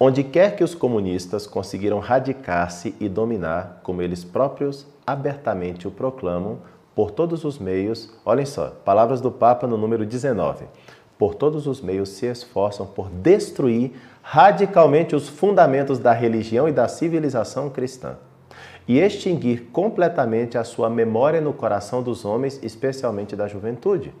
Onde 0.00 0.24
quer 0.24 0.56
que 0.56 0.64
os 0.64 0.74
comunistas 0.74 1.46
conseguiram 1.46 1.98
radicar-se 1.98 2.94
e 2.98 3.06
dominar, 3.06 3.80
como 3.82 4.00
eles 4.00 4.24
próprios 4.24 4.86
abertamente 5.06 5.86
o 5.86 5.90
proclamam, 5.90 6.56
por 6.94 7.10
todos 7.10 7.44
os 7.44 7.58
meios, 7.58 8.10
olhem 8.24 8.46
só, 8.46 8.68
palavras 8.82 9.20
do 9.20 9.30
Papa 9.30 9.66
no 9.66 9.76
número 9.76 10.06
19. 10.06 10.64
Por 11.18 11.34
todos 11.34 11.66
os 11.66 11.82
meios 11.82 12.08
se 12.08 12.24
esforçam 12.24 12.86
por 12.86 13.10
destruir 13.10 13.92
radicalmente 14.22 15.14
os 15.14 15.28
fundamentos 15.28 15.98
da 15.98 16.14
religião 16.14 16.66
e 16.66 16.72
da 16.72 16.88
civilização 16.88 17.68
cristã 17.68 18.16
e 18.88 18.98
extinguir 18.98 19.68
completamente 19.70 20.56
a 20.56 20.64
sua 20.64 20.88
memória 20.88 21.42
no 21.42 21.52
coração 21.52 22.02
dos 22.02 22.24
homens, 22.24 22.58
especialmente 22.62 23.36
da 23.36 23.46
juventude. 23.46 24.14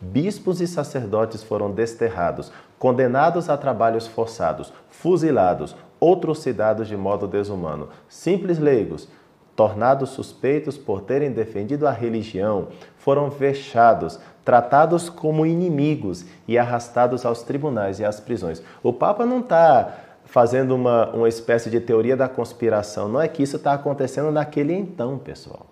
Bispos 0.00 0.60
e 0.60 0.66
sacerdotes 0.66 1.42
foram 1.42 1.70
desterrados, 1.70 2.50
condenados 2.78 3.50
a 3.50 3.56
trabalhos 3.56 4.06
forçados, 4.06 4.72
fuzilados, 4.88 5.76
outros 6.00 6.38
trucidados 6.38 6.88
de 6.88 6.96
modo 6.96 7.28
desumano. 7.28 7.90
Simples 8.08 8.58
leigos, 8.58 9.08
tornados 9.54 10.10
suspeitos 10.10 10.78
por 10.78 11.02
terem 11.02 11.30
defendido 11.30 11.86
a 11.86 11.90
religião, 11.90 12.68
foram 12.96 13.28
vexados, 13.28 14.18
tratados 14.42 15.10
como 15.10 15.44
inimigos 15.44 16.24
e 16.48 16.56
arrastados 16.56 17.26
aos 17.26 17.42
tribunais 17.42 18.00
e 18.00 18.04
às 18.04 18.18
prisões. 18.18 18.62
O 18.82 18.92
Papa 18.92 19.26
não 19.26 19.40
está 19.40 19.94
fazendo 20.24 20.74
uma, 20.74 21.10
uma 21.10 21.28
espécie 21.28 21.68
de 21.68 21.80
teoria 21.80 22.16
da 22.16 22.28
conspiração, 22.28 23.08
não 23.08 23.20
é 23.20 23.28
que 23.28 23.42
isso 23.42 23.56
está 23.56 23.74
acontecendo 23.74 24.30
naquele 24.30 24.72
então, 24.72 25.18
pessoal. 25.18 25.69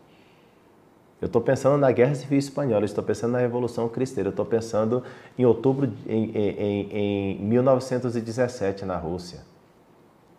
Eu 1.21 1.27
estou 1.27 1.43
pensando 1.43 1.77
na 1.77 1.91
Guerra 1.91 2.14
Civil 2.14 2.39
Espanhola, 2.39 2.85
estou 2.85 3.03
pensando 3.03 3.33
na 3.33 3.39
Revolução 3.39 3.89
Cristã, 3.89 4.21
eu 4.23 4.31
estou 4.31 4.47
pensando 4.47 5.03
em 5.37 5.45
outubro 5.45 5.93
em, 6.07 6.31
em, 6.31 7.39
em 7.41 7.45
1917 7.45 8.85
na 8.85 8.97
Rússia. 8.97 9.41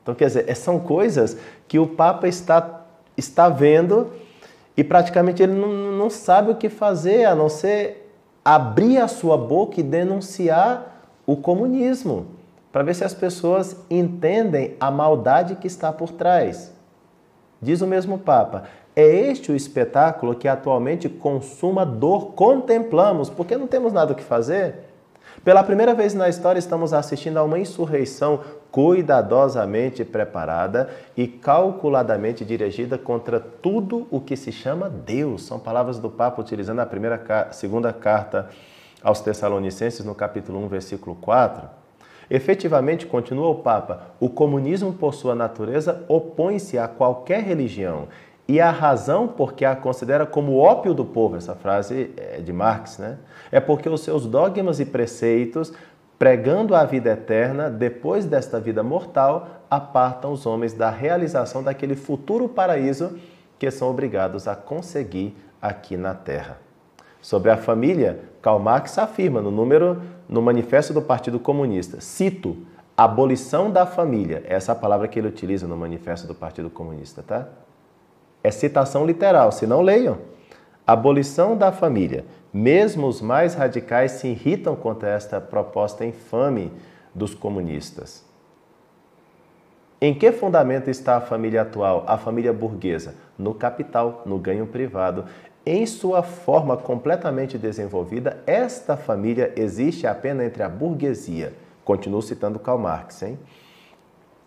Então, 0.02 0.16
quer 0.16 0.28
dizer, 0.28 0.56
são 0.56 0.80
coisas 0.80 1.38
que 1.68 1.78
o 1.78 1.86
Papa 1.86 2.28
está, 2.28 2.86
está 3.18 3.50
vendo 3.50 4.10
e 4.76 4.84
praticamente 4.84 5.44
ele 5.44 5.54
não, 5.54 5.68
não 5.68 6.10
sabe 6.10 6.52
o 6.52 6.56
que 6.56 6.70
fazer 6.70 7.26
a 7.26 7.36
não 7.36 7.50
ser 7.50 8.10
abrir 8.44 8.98
a 8.98 9.08
sua 9.08 9.38
boca 9.38 9.80
e 9.80 9.84
denunciar 9.84 11.04
o 11.28 11.36
comunismo, 11.36 12.26
para 12.72 12.84
ver 12.84 12.96
se 12.96 13.04
as 13.04 13.14
pessoas 13.14 13.76
entendem 13.90 14.76
a 14.80 14.90
maldade 14.90 15.56
que 15.56 15.68
está 15.68 15.92
por 15.92 16.12
trás. 16.12 16.74
Diz 17.62 17.82
o 17.82 17.88
mesmo 17.88 18.18
Papa: 18.18 18.64
É 18.96 19.04
este 19.04 19.52
o 19.52 19.56
espetáculo 19.56 20.36
que 20.36 20.48
atualmente 20.48 21.08
consuma 21.08 21.86
dor 21.86 22.34
contemplamos, 22.34 23.30
porque 23.30 23.56
não 23.56 23.68
temos 23.68 23.94
nada 23.94 24.14
que 24.14 24.24
fazer. 24.24 24.90
Pela 25.44 25.64
primeira 25.64 25.94
vez 25.94 26.14
na 26.14 26.28
história, 26.28 26.60
estamos 26.60 26.92
assistindo 26.94 27.38
a 27.38 27.44
uma 27.44 27.58
insurreição 27.58 28.42
cuidadosamente 28.72 30.04
preparada 30.04 30.90
e 31.16 31.28
calculadamente 31.28 32.44
dirigida 32.44 32.98
contra 32.98 33.40
tudo 33.40 34.06
o 34.12 34.20
que 34.20 34.36
se 34.36 34.52
chama 34.52 34.90
Deus. 34.90 35.44
São 35.44 35.60
palavras 35.60 35.98
do 35.98 36.10
Papa 36.10 36.42
utilizando 36.42 36.80
a 36.80 36.86
primeira, 36.86 37.48
segunda 37.52 37.94
carta 37.94 38.50
aos 39.02 39.22
Tessalonicenses, 39.22 40.04
no 40.04 40.14
capítulo 40.14 40.60
1, 40.66 40.68
versículo 40.68 41.16
4. 41.16 41.70
Efetivamente, 42.30 43.08
continua 43.08 43.50
o 43.50 43.56
Papa, 43.56 44.12
o 44.20 44.30
comunismo, 44.30 44.94
por 44.94 45.16
sua 45.16 45.34
natureza, 45.34 46.04
opõe-se 46.08 46.78
a 46.78 46.88
qualquer 46.88 47.42
religião 47.42 48.08
e 48.50 48.60
a 48.60 48.72
razão 48.72 49.28
porque 49.28 49.64
a 49.64 49.76
considera 49.76 50.26
como 50.26 50.58
ópio 50.58 50.92
do 50.92 51.06
povo, 51.06 51.36
essa 51.36 51.54
frase 51.54 52.10
é 52.18 52.42
de 52.42 52.52
Marx, 52.52 52.98
né? 52.98 53.20
É 53.52 53.60
porque 53.60 53.88
os 53.88 54.02
seus 54.02 54.26
dogmas 54.26 54.80
e 54.80 54.86
preceitos, 54.86 55.72
pregando 56.18 56.74
a 56.74 56.84
vida 56.84 57.12
eterna, 57.12 57.70
depois 57.70 58.26
desta 58.26 58.60
vida 58.60 58.82
mortal, 58.82 59.48
apartam 59.70 60.32
os 60.32 60.48
homens 60.48 60.74
da 60.74 60.90
realização 60.90 61.62
daquele 61.62 61.96
futuro 61.96 62.50
paraíso 62.50 63.20
que 63.60 63.70
são 63.70 63.88
obrigados 63.88 64.48
a 64.48 64.56
conseguir 64.56 65.38
aqui 65.62 65.96
na 65.96 66.16
Terra. 66.16 66.58
Sobre 67.22 67.52
a 67.52 67.58
família, 67.58 68.20
Karl 68.42 68.58
Marx 68.58 68.98
afirma 68.98 69.44
no 69.44 69.52
número 69.52 70.02
no 70.28 70.42
Manifesto 70.42 70.92
do 70.92 71.04
Partido 71.04 71.40
Comunista, 71.40 72.02
cito, 72.02 72.58
abolição 72.98 73.70
da 73.70 73.86
família, 73.86 74.42
essa 74.48 74.72
é 74.72 74.74
a 74.74 74.76
palavra 74.76 75.08
que 75.08 75.20
ele 75.20 75.28
utiliza 75.28 75.68
no 75.68 75.78
Manifesto 75.78 76.26
do 76.26 76.34
Partido 76.34 76.72
Comunista, 76.72 77.22
tá? 77.22 77.48
É 78.44 78.52
citação 78.52 79.06
literal, 79.06 79.52
se 79.52 79.68
não 79.68 79.82
leiam. 79.82 80.18
Abolição 80.86 81.58
da 81.58 81.72
família. 81.72 82.26
Mesmo 82.52 83.08
os 83.08 83.22
mais 83.22 83.54
radicais 83.54 84.14
se 84.14 84.28
irritam 84.28 84.76
contra 84.76 85.10
esta 85.10 85.40
proposta 85.40 86.06
infame 86.06 86.72
dos 87.14 87.36
comunistas. 87.36 88.28
Em 90.02 90.14
que 90.14 90.32
fundamento 90.32 90.90
está 90.90 91.18
a 91.18 91.22
família 91.22 91.62
atual, 91.62 92.06
a 92.08 92.18
família 92.18 92.54
burguesa? 92.54 93.16
No 93.38 93.54
capital, 93.54 94.24
no 94.26 94.40
ganho 94.40 94.66
privado. 94.66 95.26
Em 95.66 95.86
sua 95.86 96.24
forma 96.24 96.78
completamente 96.78 97.58
desenvolvida, 97.58 98.42
esta 98.48 98.96
família 98.96 99.54
existe 99.58 100.08
apenas 100.08 100.48
entre 100.48 100.64
a 100.64 100.70
burguesia. 100.70 101.54
Continuo 101.84 102.22
citando 102.22 102.58
Karl 102.58 102.80
Marx, 102.80 103.22
hein? 103.22 103.38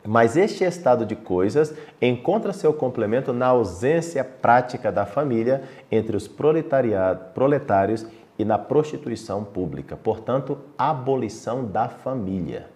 Mas 0.05 0.37
este 0.37 0.65
estado 0.65 1.07
de 1.07 1.15
coisas 1.15 1.75
encontra 2.01 2.53
seu 2.53 2.73
complemento 2.73 3.33
na 3.33 3.47
ausência 3.47 4.25
prática 4.25 4.91
da 4.91 5.07
família 5.07 5.63
entre 5.91 6.17
os 6.17 6.27
proletários 6.27 8.07
e 8.39 8.45
na 8.45 8.59
prostituição 8.59 9.45
pública. 9.45 9.97
Portanto, 9.97 10.59
abolição 10.77 11.65
da 11.65 11.89
família. 11.89 12.69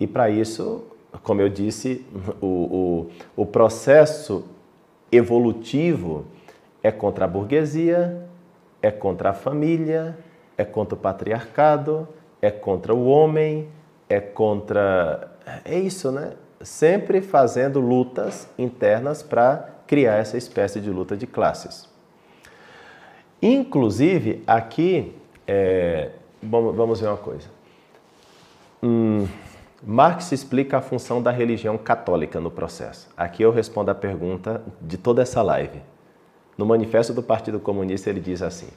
E 0.00 0.06
para 0.06 0.28
isso, 0.28 0.84
como 1.22 1.40
eu 1.40 1.48
disse, 1.48 2.04
o, 2.40 3.06
o, 3.36 3.42
o 3.42 3.46
processo 3.46 4.44
evolutivo 5.12 6.24
é 6.82 6.90
contra 6.90 7.24
a 7.24 7.28
burguesia, 7.28 8.26
é 8.82 8.90
contra 8.90 9.30
a 9.30 9.32
família, 9.32 10.18
é 10.58 10.64
contra 10.64 10.96
o 10.96 10.98
patriarcado, 10.98 12.08
é 12.42 12.50
contra 12.50 12.92
o 12.92 13.06
homem, 13.06 13.68
é 14.08 14.20
contra 14.20 15.33
é 15.64 15.78
isso, 15.78 16.10
né? 16.10 16.32
Sempre 16.60 17.20
fazendo 17.20 17.80
lutas 17.80 18.48
internas 18.58 19.22
para 19.22 19.68
criar 19.86 20.14
essa 20.14 20.36
espécie 20.36 20.80
de 20.80 20.90
luta 20.90 21.16
de 21.16 21.26
classes. 21.26 21.88
Inclusive, 23.42 24.42
aqui, 24.46 25.14
é, 25.46 26.10
vamos 26.42 27.00
ver 27.00 27.08
uma 27.08 27.16
coisa. 27.16 27.48
Hum, 28.82 29.26
Marx 29.82 30.32
explica 30.32 30.78
a 30.78 30.80
função 30.80 31.22
da 31.22 31.30
religião 31.30 31.76
católica 31.76 32.40
no 32.40 32.50
processo. 32.50 33.10
Aqui 33.14 33.42
eu 33.42 33.50
respondo 33.50 33.90
a 33.90 33.94
pergunta 33.94 34.62
de 34.80 34.96
toda 34.96 35.20
essa 35.20 35.42
live. 35.42 35.82
No 36.56 36.64
manifesto 36.64 37.12
do 37.12 37.22
Partido 37.22 37.60
Comunista 37.60 38.08
ele 38.08 38.20
diz 38.20 38.40
assim: 38.40 38.68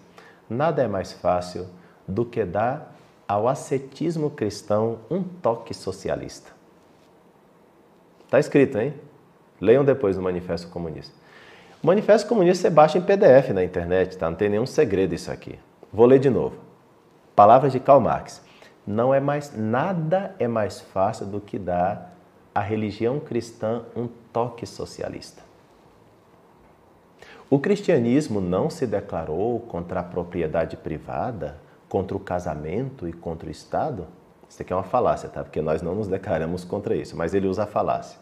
nada 0.50 0.82
é 0.82 0.88
mais 0.88 1.14
fácil 1.14 1.68
do 2.06 2.26
que 2.26 2.44
dar 2.44 2.94
ao 3.28 3.48
ascetismo 3.48 4.30
cristão 4.30 5.00
um 5.10 5.24
toque 5.24 5.74
socialista. 5.74 6.57
Está 8.28 8.40
escrito, 8.40 8.78
hein? 8.78 8.94
Leiam 9.60 9.86
depois 9.86 10.18
no 10.18 10.22
Manifesto 10.22 10.68
Comunista. 10.68 11.16
O 11.82 11.88
Manifesto 11.88 12.28
Comunista 12.28 12.64
você 12.64 12.70
baixa 12.70 12.98
em 12.98 13.02
PDF 13.02 13.52
na 13.54 13.64
internet, 13.64 14.18
tá? 14.18 14.30
Não 14.30 14.36
tem 14.36 14.50
nenhum 14.50 14.66
segredo 14.66 15.16
isso 15.16 15.32
aqui. 15.32 15.58
Vou 15.94 16.06
ler 16.06 16.20
de 16.20 16.30
novo. 16.30 16.58
Palavras 17.34 17.72
de 17.72 17.80
Karl 17.80 18.02
Marx. 18.02 18.46
Não 18.86 19.14
é 19.14 19.22
mais 19.22 19.56
nada 19.56 20.36
é 20.40 20.48
mais 20.48 20.82
fácil 20.82 21.26
do 21.26 21.40
que 21.40 21.58
dar 21.58 22.18
à 22.54 22.60
religião 22.60 23.18
cristã 23.18 23.84
um 23.96 24.08
toque 24.34 24.66
socialista. 24.66 25.42
O 27.50 27.60
cristianismo 27.60 28.42
não 28.42 28.70
se 28.70 28.86
declarou 28.86 29.62
contra 29.62 30.02
a 30.02 30.04
propriedade 30.04 30.76
privada, 30.76 31.58
contra 31.88 32.18
o 32.18 32.20
casamento 32.20 33.08
e 33.08 33.14
contra 33.14 33.48
o 33.48 33.52
Estado? 33.52 34.06
Isso 34.50 34.62
aqui 34.62 34.72
é 34.72 34.76
uma 34.76 34.84
falácia, 34.84 35.30
tá? 35.30 35.44
Porque 35.44 35.62
nós 35.62 35.82
não 35.82 35.96
nos 35.96 36.08
declaramos 36.08 36.64
contra 36.64 36.96
isso, 36.96 37.16
mas 37.16 37.34
ele 37.34 37.48
usa 37.48 37.64
a 37.64 37.68
falácia. 37.68 38.20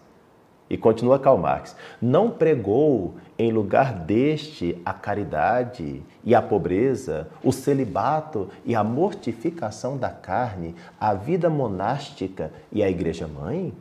E 0.68 0.78
continua 0.78 1.20
Karl 1.20 1.38
Marx. 1.38 1.76
Não 2.02 2.32
pregou 2.32 3.16
em 3.38 3.52
lugar 3.52 3.94
deste 3.94 4.82
a 4.84 4.94
caridade 4.94 6.04
e 6.24 6.34
a 6.34 6.42
pobreza, 6.42 7.28
o 7.44 7.52
celibato 7.52 8.50
e 8.66 8.74
a 8.74 8.84
mortificação 8.84 9.98
da 9.98 10.10
carne, 10.10 10.76
a 11.00 11.14
vida 11.14 11.50
monástica 11.50 12.52
e 12.72 12.82
a 12.82 12.90
igreja 12.90 13.28
mãe? 13.28 13.74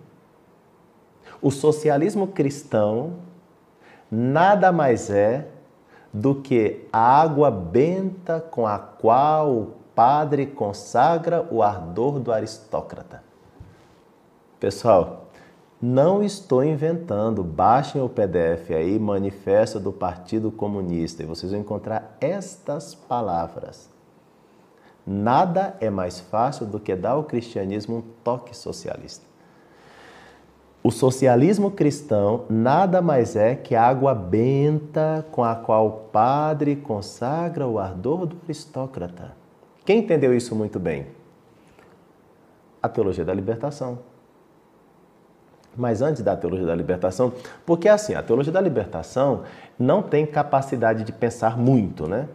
O 1.40 1.50
socialismo 1.50 2.26
cristão 2.26 3.14
nada 4.10 4.70
mais 4.70 5.08
é 5.08 5.48
do 6.12 6.34
que 6.34 6.86
a 6.92 7.20
água 7.22 7.50
benta 7.50 8.40
com 8.40 8.66
a 8.66 8.78
qual 8.78 9.50
o 9.50 9.72
padre 9.94 10.46
consagra 10.46 11.46
o 11.50 11.62
ardor 11.62 12.18
do 12.18 12.32
aristócrata. 12.32 13.22
Pessoal, 14.58 15.26
não 15.80 16.22
estou 16.22 16.64
inventando. 16.64 17.44
Baixem 17.44 18.00
o 18.00 18.08
PDF 18.08 18.70
aí, 18.70 18.98
Manifesto 18.98 19.78
do 19.78 19.92
Partido 19.92 20.50
Comunista, 20.50 21.22
e 21.22 21.26
vocês 21.26 21.52
vão 21.52 21.60
encontrar 21.60 22.16
estas 22.20 22.94
palavras. 22.94 23.90
Nada 25.06 25.76
é 25.80 25.90
mais 25.90 26.18
fácil 26.18 26.64
do 26.64 26.80
que 26.80 26.96
dar 26.96 27.10
ao 27.10 27.24
cristianismo 27.24 27.96
um 27.96 28.02
toque 28.22 28.56
socialista. 28.56 29.26
O 30.82 30.90
socialismo 30.90 31.70
cristão 31.70 32.44
nada 32.48 33.02
mais 33.02 33.36
é 33.36 33.54
que 33.54 33.74
a 33.74 33.86
água 33.86 34.14
benta 34.14 35.26
com 35.30 35.44
a 35.44 35.54
qual 35.54 35.86
o 35.86 35.92
padre 36.10 36.76
consagra 36.76 37.66
o 37.66 37.78
ardor 37.78 38.26
do 38.26 38.36
aristócrata. 38.44 39.43
Quem 39.84 39.98
entendeu 39.98 40.34
isso 40.34 40.54
muito 40.54 40.78
bem? 40.78 41.06
A 42.82 42.88
teologia 42.88 43.24
da 43.24 43.34
libertação. 43.34 43.98
Mas 45.76 46.00
antes 46.00 46.22
da 46.22 46.36
teologia 46.36 46.66
da 46.66 46.74
libertação, 46.74 47.32
porque 47.66 47.88
assim, 47.88 48.14
a 48.14 48.22
teologia 48.22 48.52
da 48.52 48.60
libertação 48.60 49.42
não 49.78 50.02
tem 50.02 50.24
capacidade 50.24 51.02
de 51.02 51.12
pensar 51.12 51.58
muito, 51.58 52.06
né? 52.06 52.28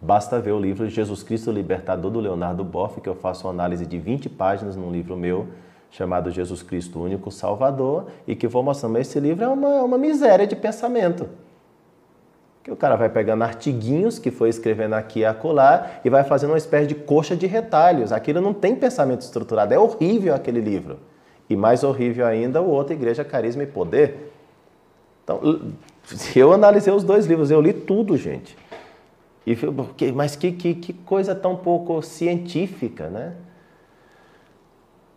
Basta 0.00 0.38
ver 0.38 0.52
o 0.52 0.60
livro 0.60 0.88
Jesus 0.88 1.22
Cristo 1.22 1.50
Libertador 1.50 2.10
do 2.10 2.20
Leonardo 2.20 2.62
Boff, 2.62 3.00
que 3.00 3.08
eu 3.08 3.16
faço 3.16 3.46
uma 3.46 3.52
análise 3.52 3.84
de 3.84 3.98
20 3.98 4.28
páginas 4.28 4.76
num 4.76 4.92
livro 4.92 5.16
meu 5.16 5.48
chamado 5.90 6.30
Jesus 6.30 6.62
Cristo 6.62 7.00
Único 7.00 7.30
Salvador, 7.30 8.06
e 8.26 8.34
que 8.34 8.48
vou 8.48 8.62
mostrando, 8.62 8.98
esse 8.98 9.18
livro 9.18 9.44
é 9.44 9.48
uma, 9.48 9.68
é 9.68 9.82
uma 9.82 9.98
miséria 9.98 10.46
de 10.46 10.56
pensamento 10.56 11.28
que 12.64 12.70
o 12.70 12.76
cara 12.76 12.96
vai 12.96 13.10
pegando 13.10 13.44
artiguinhos 13.44 14.18
que 14.18 14.30
foi 14.30 14.48
escrevendo 14.48 14.94
aqui 14.94 15.20
e 15.20 15.24
acolá 15.26 16.00
e 16.02 16.08
vai 16.08 16.24
fazendo 16.24 16.52
uma 16.52 16.58
espécie 16.58 16.86
de 16.86 16.94
coxa 16.94 17.36
de 17.36 17.46
retalhos. 17.46 18.10
Aquilo 18.10 18.40
não 18.40 18.54
tem 18.54 18.74
pensamento 18.74 19.20
estruturado. 19.20 19.74
É 19.74 19.78
horrível 19.78 20.34
aquele 20.34 20.62
livro. 20.62 20.98
E 21.48 21.54
mais 21.54 21.84
horrível 21.84 22.26
ainda, 22.26 22.62
o 22.62 22.70
outro, 22.70 22.94
Igreja, 22.94 23.22
Carisma 23.22 23.64
e 23.64 23.66
Poder. 23.66 24.32
Então, 25.22 25.40
eu 26.34 26.54
analisei 26.54 26.90
os 26.90 27.04
dois 27.04 27.26
livros, 27.26 27.50
eu 27.50 27.60
li 27.60 27.74
tudo, 27.74 28.16
gente. 28.16 28.56
E, 29.46 29.54
mas 30.14 30.34
que, 30.34 30.50
que, 30.50 30.74
que 30.74 30.94
coisa 30.94 31.34
tão 31.34 31.54
pouco 31.54 32.00
científica, 32.00 33.10
né? 33.10 33.34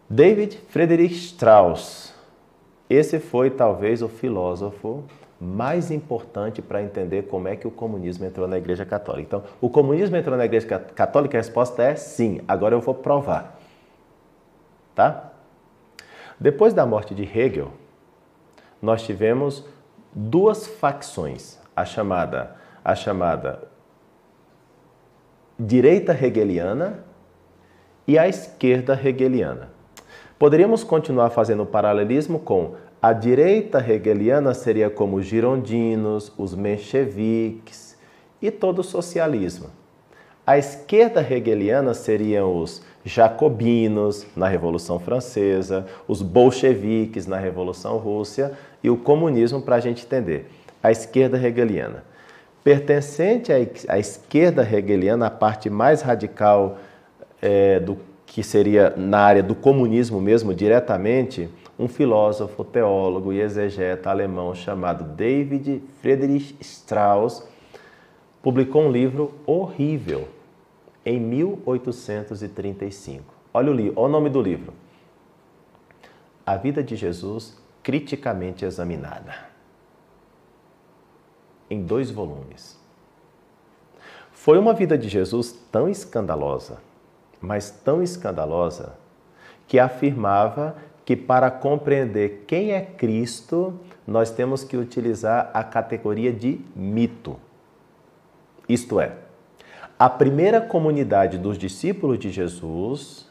David 0.09 0.59
Friedrich 0.67 1.15
Strauss. 1.15 2.13
Esse 2.89 3.19
foi 3.19 3.49
talvez 3.49 4.01
o 4.01 4.09
filósofo 4.09 5.05
mais 5.39 5.91
importante 5.91 6.61
para 6.61 6.81
entender 6.81 7.23
como 7.23 7.47
é 7.47 7.55
que 7.55 7.67
o 7.67 7.71
comunismo 7.71 8.25
entrou 8.25 8.47
na 8.47 8.57
Igreja 8.57 8.85
Católica. 8.85 9.21
Então, 9.21 9.43
o 9.61 9.69
comunismo 9.69 10.15
entrou 10.15 10.35
na 10.35 10.45
Igreja 10.45 10.67
Católica, 10.67 11.37
a 11.37 11.39
resposta 11.39 11.83
é 11.83 11.95
sim. 11.95 12.41
Agora 12.47 12.73
eu 12.75 12.81
vou 12.81 12.95
provar. 12.95 13.59
Tá? 14.95 15.31
Depois 16.39 16.73
da 16.73 16.85
morte 16.85 17.13
de 17.13 17.23
Hegel, 17.23 17.71
nós 18.81 19.03
tivemos 19.03 19.65
duas 20.13 20.65
facções, 20.65 21.59
a 21.75 21.85
chamada, 21.85 22.55
a 22.83 22.95
chamada 22.95 23.67
direita 25.59 26.13
hegeliana 26.13 27.03
e 28.07 28.17
a 28.17 28.27
esquerda 28.27 28.99
hegeliana. 29.03 29.69
Poderíamos 30.37 30.83
continuar 30.83 31.31
fazendo 31.31 31.63
o 31.63 31.65
paralelismo 31.65 32.39
com 32.39 32.75
a 33.01 33.13
direita 33.13 33.79
hegeliana 33.79 34.53
seria 34.53 34.89
como 34.89 35.17
os 35.17 35.25
girondinos, 35.25 36.31
os 36.37 36.55
mencheviques 36.55 37.95
e 38.41 38.49
todo 38.49 38.79
o 38.79 38.83
socialismo. 38.83 39.69
A 40.45 40.57
esquerda 40.57 41.21
hegeliana 41.21 41.93
seriam 41.93 42.59
os 42.59 42.81
jacobinos 43.03 44.25
na 44.35 44.47
Revolução 44.47 44.97
Francesa, 44.97 45.85
os 46.07 46.21
bolcheviques 46.21 47.27
na 47.27 47.37
Revolução 47.37 47.97
Russa 47.97 48.57
e 48.81 48.89
o 48.89 48.97
comunismo 48.97 49.61
para 49.61 49.75
a 49.75 49.79
gente 49.79 50.05
entender. 50.05 50.49
A 50.81 50.91
esquerda 50.91 51.37
hegeliana. 51.37 52.03
Pertencente 52.63 53.51
à 53.87 53.99
esquerda 53.99 54.63
hegeliana, 54.63 55.27
a 55.27 55.31
parte 55.31 55.69
mais 55.69 56.01
radical 56.01 56.77
é, 57.41 57.79
do 57.79 57.97
que 58.25 58.43
seria 58.43 58.93
na 58.95 59.19
área 59.19 59.43
do 59.43 59.55
comunismo 59.55 60.19
mesmo, 60.19 60.53
diretamente, 60.53 61.49
um 61.79 61.87
filósofo, 61.87 62.63
teólogo 62.63 63.31
e 63.31 63.39
exegeta 63.39 64.09
alemão 64.09 64.55
chamado 64.55 65.03
David 65.03 65.83
Friedrich 66.01 66.57
Strauss 66.59 67.47
publicou 68.41 68.81
um 68.83 68.91
livro 68.91 69.35
horrível 69.45 70.27
em 71.05 71.19
1835. 71.19 73.23
Olha 73.53 73.71
o, 73.71 73.75
olha 73.75 73.93
o 73.95 74.07
nome 74.07 74.27
do 74.29 74.41
livro. 74.41 74.73
A 76.45 76.55
Vida 76.57 76.81
de 76.81 76.95
Jesus 76.95 77.57
Criticamente 77.83 78.63
Examinada. 78.65 79.35
Em 81.69 81.83
dois 81.83 82.09
volumes. 82.09 82.79
Foi 84.31 84.57
uma 84.57 84.73
vida 84.73 84.97
de 84.97 85.09
Jesus 85.09 85.51
tão 85.71 85.87
escandalosa, 85.89 86.79
mas 87.41 87.69
tão 87.69 88.01
escandalosa, 88.01 88.95
que 89.67 89.77
afirmava 89.77 90.77
que 91.07 91.15
para 91.15 91.49
compreender 91.49 92.43
quem 92.45 92.73
é 92.73 92.81
Cristo, 92.81 93.79
nós 94.05 94.29
temos 94.29 94.65
que 94.65 94.75
utilizar 94.75 95.49
a 95.53 95.63
categoria 95.63 96.33
de 96.33 96.59
mito. 96.75 97.37
Isto 98.67 98.99
é, 98.99 99.13
a 99.97 100.09
primeira 100.09 100.59
comunidade 100.59 101.37
dos 101.37 101.57
discípulos 101.57 102.19
de 102.19 102.29
Jesus 102.29 103.25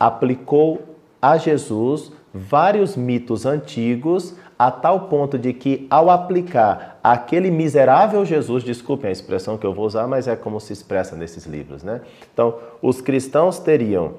aplicou 0.00 0.96
a 1.20 1.36
Jesus 1.36 2.10
vários 2.32 2.96
mitos 2.96 3.44
antigos, 3.44 4.34
a 4.58 4.70
tal 4.70 5.08
ponto 5.08 5.38
de 5.38 5.52
que, 5.52 5.86
ao 5.90 6.08
aplicar 6.08 6.98
aquele 7.04 7.50
miserável 7.50 8.24
Jesus, 8.24 8.64
desculpem 8.64 9.10
a 9.10 9.12
expressão 9.12 9.58
que 9.58 9.66
eu 9.66 9.74
vou 9.74 9.84
usar, 9.84 10.06
mas 10.06 10.26
é 10.26 10.34
como 10.34 10.58
se 10.58 10.72
expressa 10.72 11.14
nesses 11.14 11.44
livros, 11.44 11.82
né? 11.82 12.00
Então, 12.32 12.56
os 12.80 13.02
cristãos 13.02 13.58
teriam 13.58 14.14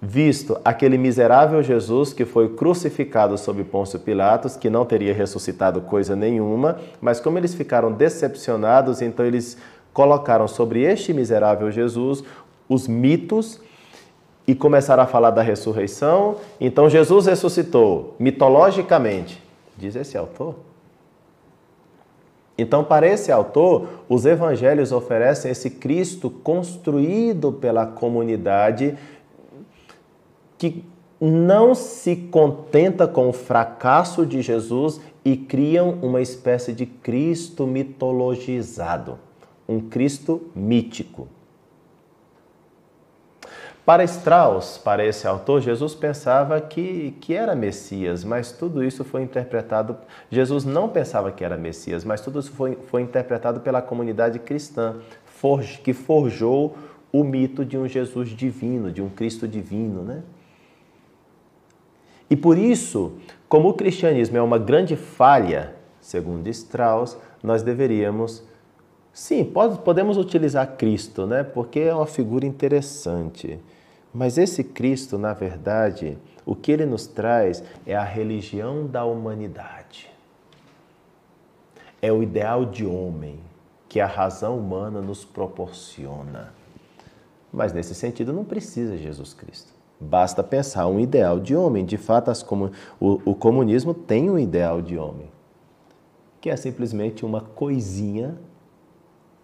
visto 0.00 0.58
aquele 0.64 0.96
miserável 0.96 1.62
Jesus 1.62 2.12
que 2.12 2.24
foi 2.24 2.50
crucificado 2.50 3.36
sob 3.36 3.64
Pôncio 3.64 3.98
Pilatos, 3.98 4.56
que 4.56 4.70
não 4.70 4.84
teria 4.84 5.12
ressuscitado 5.12 5.80
coisa 5.80 6.14
nenhuma, 6.14 6.78
mas 7.00 7.20
como 7.20 7.36
eles 7.36 7.54
ficaram 7.54 7.90
decepcionados, 7.90 9.02
então 9.02 9.26
eles 9.26 9.58
colocaram 9.92 10.46
sobre 10.46 10.82
este 10.82 11.12
miserável 11.12 11.70
Jesus 11.70 12.22
os 12.68 12.86
mitos 12.86 13.60
e 14.46 14.54
começaram 14.54 15.02
a 15.02 15.06
falar 15.06 15.30
da 15.30 15.42
ressurreição. 15.42 16.36
Então 16.60 16.88
Jesus 16.88 17.26
ressuscitou 17.26 18.14
mitologicamente, 18.18 19.42
diz 19.76 19.96
esse 19.96 20.16
autor. 20.16 20.54
Então, 22.60 22.82
para 22.82 23.06
esse 23.06 23.30
autor, 23.30 23.86
os 24.08 24.26
evangelhos 24.26 24.90
oferecem 24.90 25.48
esse 25.48 25.70
Cristo 25.70 26.28
construído 26.28 27.52
pela 27.52 27.86
comunidade 27.86 28.98
que 30.58 30.84
não 31.20 31.74
se 31.74 32.14
contenta 32.14 33.08
com 33.08 33.28
o 33.28 33.32
fracasso 33.32 34.26
de 34.26 34.42
Jesus 34.42 35.00
e 35.24 35.36
criam 35.36 35.98
uma 36.02 36.20
espécie 36.20 36.72
de 36.72 36.86
Cristo 36.86 37.66
mitologizado, 37.66 39.18
um 39.68 39.80
Cristo 39.80 40.42
mítico. 40.54 41.28
Para 43.84 44.04
Strauss, 44.04 44.76
para 44.76 45.02
esse 45.04 45.26
autor, 45.26 45.62
Jesus 45.62 45.94
pensava 45.94 46.60
que, 46.60 47.16
que 47.22 47.32
era 47.32 47.54
Messias, 47.54 48.22
mas 48.22 48.52
tudo 48.52 48.84
isso 48.84 49.02
foi 49.02 49.22
interpretado. 49.22 49.96
Jesus 50.30 50.66
não 50.66 50.90
pensava 50.90 51.32
que 51.32 51.42
era 51.42 51.56
Messias, 51.56 52.04
mas 52.04 52.20
tudo 52.20 52.38
isso 52.38 52.52
foi, 52.52 52.76
foi 52.88 53.00
interpretado 53.00 53.60
pela 53.60 53.80
comunidade 53.80 54.38
cristã, 54.40 54.96
que 55.82 55.94
forjou 55.94 56.76
o 57.10 57.24
mito 57.24 57.64
de 57.64 57.78
um 57.78 57.88
Jesus 57.88 58.28
divino, 58.28 58.92
de 58.92 59.00
um 59.00 59.08
Cristo 59.08 59.48
divino, 59.48 60.02
né? 60.02 60.22
E 62.30 62.36
por 62.36 62.58
isso, 62.58 63.12
como 63.48 63.70
o 63.70 63.74
cristianismo 63.74 64.36
é 64.36 64.42
uma 64.42 64.58
grande 64.58 64.96
falha, 64.96 65.74
segundo 66.00 66.48
Strauss, 66.48 67.16
nós 67.42 67.62
deveríamos 67.62 68.42
Sim, 69.18 69.44
pode, 69.44 69.80
podemos 69.80 70.16
utilizar 70.16 70.76
Cristo, 70.76 71.26
né? 71.26 71.42
Porque 71.42 71.80
é 71.80 71.92
uma 71.92 72.06
figura 72.06 72.46
interessante. 72.46 73.58
Mas 74.14 74.38
esse 74.38 74.62
Cristo, 74.62 75.18
na 75.18 75.32
verdade, 75.32 76.16
o 76.46 76.54
que 76.54 76.70
ele 76.70 76.86
nos 76.86 77.08
traz 77.08 77.64
é 77.84 77.96
a 77.96 78.04
religião 78.04 78.86
da 78.86 79.04
humanidade. 79.04 80.08
É 82.00 82.12
o 82.12 82.22
ideal 82.22 82.64
de 82.64 82.86
homem 82.86 83.40
que 83.88 83.98
a 83.98 84.06
razão 84.06 84.56
humana 84.56 85.00
nos 85.00 85.24
proporciona. 85.24 86.54
Mas 87.52 87.72
nesse 87.72 87.96
sentido 87.96 88.32
não 88.32 88.44
precisa 88.44 88.96
Jesus 88.96 89.34
Cristo. 89.34 89.72
Basta 90.00 90.44
pensar 90.44 90.86
um 90.86 91.00
ideal 91.00 91.40
de 91.40 91.56
homem. 91.56 91.84
De 91.84 91.96
fato, 91.96 92.32
como, 92.44 92.70
o, 93.00 93.20
o 93.24 93.34
comunismo 93.34 93.92
tem 93.92 94.30
um 94.30 94.38
ideal 94.38 94.80
de 94.80 94.96
homem, 94.96 95.30
que 96.40 96.50
é 96.50 96.56
simplesmente 96.56 97.24
uma 97.24 97.40
coisinha 97.40 98.38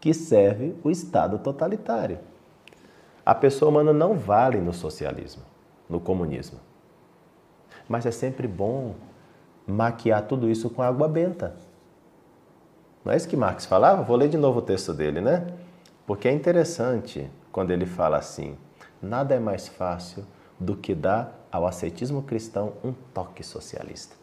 que 0.01 0.15
serve 0.15 0.75
o 0.85 0.91
Estado 0.91 1.39
totalitário. 1.39 2.19
A 3.27 3.35
pessoa 3.35 3.71
humana 3.71 3.93
não 3.93 4.15
vale 4.15 4.59
no 4.61 4.73
socialismo, 4.73 5.43
no 5.89 5.99
comunismo. 5.99 6.61
Mas 7.89 8.07
é 8.07 8.11
sempre 8.11 8.47
bom 8.47 8.95
maquiar 9.67 10.23
tudo 10.23 10.49
isso 10.49 10.71
com 10.71 10.83
água 10.83 11.09
benta. 11.09 11.57
Não 13.05 13.13
é 13.13 13.17
isso 13.17 13.29
que 13.29 13.37
Marx 13.37 13.67
falava? 13.67 14.03
Vou 14.03 14.17
ler 14.17 14.29
de 14.29 14.37
novo 14.37 14.61
o 14.61 14.63
texto 14.63 14.93
dele, 14.93 15.21
né? 15.21 15.47
Porque 16.07 16.29
é 16.29 16.33
interessante 16.33 17.31
quando 17.51 17.71
ele 17.71 17.87
fala 17.87 18.19
assim: 18.19 18.57
nada 19.03 19.35
é 19.35 19.41
mais 19.41 19.69
fácil 19.69 20.25
do 20.65 20.75
que 20.75 20.95
dar 20.95 21.47
ao 21.53 21.67
ascetismo 21.67 22.23
cristão 22.23 22.73
um 22.83 22.93
toque 23.13 23.45
socialista. 23.45 24.17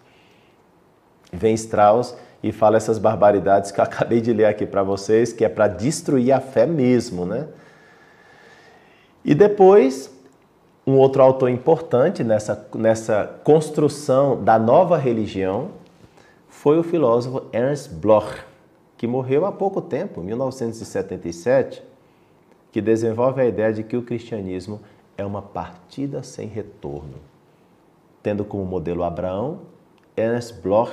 Vem 1.31 1.53
Strauss 1.53 2.15
e 2.43 2.51
fala 2.51 2.75
essas 2.75 2.97
barbaridades 2.97 3.71
que 3.71 3.79
eu 3.79 3.83
acabei 3.85 4.19
de 4.19 4.33
ler 4.33 4.45
aqui 4.45 4.65
para 4.65 4.83
vocês, 4.83 5.31
que 5.31 5.45
é 5.45 5.49
para 5.49 5.67
destruir 5.67 6.33
a 6.33 6.41
fé 6.41 6.65
mesmo, 6.65 7.25
né? 7.25 7.47
E 9.23 9.35
depois, 9.35 10.11
um 10.85 10.97
outro 10.97 11.21
autor 11.21 11.49
importante 11.49 12.23
nessa, 12.23 12.67
nessa 12.75 13.39
construção 13.43 14.43
da 14.43 14.57
nova 14.57 14.97
religião 14.97 15.69
foi 16.49 16.79
o 16.79 16.83
filósofo 16.83 17.45
Ernst 17.53 17.91
Bloch, 17.93 18.43
que 18.97 19.07
morreu 19.07 19.45
há 19.45 19.51
pouco 19.51 19.81
tempo, 19.81 20.21
1977, 20.21 21.83
que 22.71 22.81
desenvolve 22.81 23.41
a 23.41 23.45
ideia 23.45 23.71
de 23.71 23.83
que 23.83 23.95
o 23.95 24.01
cristianismo 24.01 24.81
é 25.22 25.26
uma 25.26 25.41
partida 25.41 26.24
sem 26.24 26.47
retorno. 26.47 27.15
Tendo 28.22 28.43
como 28.43 28.65
modelo 28.65 29.03
Abraão, 29.03 29.59
Ernst 30.17 30.61
Bloch 30.61 30.91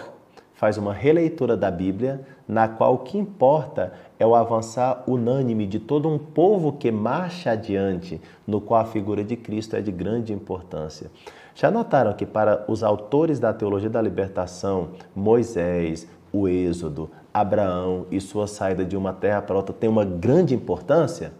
faz 0.54 0.76
uma 0.76 0.92
releitura 0.92 1.56
da 1.56 1.70
Bíblia, 1.70 2.26
na 2.46 2.66
qual 2.66 2.94
o 2.94 2.98
que 2.98 3.16
importa 3.16 3.92
é 4.18 4.26
o 4.26 4.34
avançar 4.34 5.04
unânime 5.06 5.66
de 5.66 5.78
todo 5.78 6.08
um 6.08 6.18
povo 6.18 6.72
que 6.72 6.90
marcha 6.90 7.52
adiante, 7.52 8.20
no 8.46 8.60
qual 8.60 8.80
a 8.80 8.84
figura 8.84 9.22
de 9.22 9.36
Cristo 9.36 9.76
é 9.76 9.80
de 9.80 9.92
grande 9.92 10.32
importância. 10.32 11.10
Já 11.54 11.70
notaram 11.70 12.12
que 12.12 12.26
para 12.26 12.64
os 12.68 12.82
autores 12.82 13.38
da 13.38 13.52
teologia 13.52 13.90
da 13.90 14.02
libertação, 14.02 14.90
Moisés, 15.14 16.08
o 16.32 16.48
Êxodo, 16.48 17.10
Abraão 17.32 18.06
e 18.10 18.20
sua 18.20 18.46
saída 18.46 18.84
de 18.84 18.96
uma 18.96 19.12
terra 19.12 19.42
para 19.42 19.56
outra 19.56 19.74
tem 19.74 19.88
uma 19.88 20.04
grande 20.04 20.54
importância? 20.54 21.32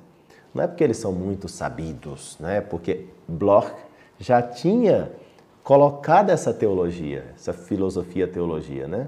Não 0.55 0.65
é 0.65 0.67
porque 0.67 0.83
eles 0.83 0.97
são 0.97 1.13
muito 1.13 1.49
sabidos, 1.49 2.37
né? 2.41 2.61
porque 2.61 3.07
Bloch 3.27 3.73
já 4.19 4.43
tinha 4.43 5.11
colocado 5.63 6.31
essa 6.31 6.53
teologia, 6.53 7.27
essa 7.35 7.53
filosofia 7.53 8.27
teologia, 8.27 8.89
né? 8.89 9.07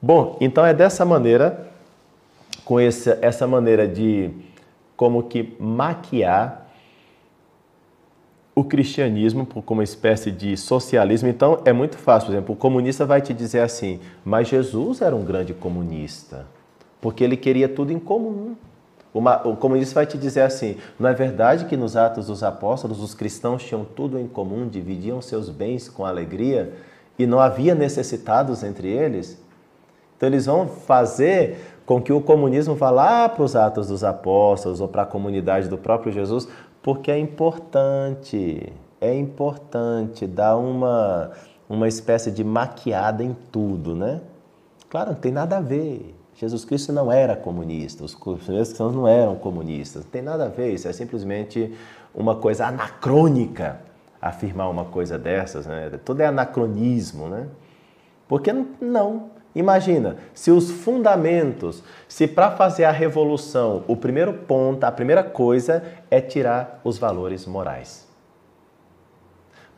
Bom, 0.00 0.36
então 0.40 0.66
é 0.66 0.74
dessa 0.74 1.04
maneira, 1.04 1.70
com 2.64 2.78
essa, 2.78 3.18
essa 3.22 3.46
maneira 3.46 3.88
de 3.88 4.30
como 4.96 5.22
que 5.22 5.56
maquiar 5.58 6.62
o 8.54 8.62
cristianismo 8.62 9.46
como 9.46 9.80
uma 9.80 9.84
espécie 9.84 10.30
de 10.30 10.56
socialismo. 10.56 11.28
Então 11.28 11.62
é 11.64 11.72
muito 11.72 11.96
fácil, 11.96 12.26
por 12.26 12.32
exemplo, 12.34 12.54
o 12.54 12.58
comunista 12.58 13.06
vai 13.06 13.20
te 13.20 13.32
dizer 13.32 13.60
assim: 13.60 14.00
mas 14.24 14.48
Jesus 14.48 15.00
era 15.00 15.14
um 15.16 15.24
grande 15.24 15.54
comunista, 15.54 16.46
porque 17.00 17.24
ele 17.24 17.36
queria 17.36 17.68
tudo 17.68 17.92
em 17.92 17.98
comum. 17.98 18.56
Uma, 19.14 19.46
o 19.46 19.56
comunista 19.56 19.94
vai 19.94 20.06
te 20.06 20.16
dizer 20.16 20.40
assim: 20.40 20.76
não 20.98 21.08
é 21.08 21.14
verdade 21.14 21.66
que 21.66 21.76
nos 21.76 21.96
Atos 21.96 22.26
dos 22.26 22.42
Apóstolos 22.42 23.00
os 23.00 23.14
cristãos 23.14 23.62
tinham 23.62 23.84
tudo 23.84 24.18
em 24.18 24.26
comum, 24.26 24.66
dividiam 24.66 25.20
seus 25.20 25.50
bens 25.50 25.88
com 25.88 26.06
alegria 26.06 26.72
e 27.18 27.26
não 27.26 27.38
havia 27.38 27.74
necessitados 27.74 28.62
entre 28.62 28.88
eles? 28.88 29.38
Então 30.16 30.28
eles 30.28 30.46
vão 30.46 30.66
fazer 30.66 31.58
com 31.84 32.00
que 32.00 32.12
o 32.12 32.20
comunismo 32.20 32.74
vá 32.74 32.90
lá 32.90 33.28
para 33.28 33.42
os 33.42 33.54
Atos 33.54 33.88
dos 33.88 34.02
Apóstolos 34.04 34.80
ou 34.80 34.88
para 34.88 35.02
a 35.02 35.06
comunidade 35.06 35.68
do 35.68 35.76
próprio 35.76 36.12
Jesus, 36.12 36.48
porque 36.82 37.10
é 37.10 37.18
importante, 37.18 38.72
é 39.00 39.14
importante 39.14 40.26
dar 40.26 40.56
uma, 40.56 41.32
uma 41.68 41.86
espécie 41.86 42.30
de 42.30 42.42
maquiada 42.42 43.22
em 43.22 43.36
tudo, 43.50 43.94
né? 43.94 44.20
Claro, 44.88 45.10
não 45.10 45.18
tem 45.18 45.32
nada 45.32 45.58
a 45.58 45.60
ver. 45.60 46.14
Jesus 46.42 46.64
Cristo 46.64 46.92
não 46.92 47.12
era 47.12 47.36
comunista, 47.36 48.02
os 48.02 48.16
cristãos 48.16 48.92
não 48.92 49.06
eram 49.06 49.36
comunistas, 49.36 50.02
não 50.02 50.10
tem 50.10 50.22
nada 50.22 50.46
a 50.46 50.48
ver, 50.48 50.74
isso 50.74 50.88
é 50.88 50.92
simplesmente 50.92 51.72
uma 52.12 52.34
coisa 52.34 52.66
anacrônica 52.66 53.78
afirmar 54.20 54.68
uma 54.68 54.86
coisa 54.86 55.16
dessas, 55.16 55.68
né? 55.68 55.88
Tudo 56.04 56.20
é 56.20 56.26
anacronismo, 56.26 57.28
né? 57.28 57.46
Porque 58.26 58.52
não, 58.80 59.30
Imagina, 59.54 60.16
se 60.34 60.50
os 60.50 60.68
fundamentos, 60.70 61.84
se 62.08 62.26
para 62.26 62.50
fazer 62.50 62.84
a 62.84 62.90
revolução, 62.90 63.84
o 63.86 63.94
primeiro 63.94 64.32
ponto, 64.32 64.82
a 64.82 64.90
primeira 64.90 65.22
coisa 65.22 65.84
é 66.10 66.22
tirar 66.22 66.80
os 66.82 66.96
valores 66.96 67.46
morais. 67.46 68.08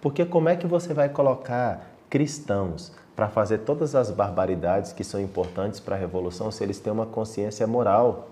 Porque 0.00 0.24
como 0.24 0.48
é 0.48 0.54
que 0.54 0.66
você 0.66 0.94
vai 0.94 1.08
colocar 1.08 1.93
cristãos 2.08 2.92
para 3.14 3.28
fazer 3.28 3.58
todas 3.58 3.94
as 3.94 4.10
barbaridades 4.10 4.92
que 4.92 5.04
são 5.04 5.20
importantes 5.20 5.80
para 5.80 5.96
a 5.96 5.98
revolução 5.98 6.50
se 6.50 6.62
eles 6.62 6.78
têm 6.78 6.92
uma 6.92 7.06
consciência 7.06 7.66
moral? 7.66 8.28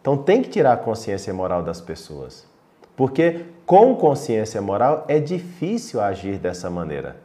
Então 0.00 0.16
tem 0.16 0.42
que 0.42 0.48
tirar 0.48 0.72
a 0.72 0.76
consciência 0.76 1.32
moral 1.32 1.62
das 1.62 1.80
pessoas. 1.80 2.46
Porque 2.96 3.44
com 3.64 3.94
consciência 3.94 4.60
moral 4.60 5.04
é 5.06 5.20
difícil 5.20 6.00
agir 6.00 6.38
dessa 6.38 6.68
maneira. 6.68 7.16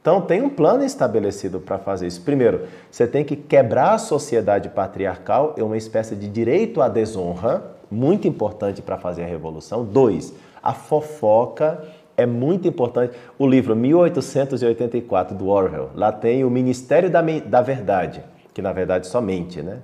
Então, 0.00 0.20
tem 0.20 0.42
um 0.42 0.48
plano 0.48 0.82
estabelecido 0.82 1.60
para 1.60 1.78
fazer 1.78 2.08
isso. 2.08 2.22
Primeiro, 2.22 2.66
você 2.90 3.06
tem 3.06 3.24
que 3.24 3.36
quebrar 3.36 3.94
a 3.94 3.98
sociedade 3.98 4.68
patriarcal, 4.68 5.54
é 5.56 5.62
uma 5.62 5.76
espécie 5.76 6.16
de 6.16 6.28
direito 6.28 6.82
à 6.82 6.88
desonra, 6.88 7.62
muito 7.88 8.26
importante 8.26 8.82
para 8.82 8.98
fazer 8.98 9.22
a 9.22 9.26
revolução. 9.26 9.84
Dois, 9.84 10.34
a 10.60 10.72
fofoca 10.72 11.84
é 12.16 12.26
muito 12.26 12.68
importante. 12.68 13.16
O 13.38 13.46
livro 13.46 13.74
1884 13.74 15.36
do 15.36 15.48
Orwell, 15.48 15.90
lá 15.94 16.12
tem 16.12 16.44
o 16.44 16.50
Ministério 16.50 17.10
da, 17.10 17.22
da 17.22 17.62
Verdade, 17.62 18.22
que 18.52 18.60
na 18.62 18.72
verdade 18.72 19.06
só 19.06 19.20
mente, 19.20 19.62
né? 19.62 19.78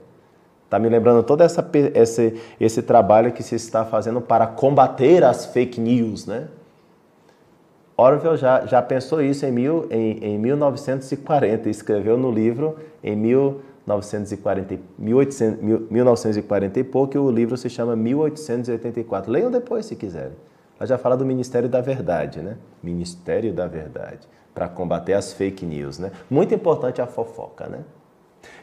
Está 0.65 0.79
me 0.79 0.89
lembrando 0.89 1.23
todo 1.23 1.41
essa, 1.41 1.67
esse, 1.95 2.39
esse 2.61 2.83
trabalho 2.83 3.33
que 3.33 3.43
se 3.43 3.55
está 3.55 3.87
fazendo 3.87 4.21
para 4.21 4.47
combater 4.47 5.25
as 5.25 5.47
fake 5.47 5.81
news, 5.81 6.27
né? 6.27 6.49
Orwell 7.97 8.37
já, 8.37 8.65
já 8.67 8.81
pensou 8.83 9.23
isso 9.23 9.45
em, 9.47 9.51
mil, 9.51 9.89
em, 9.91 10.19
em 10.19 10.39
1940 10.39 11.69
escreveu 11.69 12.17
no 12.17 12.31
livro 12.31 12.77
em 13.03 13.17
1940, 13.17 14.79
1800, 14.99 15.91
1940 15.91 16.79
e 16.79 16.85
pouco, 16.85 17.19
o 17.19 17.31
livro 17.31 17.57
se 17.57 17.71
chama 17.71 17.97
1884. 17.97 19.33
Leiam 19.33 19.51
depois 19.51 19.87
se 19.87 19.97
quiserem. 19.97 20.37
Ela 20.79 20.87
já 20.87 20.99
fala 20.99 21.17
do 21.17 21.27
Ministério 21.27 21.69
da 21.69 21.81
Verdade, 21.81 22.41
né? 22.41 22.57
Ministério 22.83 23.53
da 23.53 23.67
Verdade, 23.67 24.29
para 24.55 24.69
combater 24.69 25.15
as 25.15 25.33
fake 25.33 25.67
news, 25.67 25.99
né? 25.99 26.13
Muito 26.31 26.55
importante 26.55 27.03
a 27.03 27.07
fofoca, 27.07 27.67
né? 27.67 27.81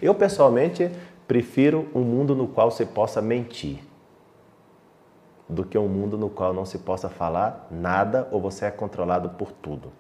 Eu, 0.02 0.16
pessoalmente, 0.16 0.90
prefiro 1.28 1.88
um 1.94 2.02
mundo 2.02 2.36
no 2.36 2.48
qual 2.48 2.72
você 2.72 2.86
possa 2.86 3.22
mentir 3.22 3.80
do 5.48 5.64
que 5.64 5.78
um 5.78 5.88
mundo 5.88 6.18
no 6.18 6.30
qual 6.30 6.54
não 6.54 6.66
se 6.66 6.80
possa 6.80 7.08
falar 7.10 7.68
nada 7.70 8.28
ou 8.32 8.42
você 8.42 8.66
é 8.66 8.72
controlado 8.72 9.30
por 9.30 9.52
tudo. 9.52 9.92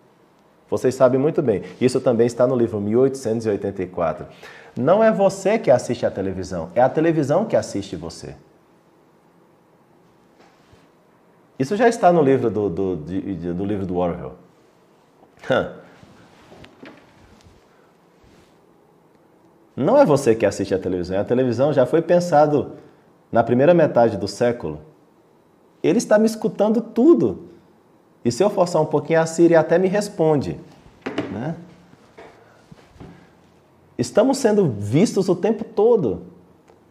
Vocês 0.69 0.95
sabem 0.95 1.19
muito 1.19 1.41
bem, 1.41 1.61
isso 1.79 2.01
também 2.01 2.25
está 2.25 2.47
no 2.47 2.55
livro 2.55 2.81
1884. 2.81 4.25
Não 4.75 5.03
é 5.03 5.11
você 5.11 5.59
que 5.59 5.69
assiste 5.69 6.05
a 6.05 6.11
televisão, 6.11 6.69
é 6.73 6.81
a 6.81 6.89
televisão 6.89 7.45
que 7.45 7.55
assiste 7.55 7.95
você. 7.95 8.35
Isso 11.57 11.75
já 11.75 11.87
está 11.87 12.11
no 12.11 12.21
livro 12.21 12.49
do, 12.49 12.69
do, 12.69 12.95
do, 12.95 13.65
livro 13.65 13.85
do 13.85 13.97
Orwell. 13.97 14.33
Não 19.75 19.97
é 19.97 20.05
você 20.05 20.33
que 20.35 20.45
assiste 20.45 20.73
a 20.73 20.79
televisão, 20.79 21.19
a 21.19 21.23
televisão 21.23 21.73
já 21.73 21.85
foi 21.85 22.01
pensado 22.01 22.73
na 23.31 23.43
primeira 23.43 23.73
metade 23.73 24.17
do 24.17 24.27
século 24.27 24.79
ele 25.87 25.99
está 25.99 26.17
me 26.17 26.25
escutando 26.25 26.81
tudo. 26.81 27.49
E 28.23 28.31
se 28.31 28.43
eu 28.43 28.49
forçar 28.49 28.81
um 28.81 28.87
pouquinho, 28.87 29.21
a 29.21 29.25
Siri 29.25 29.55
até 29.55 29.77
me 29.77 29.87
responde. 29.87 30.59
Né? 31.31 31.55
Estamos 33.97 34.39
sendo 34.39 34.67
vistos 34.67 35.29
o 35.29 35.35
tempo 35.35 35.63
todo. 35.63 36.23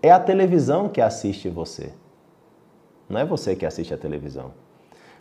É 0.01 0.13
a 0.13 0.21
televisão 0.21 0.89
que 0.89 1.01
assiste 1.01 1.49
você. 1.49 1.93
Não 3.09 3.21
é 3.21 3.25
você 3.25 3.55
que 3.55 3.67
assiste 3.67 3.93
a 3.93 3.99
televisão. 3.99 4.53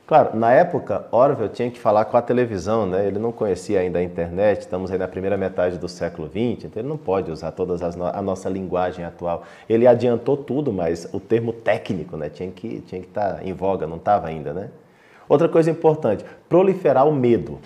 Claro, 0.05 0.37
na 0.37 0.51
época, 0.51 1.07
Orwell 1.11 1.47
tinha 1.47 1.71
que 1.71 1.79
falar 1.79 2.03
com 2.03 2.17
a 2.17 2.21
televisão, 2.21 2.85
né? 2.85 3.07
ele 3.07 3.17
não 3.17 3.31
conhecia 3.31 3.79
ainda 3.79 3.99
a 3.99 4.03
internet, 4.03 4.59
estamos 4.59 4.91
aí 4.91 4.97
na 4.97 5.07
primeira 5.07 5.37
metade 5.37 5.77
do 5.77 5.87
século 5.87 6.27
XX, 6.27 6.65
então 6.65 6.81
ele 6.81 6.89
não 6.89 6.97
pode 6.97 7.31
usar 7.31 7.51
toda 7.51 7.75
no 7.95 8.05
a 8.05 8.21
nossa 8.21 8.49
linguagem 8.49 9.05
atual. 9.05 9.43
Ele 9.67 9.87
adiantou 9.87 10.35
tudo, 10.35 10.73
mas 10.73 11.07
o 11.13 11.21
termo 11.21 11.53
técnico 11.53 12.17
né? 12.17 12.29
tinha 12.29 12.51
que 12.51 12.81
tinha 12.81 12.99
que 12.99 13.07
estar 13.07 13.35
tá 13.35 13.43
em 13.45 13.53
voga, 13.53 13.87
não 13.87 13.95
estava 13.95 14.27
ainda. 14.27 14.51
Né? 14.51 14.69
Outra 15.29 15.47
coisa 15.47 15.71
importante, 15.71 16.25
proliferar 16.49 17.07
o 17.07 17.15
medo. 17.15 17.59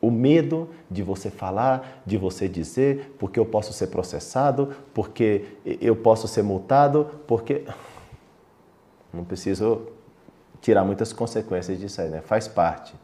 O 0.00 0.12
medo 0.12 0.68
de 0.88 1.02
você 1.02 1.28
falar, 1.28 2.02
de 2.06 2.16
você 2.16 2.46
dizer, 2.46 3.16
porque 3.18 3.40
eu 3.40 3.46
posso 3.46 3.72
ser 3.72 3.88
processado, 3.88 4.70
porque 4.94 5.44
eu 5.80 5.96
posso 5.96 6.28
ser 6.28 6.42
multado, 6.42 7.08
porque. 7.26 7.64
Não 9.16 9.24
preciso 9.24 9.88
tirar 10.60 10.84
muitas 10.84 11.12
consequências 11.12 11.78
disso 11.78 12.00
aí, 12.00 12.08
né? 12.08 12.20
Faz 12.20 12.46
parte. 12.46 12.94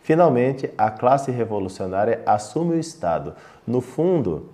Finalmente, 0.00 0.70
a 0.78 0.90
classe 0.90 1.30
revolucionária 1.30 2.22
assume 2.24 2.76
o 2.76 2.78
Estado. 2.78 3.34
No 3.66 3.80
fundo, 3.80 4.50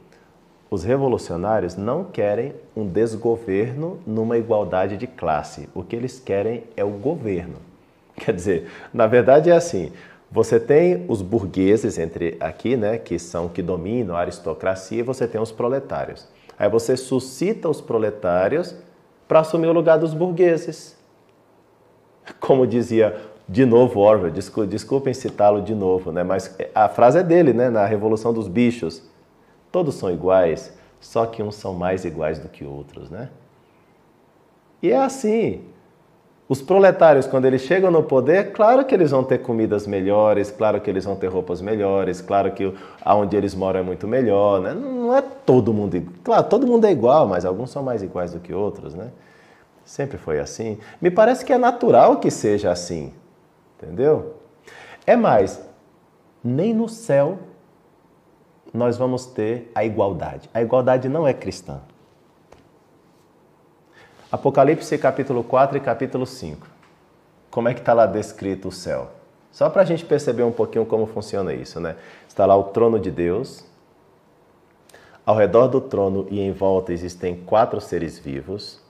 os 0.71 0.83
revolucionários 0.83 1.77
não 1.77 2.05
querem 2.05 2.55
um 2.75 2.87
desgoverno 2.87 4.01
numa 4.07 4.39
igualdade 4.39 4.97
de 4.97 5.07
classe. 5.07 5.69
O 5.75 5.83
que 5.83 5.95
eles 5.95 6.19
querem 6.19 6.65
é 6.75 6.83
o 6.83 6.91
governo. 6.91 7.57
Quer 8.17 8.35
dizer, 8.35 8.71
na 8.95 9.07
verdade 9.07 9.51
é 9.51 9.53
assim: 9.55 9.93
você 10.31 10.59
tem 10.59 11.05
os 11.09 11.21
burgueses 11.21 11.99
entre 11.99 12.39
aqui, 12.41 12.75
né, 12.75 12.97
que 12.97 13.19
são 13.19 13.51
que 13.51 13.61
dominam 13.61 14.17
a 14.17 14.21
aristocracia, 14.21 15.01
e 15.01 15.03
você 15.03 15.29
tem 15.29 15.39
os 15.39 15.53
proletários. 15.53 16.27
Aí 16.59 16.71
você 16.71 16.97
suscita 16.97 17.69
os 17.69 17.83
proletários 17.83 18.75
para 19.33 19.41
assumir 19.41 19.67
o 19.67 19.73
lugar 19.73 19.99
dos 19.99 20.13
burgueses. 20.13 20.95
Como 22.39 22.67
dizia 22.67 23.19
de 23.49 23.65
novo 23.65 23.99
Orwell, 24.01 24.31
desculpem 24.69 25.15
citá-lo 25.15 25.63
de 25.63 25.75
novo, 25.75 26.13
né? 26.13 26.23
mas 26.23 26.55
a 26.75 26.87
frase 26.87 27.21
é 27.21 27.23
dele, 27.23 27.55
né? 27.55 27.71
na 27.71 27.87
Revolução 27.87 28.31
dos 28.31 28.47
Bichos. 28.47 29.03
Todos 29.71 29.95
são 29.95 30.11
iguais, 30.11 30.77
só 31.01 31.25
que 31.25 31.43
uns 31.43 31.55
são 31.55 31.73
mais 31.73 32.05
iguais 32.05 32.39
do 32.39 32.47
que 32.47 32.63
outros. 32.63 33.09
Né? 33.09 33.31
E 34.83 34.91
é 34.91 34.99
assim. 34.99 35.65
Os 36.53 36.61
proletários, 36.61 37.27
quando 37.27 37.47
eles 37.47 37.63
chegam 37.63 37.91
no 37.91 38.03
poder, 38.03 38.53
claro 38.53 38.85
que 38.85 38.95
eles 38.95 39.11
vão 39.11 39.25
ter 39.25 39.39
comidas 39.39 39.87
melhores, 39.87 40.51
claro 40.51 40.83
que 40.83 40.91
eles 40.91 41.03
vão 41.03 41.17
ter 41.17 41.29
roupas 41.29 41.63
melhores, 41.63 42.21
claro 42.21 42.53
que 42.53 42.71
aonde 43.03 43.35
eles 43.35 43.55
moram 43.55 43.81
é 43.81 43.83
muito 43.83 44.07
melhor, 44.07 44.61
né? 44.61 44.75
Não 44.75 45.17
é 45.17 45.23
todo 45.23 45.73
mundo, 45.73 45.99
claro, 46.23 46.47
todo 46.47 46.67
mundo 46.67 46.85
é 46.85 46.93
igual, 46.93 47.27
mas 47.27 47.47
alguns 47.47 47.71
são 47.71 47.83
mais 47.83 48.03
iguais 48.03 48.35
do 48.35 48.39
que 48.39 48.53
outros, 48.53 48.93
né? 48.93 49.13
Sempre 49.83 50.19
foi 50.19 50.41
assim. 50.41 50.77
Me 51.01 51.11
parece 51.11 51.43
que 51.43 51.55
é 51.55 51.57
natural 51.57 52.17
que 52.17 52.31
seja 52.31 52.71
assim. 52.71 53.15
Entendeu? 53.79 54.35
É 55.07 55.17
mais, 55.17 55.59
nem 56.45 56.75
no 56.75 56.87
céu 56.87 57.39
nós 58.75 58.99
vamos 58.99 59.25
ter 59.25 59.73
a 59.75 59.87
igualdade. 59.87 60.51
A 60.53 60.61
igualdade 60.61 61.09
não 61.09 61.27
é 61.27 61.33
cristã. 61.33 61.81
Apocalipse 64.33 64.97
capítulo 64.97 65.45
4 65.45 65.77
e 65.77 65.81
capítulo 65.81 66.25
5. 66.25 66.67
Como 67.51 67.69
é 67.69 67.75
que 67.75 67.81
está 67.81 67.93
lá 67.93 68.07
descrito 68.07 68.69
o 68.69 68.73
céu? 68.73 69.11
Só 69.51 69.69
para 69.69 69.83
a 69.83 69.85
gente 69.85 70.07
perceber 70.07 70.43
um 70.43 70.51
pouquinho 70.51 70.87
como 70.87 71.05
funciona 71.05 71.53
isso, 71.53 71.79
né? 71.79 71.97
Está 72.27 72.47
lá 72.47 72.57
o 72.57 72.65
trono 72.65 72.99
de 72.99 73.11
Deus. 73.11 73.63
Ao 75.27 75.37
redor 75.37 75.67
do 75.69 75.83
trono 75.83 76.27
e 76.31 76.41
em 76.41 76.51
volta 76.51 76.95
existem 76.95 77.37
quatro 77.45 77.79
seres 77.79 78.19
vivos. 78.19 78.81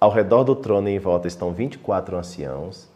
Ao 0.00 0.10
redor 0.10 0.44
do 0.44 0.56
trono 0.56 0.88
em 0.88 0.98
volta 0.98 1.28
estão 1.28 1.52
24 1.52 2.16
anciãos. 2.16 2.88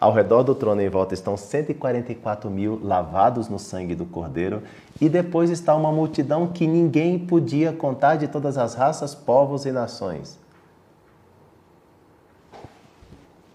Ao 0.00 0.12
redor 0.12 0.42
do 0.42 0.56
trono 0.56 0.82
em 0.82 0.88
volta 0.88 1.14
estão 1.14 1.36
144 1.36 2.50
mil 2.50 2.80
lavados 2.82 3.48
no 3.48 3.60
sangue 3.60 3.94
do 3.94 4.06
Cordeiro. 4.06 4.60
E 5.00 5.08
depois 5.08 5.50
está 5.50 5.72
uma 5.76 5.92
multidão 5.92 6.48
que 6.48 6.66
ninguém 6.66 7.16
podia 7.16 7.72
contar 7.72 8.16
de 8.16 8.26
todas 8.26 8.58
as 8.58 8.74
raças, 8.74 9.14
povos 9.14 9.66
e 9.66 9.70
nações. 9.70 10.44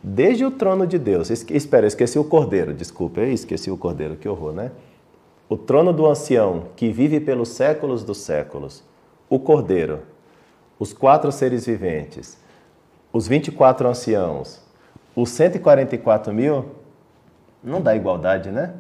Desde 0.04 0.43
o 0.43 0.52
trono 0.52 0.88
de 0.88 0.97
Deus, 0.97 1.30
espera, 1.30 1.86
esqueci 1.86 2.18
o 2.18 2.24
cordeiro, 2.24 2.74
desculpa, 2.74 3.20
eu 3.20 3.32
esqueci 3.32 3.70
o 3.70 3.78
cordeiro, 3.78 4.16
que 4.16 4.28
horror, 4.28 4.52
né? 4.52 4.72
O 5.47 5.56
trono 5.56 5.93
do 5.93 6.08
ancião, 6.08 6.68
que 6.76 6.91
vive 6.91 7.20
pelos 7.20 7.49
séculos 7.49 8.04
dos 8.04 8.18
séculos, 8.20 8.84
o 9.30 9.38
cordeiro, 9.38 9.99
os 10.80 10.91
quatro 10.91 11.32
seres 11.32 11.66
viventes, 11.66 12.39
os 13.14 13.28
24 13.28 13.88
anciãos, 13.88 14.62
os 15.16 15.30
144 15.30 16.34
mil, 16.34 16.66
não 17.64 17.80
dá 17.80 17.95
igualdade, 17.95 18.49
né? 18.49 18.74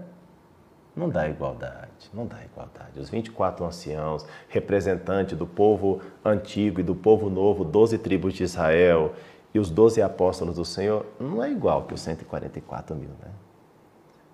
Não 0.95 1.07
dá 1.07 1.29
igualdade, 1.29 2.09
não 2.13 2.25
dá 2.25 2.37
igualdade. 2.43 2.99
Os 2.99 3.09
24 3.09 3.63
anciãos, 3.65 4.25
representante 4.49 5.35
do 5.35 5.45
povo 5.45 6.01
antigo 6.23 6.79
e 6.79 6.83
do 6.83 6.95
povo 6.95 7.29
novo, 7.29 7.63
12 7.63 7.97
tribos 7.99 8.33
de 8.33 8.43
Israel, 8.43 9.13
e 9.53 9.59
os 9.59 9.69
doze 9.69 10.01
apóstolos 10.01 10.55
do 10.55 10.65
Senhor 10.65 11.05
não 11.19 11.43
é 11.43 11.51
igual 11.51 11.83
que 11.83 11.93
os 11.93 12.01
144 12.01 12.95
mil, 12.95 13.09
né? 13.09 13.29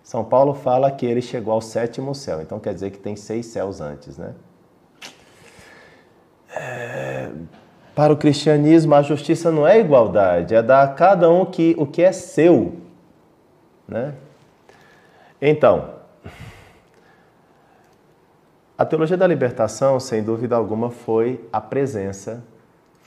São 0.04 0.24
Paulo 0.24 0.54
fala 0.54 0.90
que 0.90 1.06
ele 1.06 1.22
chegou 1.22 1.54
ao 1.54 1.62
sétimo 1.62 2.16
céu, 2.16 2.42
então 2.42 2.60
quer 2.60 2.74
dizer 2.74 2.92
que 2.92 2.98
tem 2.98 3.16
seis 3.16 3.48
céus 3.48 3.82
antes, 3.82 4.18
né? 4.18 4.34
É... 6.56 7.30
Para 7.94 8.14
o 8.14 8.18
cristianismo, 8.18 8.94
a 8.94 9.02
justiça 9.02 9.52
não 9.52 9.68
é 9.68 9.80
igualdade, 9.80 10.54
é 10.54 10.62
dar 10.62 10.84
a 10.84 10.88
cada 10.88 11.30
um 11.30 11.46
que, 11.46 11.76
o 11.78 11.86
que 11.86 12.02
é 12.02 12.12
seu, 12.12 12.78
né? 13.88 14.14
Então, 15.42 15.98
a 18.78 18.86
teologia 18.86 19.18
da 19.18 19.26
libertação, 19.26 20.00
sem 20.00 20.24
dúvida 20.24 20.56
alguma, 20.56 20.92
foi 20.92 21.44
a 21.52 21.60
presença 21.60 22.44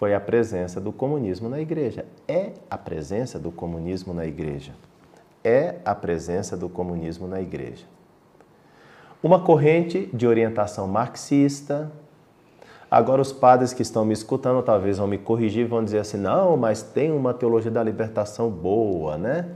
foi 0.01 0.14
a 0.14 0.18
presença 0.18 0.80
do 0.80 0.92
comunismo 0.92 1.46
na 1.46 1.61
igreja. 1.61 2.07
É 2.26 2.53
a 2.70 2.78
presença 2.78 3.38
do 3.38 3.53
comunismo 3.53 4.14
na 4.14 4.24
igreja. 4.24 4.72
É 5.44 5.74
a 5.84 5.94
presença 5.94 6.57
do 6.57 6.70
comunismo 6.70 7.28
na 7.28 7.38
igreja. 7.38 7.84
Uma 9.22 9.44
corrente 9.44 10.09
de 10.14 10.26
orientação 10.26 10.88
marxista. 10.88 11.92
Agora, 12.90 13.20
os 13.20 13.30
padres 13.30 13.74
que 13.74 13.82
estão 13.82 14.03
me 14.03 14.14
escutando 14.14 14.62
talvez 14.62 14.96
vão 14.96 15.07
me 15.07 15.18
corrigir, 15.18 15.66
vão 15.66 15.84
dizer 15.84 15.98
assim: 15.98 16.16
não, 16.16 16.57
mas 16.57 16.80
tem 16.80 17.12
uma 17.12 17.34
teologia 17.34 17.70
da 17.70 17.84
libertação 17.84 18.48
boa, 18.48 19.18
né? 19.18 19.51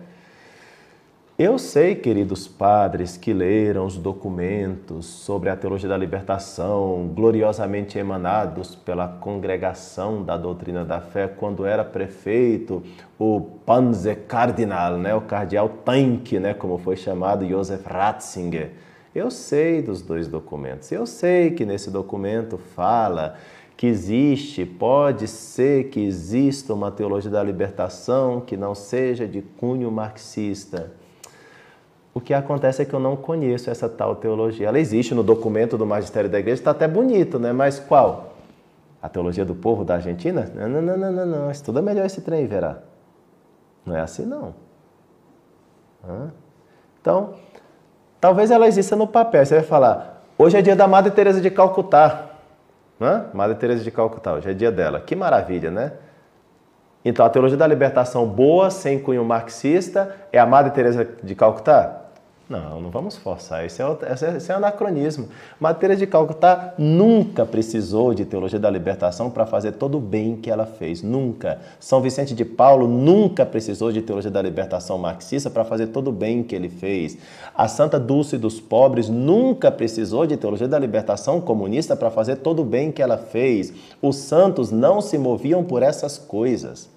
Eu 1.36 1.58
sei, 1.58 1.96
queridos 1.96 2.46
padres 2.46 3.16
que 3.16 3.32
leram 3.32 3.86
os 3.86 3.96
documentos 3.96 5.04
sobre 5.06 5.50
a 5.50 5.56
teologia 5.56 5.88
da 5.88 5.96
libertação, 5.96 7.10
gloriosamente 7.12 7.98
emanados 7.98 8.76
pela 8.76 9.08
congregação 9.08 10.22
da 10.22 10.36
doutrina 10.36 10.84
da 10.84 11.00
fé, 11.00 11.26
quando 11.26 11.66
era 11.66 11.84
prefeito 11.84 12.84
o 13.18 13.40
Panzer 13.66 14.26
Cardinal, 14.28 14.96
né, 14.96 15.12
o 15.12 15.22
cardeal 15.22 15.68
Tanque, 15.68 16.38
né, 16.38 16.54
como 16.54 16.78
foi 16.78 16.94
chamado, 16.94 17.44
Josef 17.44 17.82
Ratzinger. 17.84 18.70
Eu 19.12 19.28
sei 19.28 19.82
dos 19.82 20.02
dois 20.02 20.28
documentos. 20.28 20.92
Eu 20.92 21.04
sei 21.04 21.50
que 21.50 21.66
nesse 21.66 21.90
documento 21.90 22.58
fala 22.58 23.34
que 23.76 23.88
existe, 23.88 24.64
pode 24.64 25.26
ser 25.26 25.88
que 25.88 25.98
exista 25.98 26.72
uma 26.72 26.92
teologia 26.92 27.30
da 27.32 27.42
libertação 27.42 28.40
que 28.40 28.56
não 28.56 28.72
seja 28.72 29.26
de 29.26 29.42
cunho 29.42 29.90
marxista. 29.90 30.92
O 32.14 32.20
que 32.20 32.32
acontece 32.32 32.80
é 32.80 32.84
que 32.84 32.94
eu 32.94 33.00
não 33.00 33.16
conheço 33.16 33.68
essa 33.68 33.88
tal 33.88 34.14
teologia. 34.14 34.68
Ela 34.68 34.78
existe 34.78 35.12
no 35.12 35.24
documento 35.24 35.76
do 35.76 35.84
magistério 35.84 36.30
da 36.30 36.38
igreja, 36.38 36.60
está 36.60 36.70
até 36.70 36.86
bonito, 36.86 37.40
né? 37.40 37.52
Mas 37.52 37.80
qual? 37.80 38.34
A 39.02 39.08
teologia 39.08 39.44
do 39.44 39.54
povo 39.54 39.84
da 39.84 39.94
Argentina? 39.94 40.48
Não, 40.54 40.68
não, 40.68 40.80
não, 40.80 40.96
não, 40.96 41.12
não, 41.12 41.26
não. 41.26 41.50
Estuda 41.50 41.82
melhor 41.82 42.06
esse 42.06 42.20
trem, 42.20 42.46
verá. 42.46 42.78
Não 43.84 43.96
é 43.96 44.00
assim, 44.00 44.24
não. 44.24 44.54
Então, 47.00 47.34
talvez 48.20 48.52
ela 48.52 48.68
exista 48.68 48.94
no 48.94 49.08
papel. 49.08 49.44
Você 49.44 49.56
vai 49.56 49.64
falar, 49.64 50.24
hoje 50.38 50.56
é 50.56 50.62
dia 50.62 50.76
da 50.76 50.86
Madre 50.86 51.10
Teresa 51.10 51.40
de 51.40 51.50
Calcutá. 51.50 52.30
Hã? 53.00 53.26
Madre 53.34 53.56
Teresa 53.56 53.82
de 53.82 53.90
Calcutá, 53.90 54.34
hoje 54.34 54.50
é 54.50 54.54
dia 54.54 54.70
dela. 54.70 55.00
Que 55.00 55.16
maravilha, 55.16 55.68
né? 55.68 55.92
Então, 57.04 57.26
a 57.26 57.28
teologia 57.28 57.58
da 57.58 57.66
libertação 57.66 58.24
boa, 58.26 58.70
sem 58.70 59.00
cunho 59.00 59.24
marxista, 59.24 60.14
é 60.32 60.38
a 60.38 60.46
Madre 60.46 60.70
Teresa 60.70 61.06
de 61.22 61.34
Calcutá? 61.34 62.03
Não, 62.46 62.78
não 62.78 62.90
vamos 62.90 63.16
forçar. 63.16 63.64
Esse 63.64 63.80
é, 63.82 63.86
esse 64.36 64.52
é 64.52 64.54
anacronismo. 64.54 65.28
Matéria 65.58 65.96
de 65.96 66.06
Calcutá 66.06 66.74
nunca 66.76 67.46
precisou 67.46 68.12
de 68.12 68.26
teologia 68.26 68.58
da 68.58 68.68
libertação 68.68 69.30
para 69.30 69.46
fazer 69.46 69.72
todo 69.72 69.96
o 69.96 70.00
bem 70.00 70.36
que 70.36 70.50
ela 70.50 70.66
fez. 70.66 71.02
Nunca. 71.02 71.58
São 71.80 72.02
Vicente 72.02 72.34
de 72.34 72.44
Paulo 72.44 72.86
nunca 72.86 73.46
precisou 73.46 73.90
de 73.90 74.02
teologia 74.02 74.30
da 74.30 74.42
libertação 74.42 74.98
marxista 74.98 75.48
para 75.48 75.64
fazer 75.64 75.86
todo 75.86 76.08
o 76.08 76.12
bem 76.12 76.42
que 76.42 76.54
ele 76.54 76.68
fez. 76.68 77.16
A 77.54 77.66
Santa 77.66 77.98
Dulce 77.98 78.36
dos 78.36 78.60
Pobres 78.60 79.08
nunca 79.08 79.72
precisou 79.72 80.26
de 80.26 80.36
teologia 80.36 80.68
da 80.68 80.78
libertação 80.78 81.40
comunista 81.40 81.96
para 81.96 82.10
fazer 82.10 82.36
todo 82.36 82.60
o 82.60 82.64
bem 82.64 82.92
que 82.92 83.00
ela 83.00 83.16
fez. 83.16 83.72
Os 84.02 84.16
santos 84.16 84.70
não 84.70 85.00
se 85.00 85.16
moviam 85.16 85.64
por 85.64 85.82
essas 85.82 86.18
coisas. 86.18 86.93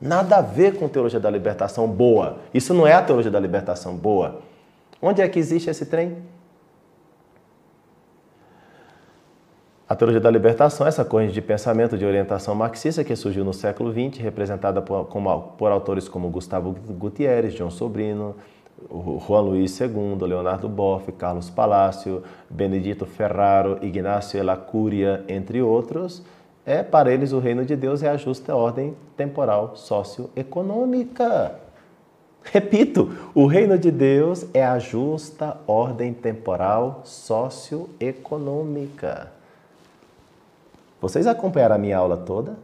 Nada 0.00 0.36
a 0.36 0.40
ver 0.40 0.78
com 0.78 0.88
teologia 0.88 1.20
da 1.20 1.28
libertação 1.28 1.86
boa. 1.86 2.38
Isso 2.54 2.72
não 2.72 2.86
é 2.86 2.94
a 2.94 3.02
teologia 3.02 3.30
da 3.30 3.38
libertação 3.38 3.94
boa. 3.96 4.40
Onde 5.02 5.20
é 5.20 5.28
que 5.28 5.38
existe 5.38 5.68
esse 5.68 5.86
trem? 5.86 6.16
A 9.88 9.96
teologia 9.96 10.20
da 10.20 10.30
libertação, 10.30 10.86
essa 10.86 11.04
corrente 11.04 11.32
de 11.32 11.42
pensamento 11.42 11.98
de 11.98 12.06
orientação 12.06 12.54
marxista 12.54 13.02
que 13.02 13.16
surgiu 13.16 13.44
no 13.44 13.52
século 13.52 13.92
XX, 13.92 14.22
representada 14.22 14.80
por, 14.80 15.06
como, 15.06 15.36
por 15.58 15.72
autores 15.72 16.08
como 16.08 16.30
Gustavo 16.30 16.72
Gutierrez, 16.72 17.54
João 17.54 17.70
Sobrino, 17.70 18.36
Juan 18.88 19.40
Luiz 19.40 19.78
II, 19.80 20.16
Leonardo 20.20 20.68
Boff, 20.68 21.10
Carlos 21.12 21.50
Palácio, 21.50 22.22
Benedito 22.48 23.04
Ferraro, 23.04 23.78
Ignacio 23.82 24.38
Elacúria, 24.38 25.24
entre 25.28 25.60
outros, 25.60 26.22
é 26.70 26.82
para 26.84 27.12
eles 27.12 27.32
o 27.32 27.40
reino 27.40 27.64
de 27.64 27.74
Deus 27.74 28.00
é 28.00 28.08
a 28.08 28.16
justa 28.16 28.54
ordem 28.54 28.96
temporal 29.16 29.76
socioeconômica. 29.76 31.56
Repito, 32.44 33.12
o 33.34 33.46
reino 33.46 33.76
de 33.76 33.90
Deus 33.90 34.46
é 34.54 34.64
a 34.64 34.78
justa 34.78 35.56
ordem 35.66 36.14
temporal 36.14 37.02
socioeconômica. 37.04 39.32
Vocês 41.00 41.26
acompanharam 41.26 41.74
a 41.74 41.78
minha 41.78 41.98
aula 41.98 42.16
toda? 42.16 42.56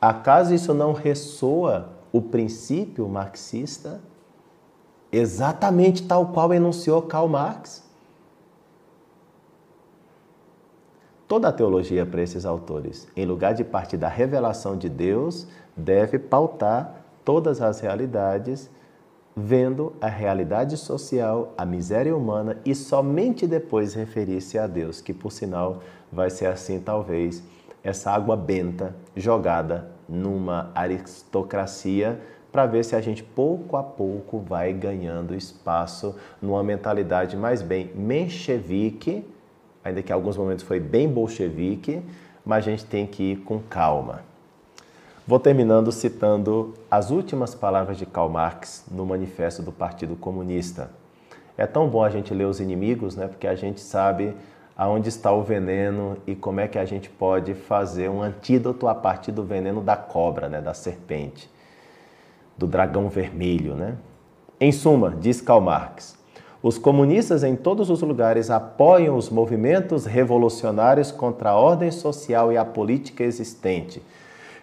Acaso 0.00 0.52
isso 0.52 0.74
não 0.74 0.92
ressoa 0.92 1.90
o 2.12 2.20
princípio 2.20 3.08
marxista? 3.08 4.00
Exatamente 5.12 6.02
tal 6.02 6.32
qual 6.32 6.52
enunciou 6.52 7.02
Karl 7.02 7.28
Marx? 7.28 7.83
Toda 11.26 11.48
a 11.48 11.52
teologia 11.52 12.04
para 12.04 12.20
esses 12.20 12.44
autores, 12.44 13.08
em 13.16 13.24
lugar 13.24 13.54
de 13.54 13.64
partir 13.64 13.96
da 13.96 14.08
revelação 14.08 14.76
de 14.76 14.90
Deus, 14.90 15.46
deve 15.74 16.18
pautar 16.18 17.02
todas 17.24 17.62
as 17.62 17.80
realidades, 17.80 18.70
vendo 19.34 19.94
a 20.02 20.06
realidade 20.06 20.76
social, 20.76 21.54
a 21.56 21.64
miséria 21.64 22.14
humana 22.14 22.58
e 22.62 22.74
somente 22.74 23.46
depois 23.46 23.94
referir-se 23.94 24.58
a 24.58 24.66
Deus, 24.66 25.00
que 25.00 25.14
por 25.14 25.32
sinal 25.32 25.80
vai 26.12 26.28
ser 26.28 26.46
assim 26.46 26.78
talvez 26.78 27.42
essa 27.82 28.10
água 28.10 28.36
benta 28.36 28.94
jogada 29.16 29.90
numa 30.06 30.70
aristocracia 30.74 32.20
para 32.52 32.66
ver 32.66 32.84
se 32.84 32.94
a 32.94 33.00
gente 33.00 33.22
pouco 33.22 33.78
a 33.78 33.82
pouco 33.82 34.38
vai 34.38 34.74
ganhando 34.74 35.34
espaço 35.34 36.14
numa 36.40 36.62
mentalidade 36.62 37.34
mais 37.34 37.62
bem 37.62 37.90
menchevique 37.94 39.26
ainda 39.84 40.02
que 40.02 40.10
em 40.10 40.14
alguns 40.14 40.36
momentos 40.36 40.64
foi 40.64 40.80
bem 40.80 41.08
bolchevique, 41.08 42.02
mas 42.44 42.66
a 42.66 42.70
gente 42.70 42.84
tem 42.86 43.06
que 43.06 43.32
ir 43.32 43.36
com 43.36 43.58
calma. 43.58 44.22
Vou 45.26 45.38
terminando 45.38 45.90
citando 45.90 46.74
as 46.90 47.10
últimas 47.10 47.54
palavras 47.54 47.96
de 47.96 48.04
Karl 48.04 48.28
Marx 48.28 48.84
no 48.90 49.06
Manifesto 49.06 49.62
do 49.62 49.72
Partido 49.72 50.16
Comunista. 50.16 50.90
É 51.56 51.66
tão 51.66 51.88
bom 51.88 52.02
a 52.02 52.10
gente 52.10 52.34
ler 52.34 52.44
os 52.44 52.60
inimigos, 52.60 53.16
né? 53.16 53.26
Porque 53.26 53.46
a 53.46 53.54
gente 53.54 53.80
sabe 53.80 54.34
aonde 54.76 55.08
está 55.08 55.32
o 55.32 55.42
veneno 55.42 56.18
e 56.26 56.34
como 56.34 56.60
é 56.60 56.68
que 56.68 56.78
a 56.78 56.84
gente 56.84 57.08
pode 57.08 57.54
fazer 57.54 58.10
um 58.10 58.20
antídoto 58.20 58.88
a 58.88 58.94
partir 58.94 59.32
do 59.32 59.44
veneno 59.44 59.80
da 59.80 59.96
cobra, 59.96 60.48
né? 60.48 60.60
Da 60.60 60.74
serpente, 60.74 61.48
do 62.58 62.66
dragão 62.66 63.08
vermelho, 63.08 63.74
né? 63.74 63.96
Em 64.60 64.72
suma, 64.72 65.16
diz 65.18 65.40
Karl 65.40 65.60
Marx, 65.60 66.18
os 66.64 66.78
comunistas 66.78 67.44
em 67.44 67.54
todos 67.56 67.90
os 67.90 68.00
lugares 68.00 68.48
apoiam 68.48 69.18
os 69.18 69.28
movimentos 69.28 70.06
revolucionários 70.06 71.12
contra 71.12 71.50
a 71.50 71.56
ordem 71.56 71.90
social 71.90 72.50
e 72.50 72.56
a 72.56 72.64
política 72.64 73.22
existente. 73.22 74.02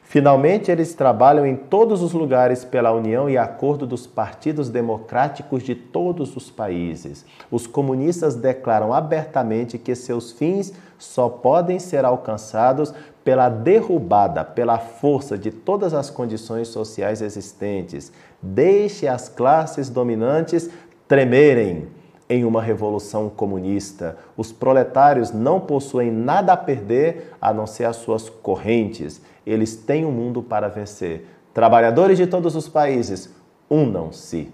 Finalmente, 0.02 0.72
eles 0.72 0.96
trabalham 0.96 1.46
em 1.46 1.56
todos 1.56 2.02
os 2.02 2.12
lugares 2.12 2.66
pela 2.66 2.92
união 2.92 3.30
e 3.30 3.38
acordo 3.38 3.86
dos 3.86 4.08
partidos 4.08 4.68
democráticos 4.68 5.62
de 5.62 5.76
todos 5.76 6.36
os 6.36 6.50
países. 6.50 7.24
Os 7.52 7.68
comunistas 7.68 8.34
declaram 8.34 8.92
abertamente 8.92 9.78
que 9.78 9.94
seus 9.94 10.32
fins 10.32 10.74
só 10.98 11.30
podem 11.30 11.80
ser 11.80 12.04
alcançados 12.04 12.94
pela 13.24 13.48
derrubada, 13.48 14.44
pela 14.44 14.80
força 14.80 15.38
de 15.38 15.52
todas 15.52 15.94
as 15.94 16.10
condições 16.10 16.68
sociais 16.68 17.22
existentes. 17.22 18.12
Deixe 18.42 19.08
as 19.08 19.30
classes 19.30 19.90
dominantes 19.90 20.70
tremerem 21.12 21.90
em 22.30 22.46
uma 22.46 22.62
revolução 22.62 23.30
comunista. 23.30 24.18
Os 24.38 24.54
proletários 24.54 25.30
não 25.34 25.60
possuem 25.60 26.10
nada 26.10 26.54
a 26.54 26.58
perder 26.58 27.34
a 27.42 27.54
não 27.54 27.68
ser 27.68 27.84
as 27.84 27.98
suas 27.98 28.30
correntes. 28.30 29.22
Eles 29.46 29.76
têm 29.76 30.06
o 30.06 30.08
um 30.08 30.12
mundo 30.14 30.42
para 30.42 30.70
vencer. 30.70 31.28
Trabalhadores 31.54 32.18
de 32.18 32.28
todos 32.28 32.56
os 32.56 32.70
países, 32.70 33.30
unam-se. 33.70 34.54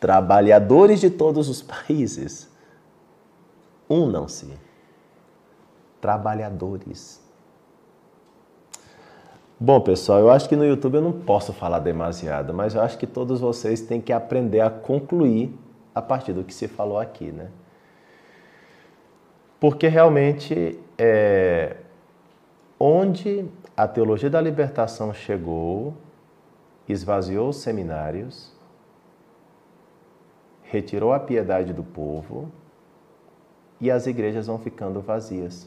Trabalhadores 0.00 0.98
de 0.98 1.10
todos 1.10 1.50
os 1.50 1.60
países, 1.60 2.48
unam-se. 3.86 4.48
Trabalhadores. 6.00 7.23
Bom, 9.64 9.80
pessoal, 9.80 10.20
eu 10.20 10.30
acho 10.30 10.46
que 10.46 10.56
no 10.56 10.66
YouTube 10.66 10.96
eu 10.96 11.00
não 11.00 11.10
posso 11.10 11.50
falar 11.50 11.78
demasiado, 11.78 12.52
mas 12.52 12.74
eu 12.74 12.82
acho 12.82 12.98
que 12.98 13.06
todos 13.06 13.40
vocês 13.40 13.80
têm 13.80 13.98
que 13.98 14.12
aprender 14.12 14.60
a 14.60 14.68
concluir 14.68 15.58
a 15.94 16.02
partir 16.02 16.34
do 16.34 16.44
que 16.44 16.52
se 16.52 16.68
falou 16.68 16.98
aqui, 16.98 17.32
né? 17.32 17.48
Porque 19.58 19.88
realmente 19.88 20.78
é, 20.98 21.78
onde 22.78 23.46
a 23.74 23.88
teologia 23.88 24.28
da 24.28 24.38
libertação 24.38 25.14
chegou, 25.14 25.94
esvaziou 26.86 27.48
os 27.48 27.56
seminários, 27.56 28.52
retirou 30.64 31.10
a 31.10 31.18
piedade 31.18 31.72
do 31.72 31.82
povo 31.82 32.52
e 33.80 33.90
as 33.90 34.06
igrejas 34.06 34.46
vão 34.46 34.58
ficando 34.58 35.00
vazias. 35.00 35.66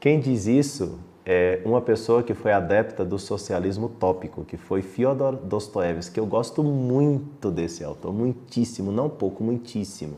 Quem 0.00 0.18
diz 0.18 0.48
isso 0.48 0.98
é 1.24 1.60
uma 1.64 1.80
pessoa 1.80 2.22
que 2.22 2.34
foi 2.34 2.52
adepta 2.52 3.04
do 3.04 3.18
socialismo 3.18 3.86
utópico, 3.86 4.44
que 4.44 4.56
foi 4.56 4.82
Fyodor 4.82 5.36
Dostoevsky, 5.36 6.14
que 6.14 6.20
eu 6.20 6.26
gosto 6.26 6.62
muito 6.62 7.50
desse 7.50 7.84
autor, 7.84 8.12
muitíssimo, 8.12 8.90
não 8.90 9.08
pouco, 9.08 9.44
muitíssimo. 9.44 10.16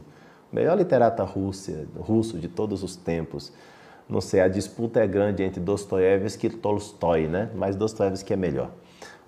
O 0.53 0.57
melhor 0.57 0.76
literata 0.76 1.24
russo 1.24 2.38
de 2.38 2.48
todos 2.48 2.82
os 2.82 2.94
tempos. 2.94 3.53
Não 4.09 4.20
sei, 4.20 4.40
a 4.40 4.48
disputa 4.48 5.00
é 5.00 5.07
grande 5.07 5.42
entre 5.42 5.61
Dostoevsky 5.61 6.46
e 6.46 6.50
Tolstói, 6.50 7.26
né? 7.26 7.50
Mas 7.55 7.74
Dostoevsky 7.74 8.34
é 8.34 8.36
melhor. 8.36 8.70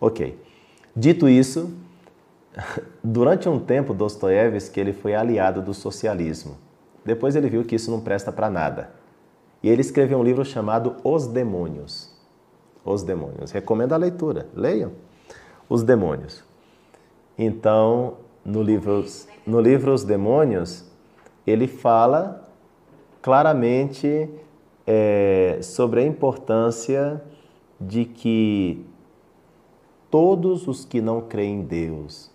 Ok. 0.01 0.39
Dito 0.95 1.29
isso, 1.29 1.73
durante 3.03 3.49
um 3.49 3.59
tempo 3.59 3.95
Dostoevsky 3.95 4.79
ele 4.79 4.93
foi 4.93 5.15
aliado 5.15 5.63
do 5.63 5.75
socialismo. 5.75 6.57
Depois 7.05 7.35
ele 7.35 7.49
viu 7.49 7.65
que 7.65 7.75
isso 7.75 7.91
não 7.91 8.01
presta 8.01 8.31
para 8.31 8.49
nada 8.49 9.04
e 9.65 9.69
ele 9.71 9.81
escreveu 9.81 10.19
um 10.19 10.23
livro 10.23 10.45
chamado 10.45 10.97
Os 11.03 11.27
Demônios. 11.27 12.15
Os 12.85 13.03
Demônios. 13.03 13.51
Recomendo 13.51 13.95
a 13.95 13.97
leitura. 13.97 14.47
Leiam. 14.55 14.93
Os 15.71 15.83
Demônios. 15.83 16.45
Então, 17.39 18.19
no 18.45 18.63
livro, 18.63 19.03
no 19.47 19.59
livro 19.63 19.95
Os 19.95 20.05
Demônios, 20.05 20.85
ele 21.47 21.67
fala 21.67 22.47
claramente 23.23 24.29
é, 24.87 25.59
sobre 25.63 26.03
a 26.03 26.07
importância 26.07 27.25
de 27.81 28.05
que 28.05 28.85
todos 30.11 30.69
os 30.69 30.85
que 30.85 31.01
não 31.01 31.23
creem 31.23 31.61
em 31.61 31.63
Deus, 31.63 32.31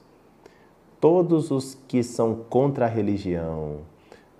todos 1.00 1.52
os 1.52 1.78
que 1.88 2.02
são 2.02 2.34
contra 2.50 2.86
a 2.86 2.90
religião, 2.90 3.82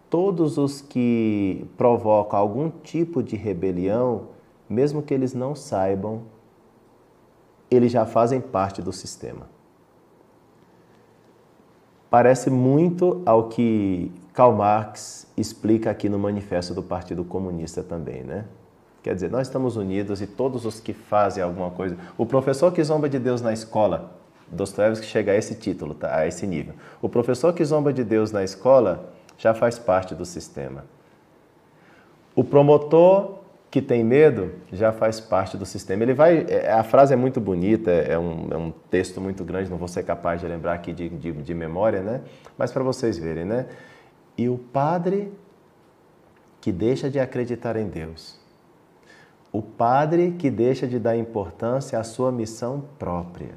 todos 0.10 0.58
os 0.58 0.82
que 0.82 1.66
provocam 1.78 2.40
algum 2.40 2.70
tipo 2.70 3.22
de 3.22 3.36
rebelião, 3.36 4.30
mesmo 4.68 5.02
que 5.02 5.14
eles 5.14 5.34
não 5.34 5.56
saibam, 5.56 6.24
eles 7.70 7.92
já 7.92 8.06
fazem 8.06 8.42
parte 8.42 8.82
do 8.82 8.92
sistema. 8.92 9.48
Parece 12.10 12.50
muito 12.50 13.22
ao 13.26 13.50
que 13.50 14.12
Karl 14.34 14.54
Marx 14.54 15.28
explica 15.38 15.92
aqui 15.92 16.10
no 16.10 16.18
Manifesto 16.18 16.74
do 16.74 16.82
Partido 16.82 17.24
Comunista 17.24 17.84
também, 17.84 18.24
né? 18.24 18.46
Quer 19.04 19.14
dizer, 19.14 19.30
nós 19.30 19.48
estamos 19.48 19.78
unidos 19.78 20.22
e 20.22 20.28
todos 20.28 20.66
os 20.66 20.80
que 20.80 20.92
fazem 20.92 21.44
alguma 21.44 21.70
coisa. 21.70 21.96
O 22.18 22.26
professor 22.26 22.72
que 22.74 22.84
zomba 22.84 23.08
de 23.08 23.20
Deus 23.20 23.42
na 23.42 23.54
escola, 23.54 24.12
Dostoiévski 24.52 25.06
chega 25.06 25.32
a 25.32 25.36
esse 25.36 25.56
título, 25.56 25.94
tá? 25.94 26.16
a 26.16 26.28
esse 26.28 26.48
nível. 26.48 26.74
O 27.02 27.08
professor 27.08 27.54
que 27.54 27.64
zomba 27.64 27.94
de 27.94 28.04
Deus 28.04 28.32
na 28.32 28.44
escola 28.44 29.14
já 29.40 29.54
faz 29.54 29.80
parte 29.80 30.14
do 30.14 30.26
sistema. 30.26 30.84
O 32.36 32.44
promotor 32.44 33.40
que 33.72 33.82
tem 33.82 34.04
medo 34.04 34.52
já 34.72 34.92
faz 34.92 35.20
parte 35.20 35.56
do 35.56 35.66
sistema. 35.66 36.04
Ele 36.04 36.14
vai, 36.14 36.46
é, 36.50 36.72
a 36.72 36.84
frase 36.84 37.14
é 37.14 37.16
muito 37.16 37.40
bonita, 37.40 37.90
é 37.90 38.20
um, 38.20 38.48
é 38.52 38.58
um 38.58 38.72
texto 38.92 39.22
muito 39.22 39.44
grande, 39.44 39.70
não 39.70 39.78
vou 39.78 39.88
ser 39.88 40.04
capaz 40.04 40.42
de 40.42 40.48
lembrar 40.48 40.74
aqui 40.74 40.92
de, 40.92 41.08
de, 41.08 41.32
de 41.32 41.54
memória, 41.54 42.02
né? 42.02 42.22
Mas 42.58 42.72
para 42.72 42.84
vocês 42.84 43.18
verem, 43.18 43.46
né? 43.46 43.68
E 44.38 44.50
o 44.50 44.58
padre 44.58 45.32
que 46.60 46.72
deixa 46.72 47.10
de 47.10 47.20
acreditar 47.20 47.78
em 47.78 47.88
Deus, 47.88 48.40
o 49.54 49.62
padre 49.62 50.32
que 50.38 50.50
deixa 50.50 50.86
de 50.86 51.00
dar 51.00 51.16
importância 51.16 51.98
à 51.98 52.04
sua 52.04 52.32
missão 52.32 52.84
própria, 52.98 53.56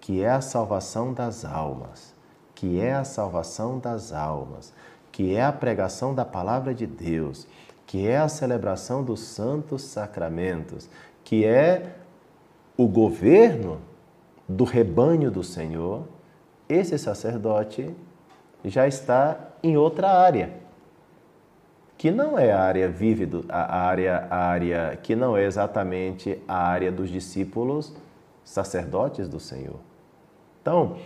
que 0.00 0.22
é 0.22 0.30
a 0.30 0.40
salvação 0.40 1.12
das 1.12 1.44
almas, 1.44 2.14
que 2.54 2.80
é 2.80 2.92
a 2.92 3.04
salvação 3.04 3.78
das 3.78 4.12
almas, 4.12 4.72
que 5.18 5.34
é 5.34 5.42
a 5.42 5.50
pregação 5.52 6.14
da 6.14 6.24
palavra 6.24 6.72
de 6.72 6.86
Deus, 6.86 7.44
que 7.84 8.06
é 8.06 8.18
a 8.18 8.28
celebração 8.28 9.02
dos 9.02 9.18
santos 9.18 9.82
sacramentos, 9.82 10.88
que 11.24 11.44
é 11.44 11.96
o 12.76 12.86
governo 12.86 13.80
do 14.48 14.62
rebanho 14.62 15.28
do 15.28 15.42
Senhor, 15.42 16.04
esse 16.68 16.96
sacerdote 16.96 17.92
já 18.64 18.86
está 18.86 19.40
em 19.60 19.76
outra 19.76 20.08
área, 20.08 20.52
que 21.96 22.12
não 22.12 22.38
é 22.38 22.52
a 22.52 22.60
área 22.60 22.88
vívida, 22.88 23.40
a 23.48 23.76
área, 23.76 24.28
a 24.30 24.36
área 24.36 25.00
que 25.02 25.16
não 25.16 25.36
é 25.36 25.44
exatamente 25.44 26.40
a 26.46 26.58
área 26.58 26.92
dos 26.92 27.10
discípulos 27.10 27.92
sacerdotes 28.44 29.28
do 29.28 29.40
Senhor. 29.40 29.80
Então, 30.62 30.96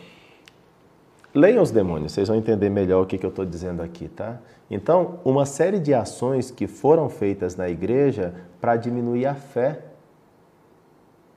Leiam 1.34 1.62
os 1.62 1.70
demônios, 1.70 2.12
vocês 2.12 2.28
vão 2.28 2.36
entender 2.36 2.68
melhor 2.68 3.02
o 3.02 3.06
que, 3.06 3.16
que 3.16 3.24
eu 3.24 3.30
estou 3.30 3.46
dizendo 3.46 3.82
aqui, 3.82 4.06
tá? 4.06 4.38
Então, 4.70 5.18
uma 5.24 5.46
série 5.46 5.78
de 5.78 5.94
ações 5.94 6.50
que 6.50 6.66
foram 6.66 7.08
feitas 7.08 7.56
na 7.56 7.70
igreja 7.70 8.34
para 8.60 8.76
diminuir 8.76 9.24
a 9.24 9.34
fé, 9.34 9.82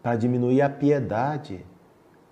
para 0.04 0.18
diminuir 0.18 0.62
a 0.62 0.70
piedade, 0.70 1.66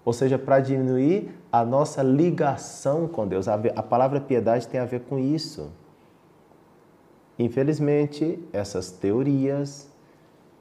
ou 0.04 0.12
seja, 0.12 0.38
para 0.38 0.60
diminuir 0.60 1.34
a 1.50 1.64
nossa 1.64 2.04
ligação 2.04 3.08
com 3.08 3.26
Deus. 3.26 3.48
A, 3.48 3.54
a 3.54 3.84
palavra 3.84 4.20
piedade 4.20 4.68
tem 4.68 4.82
a 4.82 4.86
ver 4.86 5.02
com 5.02 5.18
isso. 5.18 5.72
Infelizmente, 7.40 8.46
essas 8.52 8.92
teorias, 8.92 9.90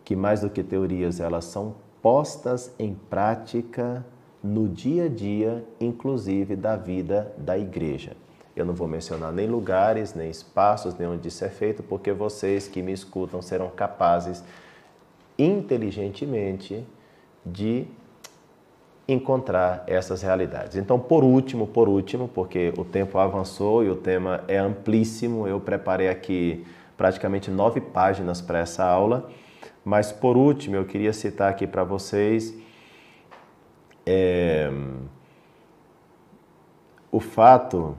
que 0.05 0.15
mais 0.15 0.41
do 0.41 0.49
que 0.49 0.63
teorias, 0.63 1.19
elas 1.19 1.47
são 1.47 1.75
postas 2.01 2.73
em 2.79 2.95
prática 2.95 4.05
no 4.43 4.69
dia 4.69 5.05
a 5.05 5.09
dia, 5.09 5.65
inclusive 5.81 6.57
da 6.57 6.77
vida 6.77 7.33
da 7.39 7.57
igreja. 7.57 8.17
Eu 8.55 8.67
não 8.67 8.75
vou 8.75 8.87
mencionar 8.87 9.33
nem 9.33 9.47
lugares, 9.47 10.15
nem 10.15 10.29
espaços, 10.29 10.95
nem 10.95 11.09
onde 11.09 11.29
isso 11.29 11.45
é 11.45 11.49
feito, 11.49 11.83
porque 11.83 12.13
vocês 12.13 12.69
que 12.69 12.83
me 12.83 12.93
escutam 12.93 13.41
serão 13.41 13.71
capazes 13.71 14.45
inteligentemente 15.39 16.85
de 17.45 17.87
encontrar 19.09 19.85
essas 19.87 20.23
realidades. 20.23 20.77
Então, 20.77 20.99
por 20.99 21.25
último, 21.25 21.67
por 21.67 21.89
último, 21.89 22.29
porque 22.29 22.73
o 22.77 22.85
tempo 22.85 23.19
avançou 23.19 23.83
e 23.85 23.91
o 23.91 23.97
tema 23.97 24.45
é 24.47 24.59
amplíssimo, 24.59 25.47
eu 25.47 25.59
preparei 25.59 26.09
aqui 26.09 26.65
praticamente 26.97 27.51
nove 27.51 27.81
páginas 27.81 28.41
para 28.41 28.61
essa 28.61 28.85
aula, 28.85 29.29
mas 29.85 30.13
por 30.13 30.37
último, 30.37 30.77
eu 30.77 30.85
queria 30.85 31.13
citar 31.13 31.51
aqui 31.51 31.67
para 31.67 31.83
vocês 31.83 32.55
é, 34.07 34.71
o 37.11 37.21
fato, 37.21 37.97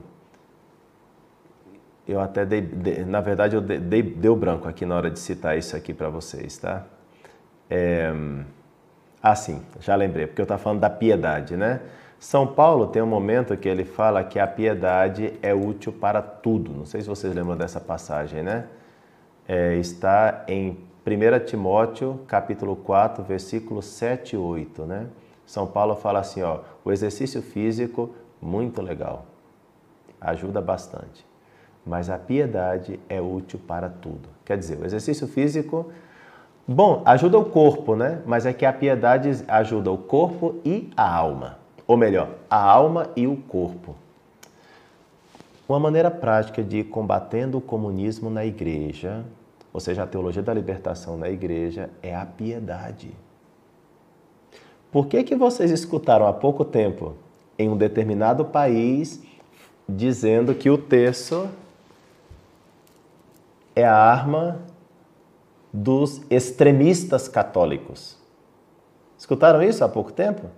eu 2.06 2.20
até 2.20 2.44
dei, 2.44 3.04
na 3.04 3.20
verdade 3.20 3.56
eu 3.56 3.60
dei, 3.60 4.02
deu 4.02 4.36
branco 4.36 4.68
aqui 4.68 4.84
na 4.84 4.96
hora 4.96 5.10
de 5.10 5.18
citar 5.18 5.56
isso 5.56 5.76
aqui 5.76 5.94
para 5.94 6.08
vocês, 6.08 6.58
tá? 6.58 6.84
É, 7.70 8.12
ah, 9.22 9.34
sim, 9.34 9.62
já 9.80 9.94
lembrei, 9.94 10.26
porque 10.26 10.40
eu 10.40 10.44
estava 10.44 10.62
falando 10.62 10.80
da 10.80 10.90
piedade, 10.90 11.56
né? 11.56 11.80
São 12.18 12.46
Paulo 12.46 12.86
tem 12.86 13.02
um 13.02 13.06
momento 13.06 13.56
que 13.56 13.68
ele 13.68 13.84
fala 13.84 14.24
que 14.24 14.38
a 14.38 14.46
piedade 14.46 15.34
é 15.42 15.54
útil 15.54 15.92
para 15.92 16.22
tudo. 16.22 16.72
Não 16.72 16.86
sei 16.86 17.02
se 17.02 17.06
vocês 17.06 17.34
lembram 17.34 17.56
dessa 17.56 17.80
passagem, 17.80 18.42
né? 18.42 18.66
É, 19.46 19.76
está 19.76 20.44
em 20.48 20.78
1 21.06 21.44
Timóteo, 21.44 22.20
capítulo 22.26 22.76
4, 22.76 23.22
versículos 23.22 23.84
7 23.84 24.36
e 24.36 24.38
8, 24.38 24.82
né? 24.84 25.06
São 25.46 25.66
Paulo 25.66 25.94
fala 25.94 26.20
assim, 26.20 26.42
ó, 26.42 26.60
o 26.84 26.92
exercício 26.92 27.42
físico 27.42 28.14
muito 28.40 28.80
legal. 28.80 29.26
Ajuda 30.20 30.60
bastante. 30.60 31.26
Mas 31.84 32.08
a 32.08 32.18
piedade 32.18 32.98
é 33.08 33.20
útil 33.20 33.60
para 33.66 33.88
tudo. 33.88 34.28
Quer 34.44 34.56
dizer, 34.56 34.78
o 34.78 34.84
exercício 34.84 35.26
físico 35.28 35.92
Bom, 36.66 37.02
ajuda 37.04 37.38
o 37.38 37.44
corpo, 37.44 37.94
né? 37.94 38.22
Mas 38.24 38.46
é 38.46 38.52
que 38.54 38.64
a 38.64 38.72
piedade 38.72 39.44
ajuda 39.46 39.92
o 39.92 39.98
corpo 39.98 40.62
e 40.64 40.90
a 40.96 41.14
alma. 41.14 41.58
Ou 41.86 41.94
melhor, 41.94 42.30
a 42.48 42.56
alma 42.58 43.10
e 43.14 43.26
o 43.26 43.36
corpo. 43.36 43.94
Uma 45.68 45.78
maneira 45.78 46.10
prática 46.10 46.62
de 46.62 46.78
ir 46.78 46.84
combatendo 46.84 47.58
o 47.58 47.60
comunismo 47.60 48.30
na 48.30 48.46
igreja, 48.46 49.26
ou 49.74 49.80
seja, 49.80 50.04
a 50.04 50.06
teologia 50.06 50.42
da 50.42 50.54
libertação 50.54 51.18
na 51.18 51.28
igreja, 51.28 51.90
é 52.02 52.16
a 52.16 52.24
piedade. 52.24 53.14
Por 54.94 55.08
que, 55.08 55.24
que 55.24 55.34
vocês 55.34 55.72
escutaram 55.72 56.24
há 56.24 56.32
pouco 56.32 56.64
tempo 56.64 57.14
em 57.58 57.68
um 57.68 57.76
determinado 57.76 58.44
país 58.44 59.20
dizendo 59.88 60.54
que 60.54 60.70
o 60.70 60.78
terço 60.78 61.48
é 63.74 63.84
a 63.84 63.92
arma 63.92 64.60
dos 65.72 66.22
extremistas 66.30 67.26
católicos. 67.26 68.16
Escutaram 69.18 69.60
isso 69.64 69.84
há 69.84 69.88
pouco 69.88 70.12
tempo? 70.12 70.48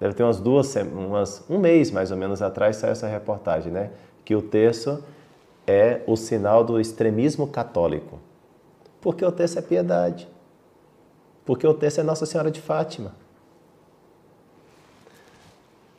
Deve 0.00 0.14
ter 0.14 0.22
umas 0.22 0.40
duas, 0.40 0.74
umas, 0.76 1.44
um 1.50 1.58
mês 1.58 1.90
mais 1.90 2.10
ou 2.10 2.16
menos 2.16 2.40
atrás 2.40 2.76
saiu 2.76 2.92
essa 2.92 3.06
reportagem, 3.06 3.70
né? 3.70 3.90
Que 4.24 4.34
o 4.34 4.40
terço 4.40 5.04
é 5.66 6.00
o 6.06 6.16
sinal 6.16 6.64
do 6.64 6.80
extremismo 6.80 7.46
católico. 7.46 8.18
Porque 9.02 9.22
o 9.22 9.30
terço 9.30 9.58
é 9.58 9.62
piedade. 9.62 10.26
Porque 11.44 11.66
o 11.66 11.74
terço 11.74 12.00
é 12.00 12.02
Nossa 12.02 12.24
Senhora 12.24 12.50
de 12.50 12.62
Fátima. 12.62 13.22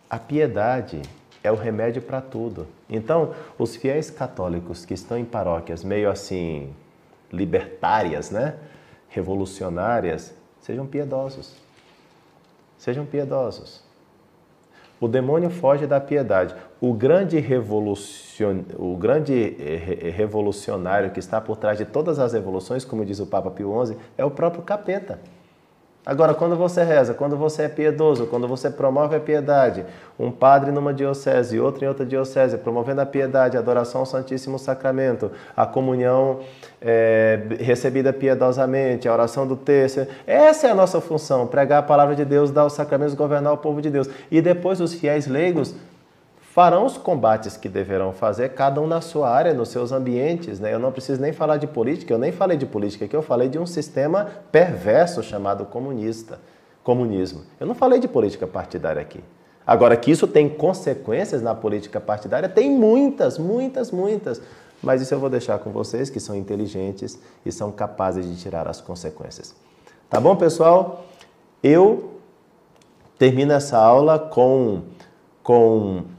A 0.09 0.19
piedade 0.19 1.01
é 1.43 1.51
o 1.51 1.55
remédio 1.55 2.01
para 2.01 2.21
tudo. 2.21 2.67
Então, 2.89 3.33
os 3.57 3.75
fiéis 3.75 4.09
católicos 4.09 4.85
que 4.85 4.93
estão 4.93 5.17
em 5.17 5.25
paróquias 5.25 5.83
meio 5.83 6.09
assim 6.09 6.73
libertárias, 7.31 8.31
né? 8.31 8.55
revolucionárias, 9.15 10.33
sejam 10.59 10.85
piedosos. 10.85 11.55
Sejam 12.77 13.05
piedosos. 13.05 13.83
O 14.99 15.07
demônio 15.07 15.49
foge 15.49 15.87
da 15.87 15.99
piedade. 15.99 16.55
O 16.81 16.93
grande, 16.93 17.39
revolucion... 17.39 18.63
o 18.77 18.95
grande 18.97 19.55
eh, 19.59 20.09
revolucionário 20.09 21.11
que 21.11 21.19
está 21.19 21.39
por 21.39 21.57
trás 21.57 21.77
de 21.77 21.85
todas 21.85 22.19
as 22.19 22.33
revoluções, 22.33 22.83
como 22.83 23.05
diz 23.05 23.19
o 23.19 23.25
Papa 23.25 23.51
Pio 23.51 23.85
XI, 23.85 23.97
é 24.17 24.25
o 24.25 24.31
próprio 24.31 24.63
capeta. 24.63 25.19
Agora, 26.05 26.35
quando 26.35 26.55
você 26.55 26.83
reza, 26.83 27.15
quando 27.15 27.35
você 27.35 27.63
é 27.63 27.67
piedoso, 27.67 28.27
quando 28.27 28.47
você 28.47 28.69
promove 28.69 29.15
a 29.15 29.19
piedade, 29.19 29.83
um 30.19 30.29
padre 30.29 30.71
numa 30.71 30.93
diocese 30.93 31.55
e 31.55 31.59
outro 31.59 31.83
em 31.83 31.87
outra 31.87 32.05
diocese, 32.05 32.57
promovendo 32.59 33.01
a 33.01 33.05
piedade, 33.07 33.57
a 33.57 33.59
adoração 33.59 34.01
ao 34.01 34.05
Santíssimo 34.05 34.59
Sacramento, 34.59 35.31
a 35.57 35.65
comunhão 35.65 36.41
é, 36.79 37.39
recebida 37.59 38.13
piedosamente, 38.13 39.07
a 39.07 39.13
oração 39.13 39.47
do 39.47 39.55
terço, 39.55 40.05
essa 40.27 40.67
é 40.67 40.71
a 40.71 40.75
nossa 40.75 41.01
função, 41.01 41.47
pregar 41.47 41.79
a 41.79 41.83
palavra 41.83 42.15
de 42.15 42.23
Deus, 42.23 42.51
dar 42.51 42.65
os 42.65 42.73
sacramentos, 42.73 43.15
governar 43.15 43.53
o 43.53 43.57
povo 43.57 43.81
de 43.81 43.89
Deus. 43.89 44.07
E 44.29 44.41
depois 44.41 44.79
os 44.79 44.93
fiéis 44.93 45.25
leigos 45.25 45.73
farão 46.55 46.85
os 46.85 46.95
combates 46.95 47.57
que 47.57 47.67
deverão 47.67 48.13
fazer, 48.13 48.53
cada 48.53 48.79
um 48.79 48.87
na 48.87 49.01
sua 49.01 49.29
área, 49.29 49.53
nos 49.53 49.67
seus 49.67 49.91
ambientes. 49.91 50.57
Né? 50.57 50.73
Eu 50.73 50.79
não 50.79 50.89
preciso 50.89 51.21
nem 51.21 51.33
falar 51.33 51.57
de 51.57 51.67
política, 51.67 52.13
eu 52.13 52.17
nem 52.17 52.31
falei 52.31 52.55
de 52.55 52.65
política 52.65 53.03
aqui, 53.03 53.13
eu 53.13 53.21
falei 53.21 53.49
de 53.49 53.59
um 53.59 53.65
sistema 53.65 54.29
perverso 54.53 55.21
chamado 55.21 55.65
comunista, 55.65 56.39
comunismo. 56.81 57.41
Eu 57.59 57.67
não 57.67 57.75
falei 57.75 57.99
de 57.99 58.07
política 58.07 58.47
partidária 58.47 59.01
aqui. 59.01 59.21
Agora, 59.67 59.97
que 59.97 60.09
isso 60.09 60.29
tem 60.29 60.47
consequências 60.47 61.41
na 61.41 61.53
política 61.53 61.99
partidária, 61.99 62.47
tem 62.47 62.71
muitas, 62.71 63.37
muitas, 63.37 63.91
muitas. 63.91 64.41
Mas 64.81 65.01
isso 65.01 65.13
eu 65.13 65.19
vou 65.19 65.29
deixar 65.29 65.59
com 65.59 65.71
vocês 65.71 66.09
que 66.09 66.21
são 66.21 66.33
inteligentes 66.33 67.19
e 67.45 67.51
são 67.51 67.69
capazes 67.69 68.25
de 68.25 68.41
tirar 68.41 68.65
as 68.65 68.79
consequências. 68.79 69.53
Tá 70.09 70.21
bom, 70.21 70.37
pessoal? 70.37 71.03
Eu 71.61 72.11
termino 73.19 73.51
essa 73.51 73.77
aula 73.77 74.17
com, 74.17 74.83
com 75.43 76.14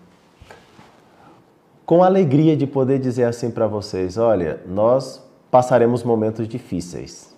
com 1.87 2.03
alegria 2.03 2.57
de 2.57 2.67
poder 2.67 2.99
dizer 2.99 3.25
assim 3.25 3.51
para 3.51 3.69
vocês: 3.69 4.19
olha, 4.19 4.61
nós 4.67 5.25
passaremos 5.51 6.03
momentos 6.03 6.49
difíceis. 6.49 7.35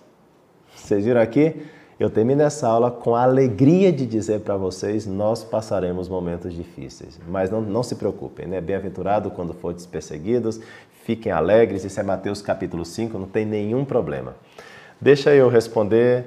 Vocês 0.75 1.05
viram 1.05 1.21
aqui? 1.21 1.67
Eu 1.99 2.09
termino 2.09 2.41
essa 2.41 2.65
aula 2.67 2.89
com 2.89 3.13
a 3.13 3.23
alegria 3.23 3.91
de 3.91 4.05
dizer 4.07 4.39
para 4.41 4.57
vocês: 4.57 5.05
nós 5.05 5.43
passaremos 5.43 6.09
momentos 6.09 6.53
difíceis. 6.53 7.19
Mas 7.27 7.51
não, 7.51 7.61
não 7.61 7.83
se 7.83 7.95
preocupem, 7.95 8.47
né? 8.47 8.59
Bem-aventurado 8.59 9.29
quando 9.29 9.53
fordes 9.53 9.85
perseguidos, 9.85 10.59
fiquem 11.03 11.31
alegres. 11.31 11.85
Isso 11.85 11.99
é 11.99 12.03
Mateus 12.03 12.41
capítulo 12.41 12.83
5, 12.83 13.17
não 13.19 13.27
tem 13.27 13.45
nenhum 13.45 13.85
problema. 13.85 14.35
Deixa 14.99 15.33
eu 15.33 15.47
responder, 15.47 16.25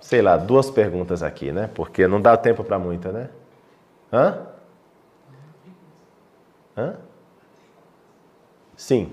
sei 0.00 0.20
lá, 0.20 0.36
duas 0.36 0.70
perguntas 0.70 1.22
aqui, 1.22 1.50
né? 1.50 1.70
Porque 1.74 2.06
não 2.06 2.20
dá 2.20 2.36
tempo 2.36 2.62
para 2.62 2.78
muita, 2.78 3.10
né? 3.10 3.30
Hã? 4.12 4.38
Hã? 6.76 6.96
Sim. 8.82 9.10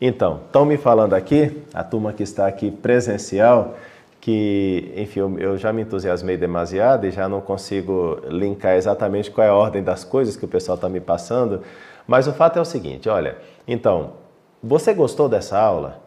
Então, 0.00 0.40
estão 0.46 0.64
me 0.64 0.76
falando 0.76 1.14
aqui, 1.14 1.62
a 1.72 1.84
turma 1.84 2.12
que 2.12 2.24
está 2.24 2.44
aqui 2.48 2.72
presencial, 2.72 3.76
que, 4.20 4.92
enfim, 4.96 5.20
eu, 5.38 5.56
já 5.56 5.72
me 5.72 5.82
entusiasmei 5.82 6.36
demasiado 6.36 7.06
e 7.06 7.12
já 7.12 7.28
não 7.28 7.40
consigo 7.40 8.18
linkar 8.28 8.74
exatamente 8.74 9.30
qual 9.30 9.46
é 9.46 9.50
a 9.50 9.54
ordem 9.54 9.80
das 9.80 10.02
coisas 10.02 10.36
que 10.36 10.44
o 10.44 10.48
pessoal 10.48 10.74
está 10.74 10.88
me 10.88 10.98
passando, 10.98 11.62
mas 12.04 12.26
o 12.26 12.32
fato 12.32 12.58
é 12.58 12.60
o 12.60 12.64
seguinte, 12.64 13.08
olha, 13.08 13.38
então, 13.66 14.14
você 14.60 14.92
gostou 14.92 15.28
dessa 15.28 15.56
aula? 15.56 16.00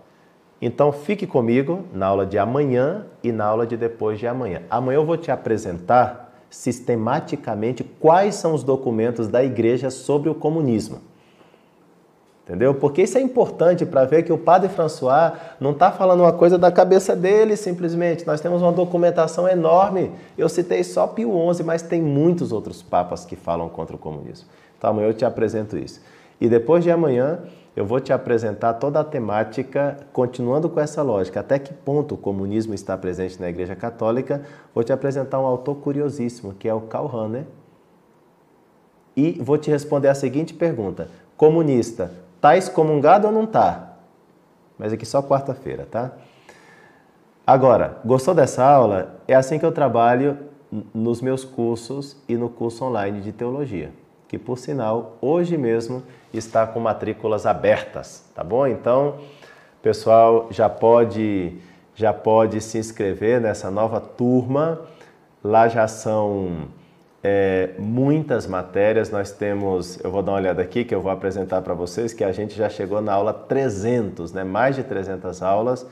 Então 0.62 0.92
fique 0.92 1.26
comigo 1.26 1.86
na 1.94 2.08
aula 2.08 2.26
de 2.26 2.38
amanhã 2.38 3.06
e 3.24 3.32
na 3.32 3.46
aula 3.46 3.66
de 3.66 3.78
depois 3.78 4.20
de 4.20 4.28
amanhã. 4.28 4.64
Amanhã 4.70 4.98
eu 4.98 5.06
vou 5.06 5.16
te 5.16 5.32
apresentar 5.32 6.38
sistematicamente 6.50 7.82
quais 7.82 8.36
são 8.36 8.54
os 8.54 8.62
documentos 8.62 9.30
da 9.30 9.42
igreja 9.42 9.90
sobre 9.90 10.30
o 10.30 10.36
comunismo. 10.36 11.09
Entendeu? 12.50 12.74
Porque 12.74 13.04
isso 13.04 13.16
é 13.16 13.22
importante 13.22 13.86
para 13.86 14.06
ver 14.06 14.24
que 14.24 14.34
o 14.34 14.38
padre 14.38 14.70
François 14.70 15.34
não 15.60 15.70
está 15.70 15.92
falando 15.92 16.22
uma 16.22 16.34
coisa 16.34 16.58
da 16.58 16.72
cabeça 16.72 17.16
dele 17.16 17.56
simplesmente. 17.56 18.26
Nós 18.26 18.42
temos 18.42 18.64
uma 18.64 18.72
documentação 18.72 19.48
enorme. 19.48 20.12
Eu 20.36 20.50
citei 20.50 20.84
só 20.84 21.06
Pio 21.06 21.32
XI, 21.54 21.64
mas 21.64 21.84
tem 21.84 22.02
muitos 22.02 22.52
outros 22.52 22.82
papas 22.82 23.24
que 23.24 23.36
falam 23.36 23.70
contra 23.70 23.96
o 23.96 24.00
comunismo. 24.00 24.48
Então 24.76 24.90
amanhã 24.90 25.10
eu 25.10 25.14
te 25.14 25.24
apresento 25.24 25.78
isso. 25.78 26.02
E 26.42 26.50
depois 26.50 26.84
de 26.84 26.90
amanhã 26.90 27.38
eu 27.76 27.86
vou 27.86 28.00
te 28.00 28.12
apresentar 28.12 28.74
toda 28.74 29.00
a 29.00 29.04
temática, 29.04 29.98
continuando 30.12 30.68
com 30.68 30.80
essa 30.80 31.04
lógica, 31.04 31.42
até 31.42 31.60
que 31.60 31.72
ponto 31.72 32.16
o 32.16 32.18
comunismo 32.18 32.74
está 32.74 32.98
presente 32.98 33.40
na 33.40 33.48
Igreja 33.48 33.76
Católica. 33.76 34.42
Vou 34.74 34.84
te 34.84 34.92
apresentar 34.92 35.40
um 35.40 35.46
autor 35.46 35.76
curiosíssimo, 35.76 36.56
que 36.56 36.68
é 36.68 36.74
o 36.74 36.82
Karl 36.82 37.06
Rahner. 37.06 37.46
E 39.16 39.40
vou 39.40 39.56
te 39.56 39.70
responder 39.70 40.08
a 40.08 40.16
seguinte 40.16 40.52
pergunta: 40.52 41.10
comunista, 41.38 42.12
Tá 42.42 42.56
excomungado 42.58 43.28
ou 43.28 43.34
não 43.34 43.46
tá? 43.46 43.94
Mas 44.78 44.94
aqui 44.94 45.06
só 45.06 45.22
quarta-feira, 45.22 45.86
tá? 45.90 46.12
Agora, 47.46 47.98
gostou 48.06 48.34
dessa 48.34 48.64
aula? 48.64 49.20
É 49.28 49.36
assim 49.36 49.60
que 49.60 49.66
eu 49.66 49.72
trabalho 49.72 50.38
nos 50.94 51.22
meus 51.22 51.44
cursos 51.44 52.16
e 52.28 52.38
no 52.38 52.50
curso 52.50 52.86
online 52.86 53.22
de 53.22 53.32
teologia, 53.32 53.92
que 54.28 54.38
por 54.38 54.58
sinal, 54.58 55.18
hoje 55.20 55.58
mesmo 55.58 56.04
está 56.34 56.68
com 56.68 56.80
matrículas 56.80 57.46
abertas, 57.46 58.24
tá 58.36 58.44
bom? 58.44 58.68
Então, 58.68 59.16
pessoal, 59.82 60.48
já 60.52 60.70
pode 60.70 61.58
já 62.00 62.14
pode 62.14 62.62
se 62.62 62.78
inscrever 62.78 63.42
nessa 63.42 63.70
nova 63.70 64.00
turma. 64.00 64.80
Lá 65.44 65.68
já 65.68 65.86
são 65.86 66.70
é, 67.24 67.72
muitas 67.78 68.48
matérias. 68.48 69.10
Nós 69.10 69.32
temos, 69.32 70.00
eu 70.04 70.12
vou 70.12 70.22
dar 70.22 70.34
uma 70.34 70.38
olhada 70.38 70.62
aqui 70.62 70.84
que 70.84 70.94
eu 70.94 71.02
vou 71.02 71.12
apresentar 71.12 71.62
para 71.62 71.74
vocês, 71.74 72.14
que 72.14 72.24
a 72.24 72.32
gente 72.32 72.56
já 72.56 72.70
chegou 72.70 73.02
na 73.02 73.14
aula 73.14 73.34
300, 73.34 74.34
né? 74.34 74.44
mais 74.44 74.76
de 74.76 74.84
300 74.84 75.42
aulas. 75.42 75.86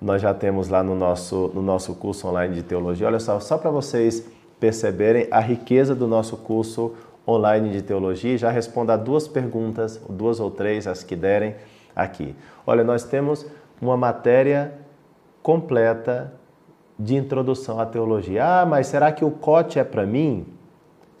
Nós 0.00 0.20
já 0.20 0.34
temos 0.34 0.68
lá 0.68 0.82
no 0.82 0.94
nosso, 0.94 1.50
no 1.54 1.62
nosso 1.62 1.94
curso 1.94 2.26
online 2.28 2.54
de 2.54 2.62
teologia. 2.62 3.06
Olha 3.06 3.20
só, 3.20 3.38
só 3.38 3.56
para 3.56 3.70
vocês 3.70 4.26
perceberem 4.58 5.28
a 5.30 5.40
riqueza 5.40 5.94
do 5.94 6.06
nosso 6.06 6.36
curso 6.36 6.94
online 7.26 7.70
de 7.70 7.82
teologia. 7.82 8.36
Já 8.36 8.50
respondo 8.50 8.92
a 8.92 8.96
duas 8.96 9.28
perguntas, 9.28 10.00
duas 10.08 10.40
ou 10.40 10.50
três, 10.50 10.86
as 10.86 11.04
que 11.04 11.14
derem 11.14 11.54
aqui. 11.94 12.34
Olha, 12.66 12.82
nós 12.82 13.04
temos 13.04 13.46
uma 13.80 13.96
matéria 13.96 14.72
completa 15.42 16.32
de 16.98 17.16
introdução 17.16 17.80
à 17.80 17.86
teologia. 17.86 18.44
Ah, 18.44 18.66
mas 18.66 18.86
será 18.86 19.10
que 19.12 19.24
o 19.24 19.30
COT 19.30 19.78
é 19.78 19.84
para 19.84 20.06
mim? 20.06 20.46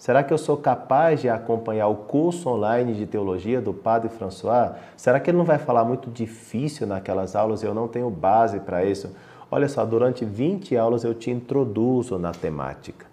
Será 0.02 0.24
que 0.24 0.32
eu 0.32 0.38
sou 0.38 0.56
capaz 0.56 1.20
de 1.20 1.28
acompanhar 1.28 1.86
o 1.86 1.94
curso 1.94 2.48
online 2.48 2.92
de 2.92 3.06
teologia 3.06 3.60
do 3.60 3.72
Padre 3.72 4.08
François? 4.08 4.72
Será 4.96 5.20
que 5.20 5.30
ele 5.30 5.38
não 5.38 5.44
vai 5.44 5.58
falar 5.58 5.84
muito 5.84 6.10
difícil 6.10 6.88
naquelas 6.88 7.36
aulas 7.36 7.62
eu 7.62 7.72
não 7.72 7.86
tenho 7.86 8.10
base 8.10 8.58
para 8.58 8.84
isso? 8.84 9.14
Olha 9.48 9.68
só, 9.68 9.84
durante 9.84 10.24
20 10.24 10.76
aulas 10.76 11.04
eu 11.04 11.14
te 11.14 11.30
introduzo 11.30 12.18
na 12.18 12.32
temática. 12.32 13.06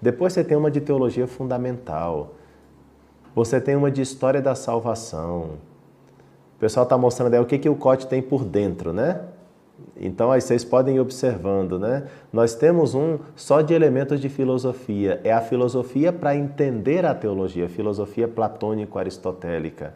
Depois 0.00 0.32
você 0.32 0.42
tem 0.42 0.56
uma 0.56 0.70
de 0.70 0.80
teologia 0.80 1.26
fundamental. 1.26 2.34
Você 3.34 3.60
tem 3.60 3.76
uma 3.76 3.90
de 3.90 4.00
história 4.00 4.40
da 4.40 4.54
salvação. 4.54 5.58
O 6.56 6.58
pessoal 6.58 6.84
está 6.84 6.96
mostrando 6.96 7.34
aí 7.34 7.40
o 7.40 7.44
que, 7.44 7.58
que 7.58 7.68
o 7.68 7.76
COT 7.76 8.06
tem 8.06 8.22
por 8.22 8.44
dentro, 8.44 8.92
né? 8.92 9.20
Então 9.96 10.30
aí 10.30 10.40
vocês 10.40 10.64
podem 10.64 10.96
ir 10.96 11.00
observando, 11.00 11.78
né? 11.78 12.04
Nós 12.32 12.54
temos 12.54 12.94
um 12.94 13.18
só 13.34 13.60
de 13.60 13.74
elementos 13.74 14.20
de 14.20 14.28
filosofia. 14.28 15.20
É 15.24 15.32
a 15.32 15.40
filosofia 15.40 16.12
para 16.12 16.36
entender 16.36 17.04
a 17.04 17.14
teologia, 17.14 17.68
filosofia 17.68 18.28
platônico-aristotélica. 18.28 19.94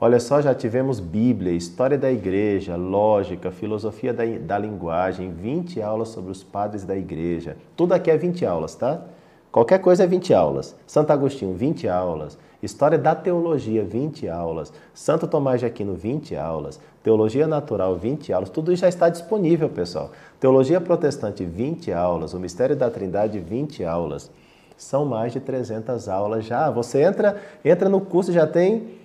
Olha 0.00 0.20
só, 0.20 0.40
já 0.40 0.54
tivemos 0.54 1.00
Bíblia, 1.00 1.52
história 1.52 1.98
da 1.98 2.10
igreja, 2.10 2.76
lógica, 2.76 3.50
filosofia 3.50 4.14
da, 4.14 4.24
da 4.24 4.56
linguagem, 4.56 5.32
20 5.32 5.82
aulas 5.82 6.10
sobre 6.10 6.30
os 6.30 6.44
padres 6.44 6.84
da 6.84 6.96
igreja. 6.96 7.56
Tudo 7.76 7.94
aqui 7.94 8.08
é 8.08 8.16
20 8.16 8.46
aulas, 8.46 8.76
tá? 8.76 9.02
Qualquer 9.50 9.80
coisa 9.80 10.04
é 10.04 10.06
20 10.06 10.32
aulas. 10.32 10.76
Santo 10.86 11.10
Agostinho, 11.10 11.52
20 11.52 11.88
aulas. 11.88 12.38
História 12.62 12.96
da 12.96 13.14
teologia, 13.14 13.84
20 13.84 14.28
aulas. 14.28 14.72
Santo 14.94 15.26
Tomás 15.26 15.58
de 15.58 15.66
Aquino, 15.66 15.94
20 15.94 16.36
aulas. 16.36 16.78
Teologia 17.08 17.46
natural, 17.46 17.96
20 17.96 18.34
aulas. 18.34 18.50
Tudo 18.50 18.76
já 18.76 18.86
está 18.86 19.08
disponível, 19.08 19.70
pessoal. 19.70 20.10
Teologia 20.38 20.78
protestante, 20.78 21.42
20 21.42 21.90
aulas. 21.90 22.34
O 22.34 22.38
mistério 22.38 22.76
da 22.76 22.90
Trindade, 22.90 23.38
20 23.38 23.82
aulas. 23.82 24.30
São 24.76 25.06
mais 25.06 25.32
de 25.32 25.40
300 25.40 26.06
aulas 26.06 26.44
já. 26.44 26.70
Você 26.70 27.00
entra, 27.00 27.40
entra 27.64 27.88
no 27.88 28.02
curso 28.02 28.30
já 28.30 28.46
tem 28.46 28.98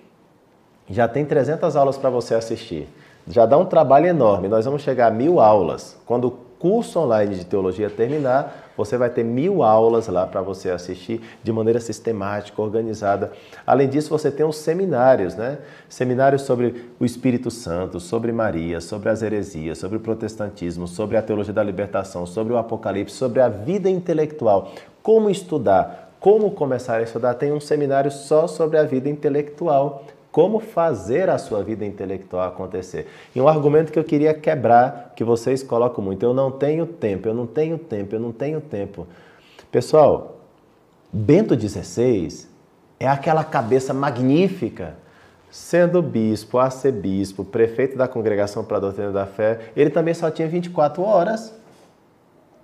já 0.90 1.08
tem 1.08 1.24
300 1.24 1.78
aulas 1.78 1.96
para 1.96 2.10
você 2.10 2.36
assistir. 2.36 2.90
Já 3.26 3.46
dá 3.46 3.58
um 3.58 3.64
trabalho 3.64 4.08
enorme. 4.08 4.50
Nós 4.50 4.66
vamos 4.66 4.82
chegar 4.82 5.08
a 5.08 5.12
mil 5.12 5.40
aulas. 5.40 5.96
Quando 6.06 6.40
curso 6.64 6.98
online 6.98 7.35
de 7.35 7.45
teologia 7.45 7.90
terminar, 7.90 8.72
você 8.77 8.98
vai 8.98 9.10
ter 9.10 9.22
mil 9.22 9.64
aulas 9.64 10.07
lá 10.07 10.26
para 10.26 10.41
você 10.41 10.69
assistir 10.69 11.22
de 11.44 11.52
maneira 11.52 11.77
sistemática, 11.77 12.61
organizada. 12.61 13.34
Além 13.68 13.90
disso, 13.90 14.10
você 14.10 14.31
tem 14.31 14.45
os 14.45 14.56
seminários, 14.56 15.35
né? 15.35 15.57
Seminários 15.90 16.44
sobre 16.44 16.90
o 16.98 17.03
Espírito 17.03 17.52
Santo, 17.52 17.99
sobre 17.99 18.31
Maria, 18.31 18.80
sobre 18.80 19.10
as 19.10 19.22
heresias, 19.22 19.77
sobre 19.77 19.98
o 19.98 19.99
protestantismo, 19.99 20.88
sobre 20.88 21.18
a 21.18 21.22
teologia 21.22 21.53
da 21.53 21.61
libertação, 21.61 22.26
sobre 22.26 22.53
o 22.53 22.57
Apocalipse, 22.57 23.14
sobre 23.14 23.41
a 23.41 23.49
vida 23.49 23.90
intelectual. 23.90 24.72
Como 25.02 25.30
estudar, 25.30 26.14
como 26.18 26.52
começar 26.52 26.99
a 26.99 27.03
estudar. 27.03 27.34
Tem 27.34 27.52
um 27.52 27.60
seminário 27.60 28.10
só 28.10 28.48
sobre 28.48 28.77
a 28.77 28.84
vida 28.84 29.10
intelectual 29.10 30.06
como 30.34 30.60
fazer 30.60 31.30
a 31.30 31.38
sua 31.38 31.64
vida 31.64 31.85
intelectual 31.85 32.47
acontecer. 32.47 33.07
E 33.35 33.39
um 33.39 33.47
argumento 33.47 33.91
que 33.91 33.99
eu 33.99 34.03
queria 34.03 34.34
quebrar, 34.34 35.14
que 35.15 35.23
vocês 35.23 35.61
colocam 35.61 36.03
muito, 36.03 36.23
eu 36.23 36.34
não 36.34 36.49
tenho 36.49 36.88
tempo, 36.88 37.27
eu 37.27 37.35
não 37.35 37.45
tenho 37.45 37.77
tempo, 37.77 38.15
eu 38.15 38.19
não 38.19 38.31
tenho 38.31 38.60
tempo. 38.60 39.05
Pessoal, 39.72 40.39
Bento 41.11 41.53
XVI 41.53 42.47
é 42.99 43.07
aquela 43.07 43.43
cabeça 43.43 43.93
magnífica, 43.93 44.95
sendo 45.51 46.01
bispo, 46.01 46.57
arcebispo, 46.57 47.45
prefeito 47.45 47.95
da 47.95 48.07
Congregação 48.07 48.64
para 48.64 48.77
a 48.77 48.80
Doutrina 48.80 49.11
da 49.11 49.27
Fé, 49.27 49.72
ele 49.76 49.91
também 49.91 50.15
só 50.15 50.31
tinha 50.31 50.47
24 50.47 51.03
horas. 51.03 51.53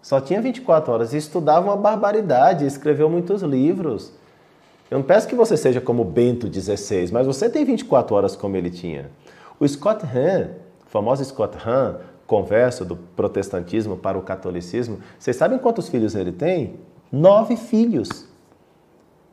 Só 0.01 0.19
tinha 0.19 0.41
24 0.41 0.91
horas 0.91 1.13
estudava 1.13 1.67
uma 1.67 1.77
barbaridade, 1.77 2.65
escreveu 2.65 3.11
muitos 3.11 3.43
livros. 3.43 4.17
Eu 4.89 4.97
não 4.97 5.05
peço 5.05 5.27
que 5.27 5.35
você 5.35 5.55
seja 5.55 5.79
como 5.79 6.03
Bento 6.03 6.51
XVI, 6.51 7.11
mas 7.11 7.27
você 7.27 7.47
tem 7.47 7.63
24 7.63 8.15
horas 8.15 8.35
como 8.35 8.57
ele 8.57 8.71
tinha. 8.71 9.11
O 9.59 9.67
Scott 9.67 10.03
Hahn, 10.03 10.47
o 10.85 10.89
famoso 10.89 11.23
Scott 11.23 11.57
Hahn, 11.63 11.97
converso 12.25 12.83
do 12.83 12.95
protestantismo 12.95 13.97
para 13.97 14.17
o 14.17 14.21
catolicismo, 14.21 14.99
vocês 15.17 15.35
sabem 15.35 15.59
quantos 15.59 15.89
filhos 15.89 16.15
ele 16.15 16.31
tem? 16.31 16.75
Nove 17.11 17.55
filhos. 17.55 18.27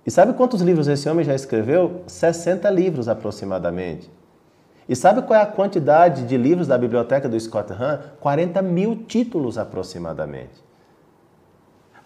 E 0.07 0.11
sabe 0.11 0.35
quantos 0.35 0.61
livros 0.61 0.89
esse 0.89 1.09
homem 1.09 1.25
já 1.25 1.35
escreveu? 1.35 2.03
60 2.07 2.69
livros 2.71 3.09
aproximadamente. 3.09 4.11
E 4.89 4.95
sabe 4.95 5.23
qual 5.23 5.39
é 5.39 5.43
a 5.43 5.47
quantidade 5.47 6.27
de 6.27 6.37
livros 6.37 6.69
da 6.69 6.79
biblioteca 6.79 7.29
do 7.29 7.39
Scott 7.41 7.73
Hahn? 7.73 7.99
40 8.21 8.63
mil 8.63 9.05
títulos 9.05 9.59
aproximadamente. 9.59 10.66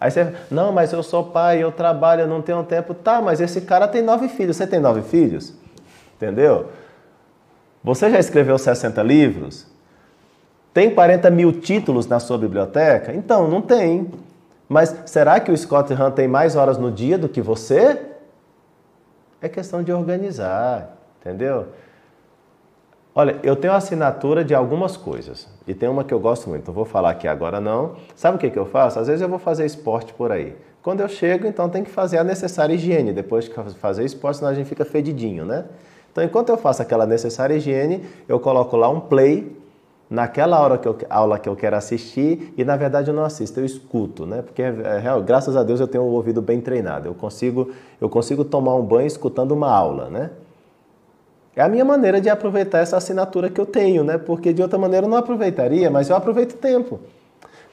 Aí 0.01 0.09
você, 0.09 0.33
não, 0.49 0.71
mas 0.71 0.91
eu 0.91 1.03
sou 1.03 1.25
pai, 1.25 1.61
eu 1.61 1.71
trabalho, 1.71 2.21
eu 2.21 2.27
não 2.27 2.41
tenho 2.41 2.63
tempo. 2.63 2.91
Tá, 2.91 3.21
mas 3.21 3.39
esse 3.39 3.61
cara 3.61 3.87
tem 3.87 4.01
nove 4.01 4.27
filhos. 4.27 4.57
Você 4.57 4.65
tem 4.65 4.79
nove 4.79 5.03
filhos? 5.03 5.53
Entendeu? 6.15 6.69
Você 7.83 8.09
já 8.09 8.17
escreveu 8.17 8.57
60 8.57 9.03
livros? 9.03 9.67
Tem 10.73 10.89
40 10.89 11.29
mil 11.29 11.51
títulos 11.51 12.07
na 12.07 12.19
sua 12.19 12.35
biblioteca? 12.39 13.13
Então, 13.13 13.47
não 13.47 13.61
tem. 13.61 14.09
Mas 14.67 15.03
será 15.05 15.39
que 15.39 15.51
o 15.51 15.57
Scott 15.57 15.93
Hahn 15.93 16.09
tem 16.09 16.27
mais 16.27 16.55
horas 16.55 16.79
no 16.79 16.91
dia 16.91 17.15
do 17.15 17.29
que 17.29 17.39
você? 17.39 18.01
É 19.39 19.47
questão 19.47 19.83
de 19.83 19.93
organizar, 19.93 20.97
entendeu? 21.19 21.67
Olha, 23.13 23.37
eu 23.43 23.57
tenho 23.57 23.73
assinatura 23.73 24.43
de 24.43 24.55
algumas 24.55 24.95
coisas 24.95 25.47
e 25.67 25.73
tem 25.73 25.89
uma 25.89 26.03
que 26.03 26.13
eu 26.13 26.19
gosto 26.19 26.49
muito, 26.49 26.67
não 26.67 26.73
vou 26.73 26.85
falar 26.85 27.09
aqui 27.09 27.27
agora 27.27 27.59
não. 27.59 27.95
Sabe 28.15 28.37
o 28.37 28.39
que, 28.39 28.49
que 28.49 28.57
eu 28.57 28.65
faço? 28.65 28.99
Às 28.99 29.07
vezes 29.07 29.21
eu 29.21 29.27
vou 29.27 29.39
fazer 29.39 29.65
esporte 29.65 30.13
por 30.13 30.31
aí. 30.31 30.55
Quando 30.81 31.01
eu 31.01 31.09
chego, 31.09 31.45
então 31.45 31.67
tem 31.69 31.83
que 31.83 31.91
fazer 31.91 32.17
a 32.17 32.23
necessária 32.23 32.73
higiene. 32.73 33.11
Depois 33.11 33.45
de 33.45 33.51
fazer 33.75 34.05
esporte, 34.05 34.37
senão 34.37 34.49
a 34.49 34.53
gente 34.53 34.67
fica 34.67 34.85
fedidinho, 34.85 35.45
né? 35.45 35.65
Então, 36.11 36.23
enquanto 36.23 36.49
eu 36.49 36.57
faço 36.57 36.81
aquela 36.81 37.05
necessária 37.05 37.53
higiene, 37.53 38.03
eu 38.27 38.39
coloco 38.39 38.75
lá 38.75 38.89
um 38.89 38.99
play 38.99 39.55
naquela 40.09 40.59
hora 40.59 40.77
que 40.77 40.87
eu, 40.87 40.97
aula 41.09 41.37
que 41.37 41.47
eu 41.47 41.55
quero 41.55 41.75
assistir 41.75 42.53
e 42.57 42.65
na 42.65 42.75
verdade 42.75 43.09
eu 43.09 43.13
não 43.13 43.23
assisto, 43.23 43.61
eu 43.61 43.65
escuto, 43.65 44.25
né? 44.25 44.41
Porque 44.41 44.61
é, 44.61 44.67
é, 44.67 45.21
graças 45.21 45.55
a 45.55 45.63
Deus 45.63 45.79
eu 45.79 45.87
tenho 45.87 46.03
o 46.03 46.11
ouvido 46.11 46.41
bem 46.41 46.59
treinado. 46.59 47.07
Eu 47.07 47.13
consigo, 47.13 47.71
eu 47.99 48.09
consigo 48.09 48.43
tomar 48.43 48.75
um 48.75 48.81
banho 48.81 49.07
escutando 49.07 49.51
uma 49.51 49.71
aula, 49.71 50.09
né? 50.09 50.31
É 51.55 51.61
a 51.61 51.67
minha 51.67 51.83
maneira 51.83 52.21
de 52.21 52.29
aproveitar 52.29 52.79
essa 52.79 52.95
assinatura 52.95 53.49
que 53.49 53.59
eu 53.59 53.65
tenho, 53.65 54.03
né? 54.03 54.17
Porque 54.17 54.53
de 54.53 54.61
outra 54.61 54.79
maneira 54.79 55.05
eu 55.05 55.09
não 55.09 55.17
aproveitaria, 55.17 55.89
mas 55.89 56.09
eu 56.09 56.15
aproveito 56.15 56.53
o 56.53 56.57
tempo. 56.57 56.99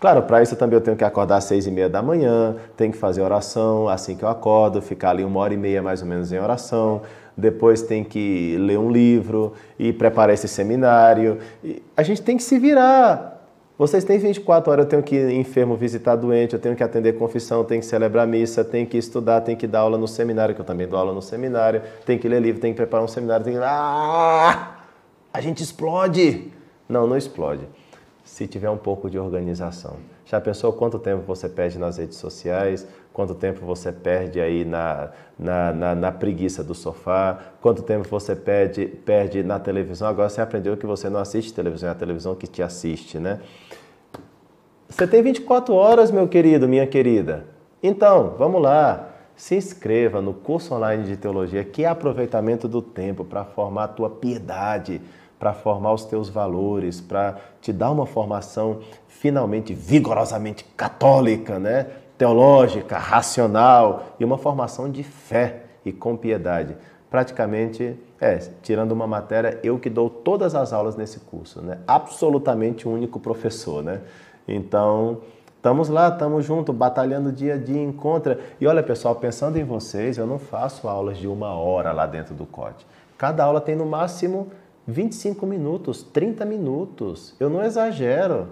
Claro, 0.01 0.23
para 0.23 0.43
isso 0.43 0.55
também 0.55 0.77
eu 0.77 0.81
tenho 0.81 0.97
que 0.97 1.05
acordar 1.05 1.37
às 1.37 1.45
seis 1.45 1.67
e 1.67 1.71
meia 1.71 1.89
da 1.89 2.01
manhã, 2.01 2.57
tenho 2.77 2.93
que 2.93 2.99
fazer 2.99 3.21
oração 3.21 3.89
assim 3.89 4.17
que 4.17 4.25
eu 4.25 4.29
acordo, 4.29 4.81
ficar 4.81 5.11
ali 5.11 5.25
uma 5.25 5.41
hora 5.41 5.55
e 5.55 5.57
meia 5.57 5.83
mais 5.83 6.03
ou 6.03 6.09
menos 6.09 6.33
em 6.33 6.39
oração, 6.39 7.03
depois 7.37 7.83
tem 7.83 8.05
que 8.05 8.57
ler 8.59 8.79
um 8.79 8.91
livro 8.91 9.55
e 9.79 9.93
preparar 9.93 10.35
esse 10.35 10.47
seminário. 10.49 11.39
E 11.63 11.83
a 11.97 12.03
gente 12.03 12.23
tem 12.23 12.37
que 12.37 12.43
se 12.43 12.59
virar. 12.59 13.38
Vocês 13.79 14.03
têm 14.03 14.19
24 14.19 14.73
horas, 14.73 14.85
eu 14.87 14.89
tenho 14.89 15.03
que 15.05 15.15
ir 15.15 15.33
enfermo 15.35 15.77
visitar 15.77 16.17
doente, 16.17 16.53
eu 16.53 16.59
tenho 16.59 16.75
que 16.75 16.83
atender 16.83 17.13
confissão, 17.17 17.63
tenho 17.63 17.81
que 17.81 17.87
celebrar 17.87 18.27
missa, 18.27 18.65
tenho 18.65 18.85
que 18.85 18.99
estudar, 18.99 19.41
tenho 19.43 19.57
que 19.57 19.69
dar 19.69 19.79
aula 19.79 19.97
no 19.97 20.09
seminário, 20.09 20.53
que 20.53 20.61
eu 20.61 20.65
também 20.65 20.89
dou 20.89 20.99
aula 20.99 21.13
no 21.13 21.23
seminário, 21.23 21.81
tenho 22.05 22.19
que 22.19 22.29
ler 22.29 22.43
livro, 22.43 22.61
tenho 22.61 22.75
que 22.75 22.77
preparar 22.77 23.05
um 23.05 23.09
seminário, 23.09 23.45
tenho 23.45 23.57
que... 23.57 23.65
Ah! 23.65 24.79
A 25.33 25.41
gente 25.41 25.63
explode! 25.63 26.51
Não, 26.89 27.07
não 27.07 27.17
explode. 27.17 27.69
Se 28.25 28.49
tiver 28.49 28.69
um 28.69 28.77
pouco 28.77 29.09
de 29.09 29.17
organização. 29.17 29.99
Já 30.27 30.41
pensou 30.41 30.73
quanto 30.73 30.99
tempo 30.99 31.23
você 31.23 31.49
perde 31.49 31.79
nas 31.79 31.99
redes 31.99 32.19
sociais? 32.19 32.85
Quanto 33.13 33.35
tempo 33.35 33.65
você 33.65 33.91
perde 33.91 34.41
aí 34.41 34.65
na, 34.65 35.11
na, 35.39 35.73
na, 35.73 35.95
na 35.95 36.13
preguiça 36.13 36.63
do 36.63 36.75
sofá? 36.75 37.39
Quanto 37.61 37.83
tempo 37.83 38.09
você 38.09 38.37
perde, 38.37 38.87
perde 38.87 39.43
na 39.43 39.59
televisão? 39.59 40.07
Agora 40.07 40.29
você 40.29 40.41
aprendeu 40.41 40.77
que 40.77 40.85
você 40.85 41.09
não 41.09 41.21
assiste 41.21 41.55
televisão, 41.55 41.89
é 41.89 41.93
a 41.93 41.95
televisão 41.95 42.35
que 42.35 42.47
te 42.47 42.63
assiste, 42.63 43.19
né? 43.19 43.41
Você 44.89 45.06
tem 45.06 45.23
24 45.23 45.74
horas, 45.74 46.10
meu 46.10 46.27
querido, 46.27 46.66
minha 46.66 46.86
querida. 46.86 47.44
Então, 47.82 48.35
vamos 48.39 48.60
lá. 48.62 49.10
Se 49.36 49.55
inscreva 49.55 50.20
no 50.20 50.32
curso 50.32 50.74
online 50.74 51.05
de 51.05 51.16
teologia, 51.16 51.62
que 51.62 51.85
é 51.85 51.89
aproveitamento 51.89 52.66
do 52.66 52.82
tempo 52.82 53.24
para 53.24 53.44
formar 53.44 53.85
a 53.85 53.89
tua 53.89 54.10
piedade, 54.10 55.01
para 55.39 55.52
formar 55.52 55.93
os 55.93 56.05
teus 56.05 56.28
valores, 56.28 57.01
para 57.01 57.36
te 57.60 57.73
dar 57.73 57.90
uma 57.90 58.06
formação 58.06 58.81
finalmente 59.06 59.74
vigorosamente 59.74 60.65
católica, 60.77 61.59
né? 61.59 61.86
teológica, 62.19 62.98
racional 62.98 64.16
e 64.19 64.24
uma 64.24 64.36
formação 64.36 64.90
de 64.90 65.05
fé 65.05 65.62
e 65.85 65.93
com 65.93 66.16
piedade. 66.16 66.77
Praticamente, 67.09 67.97
é, 68.20 68.36
tirando 68.60 68.93
uma 68.93 69.06
matéria, 69.06 69.59
eu 69.62 69.78
que 69.78 69.89
dou 69.89 70.10
todas 70.10 70.55
as 70.55 70.73
aulas 70.73 70.97
nesse 70.97 71.20
curso, 71.20 71.62
né? 71.62 71.78
Absolutamente 71.86 72.86
único 72.86 73.19
professor, 73.20 73.82
né? 73.82 74.01
Então, 74.49 75.19
estamos 75.57 75.89
lá, 75.89 76.09
estamos 76.09 76.45
juntos, 76.45 76.75
batalhando 76.75 77.31
dia 77.31 77.55
a 77.55 77.57
dia, 77.59 77.83
encontra. 77.83 78.41
E 78.61 78.66
olha, 78.66 78.83
pessoal, 78.83 79.15
pensando 79.15 79.59
em 79.59 79.65
vocês, 79.65 80.16
eu 80.16 80.27
não 80.27 80.39
faço 80.39 80.89
aulas 80.89 81.19
de 81.19 81.29
uma 81.29 81.55
hora 81.55 81.93
lá 81.93 82.07
dentro 82.07 82.35
do 82.35 82.47
COT. 82.47 82.87
Cada 83.19 83.45
aula 83.45 83.61
tem 83.61 83.77
no 83.77 83.85
máximo 83.85 84.49
25 84.87 85.45
minutos, 85.45 86.03
30 86.03 86.47
minutos. 86.47 87.35
Eu 87.39 87.51
não 87.51 87.62
exagero. 87.62 88.49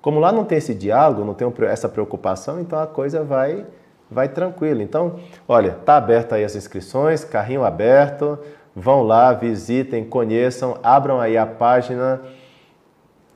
Como 0.00 0.20
lá 0.20 0.30
não 0.30 0.44
tem 0.44 0.58
esse 0.58 0.74
diálogo, 0.74 1.24
não 1.24 1.34
tem 1.34 1.50
essa 1.62 1.88
preocupação, 1.88 2.60
então 2.60 2.78
a 2.78 2.86
coisa 2.86 3.24
vai 3.24 3.66
vai 4.10 4.28
tranquilo. 4.28 4.82
Então, 4.82 5.18
olha, 5.48 5.72
tá 5.84 5.96
aberta 5.96 6.36
aí 6.36 6.44
as 6.44 6.54
inscrições, 6.54 7.24
carrinho 7.24 7.64
aberto. 7.64 8.38
Vão 8.76 9.02
lá, 9.02 9.32
visitem, 9.32 10.04
conheçam, 10.04 10.78
abram 10.82 11.20
aí 11.20 11.36
a 11.36 11.46
página 11.46 12.20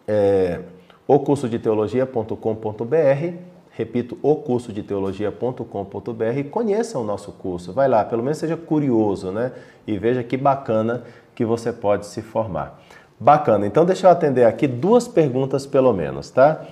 é, 0.07 0.61
o 1.09 1.19
curso 1.19 1.49
de 1.49 1.59
teologia.com.br. 1.59 3.35
Repito, 3.71 4.19
o 4.23 4.37
curso 4.37 4.73
de 4.73 4.83
teologia.com.br. 4.83 6.51
Conheça 6.51 6.99
o 6.99 7.05
nosso 7.05 7.33
curso. 7.33 7.73
Vai 7.73 7.89
lá, 7.89 8.05
pelo 8.05 8.23
menos 8.23 8.37
seja 8.37 8.57
curioso, 8.57 9.33
né? 9.33 9.53
E 9.87 9.97
veja 9.97 10.23
que 10.23 10.37
bacana 10.37 11.05
que 11.35 11.47
você 11.47 11.73
pode 11.73 12.05
se 12.07 12.21
formar. 12.21 12.83
Bacana. 13.19 13.67
Então, 13.67 13.87
deixa 13.87 14.07
eu 14.07 14.11
atender 14.11 14.45
aqui 14.45 14.67
duas 14.67 15.09
perguntas, 15.09 15.65
pelo 15.67 15.93
menos, 15.93 16.31
tá? 16.31 16.67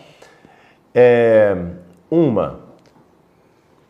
É, 0.94 1.56
uma, 2.10 2.60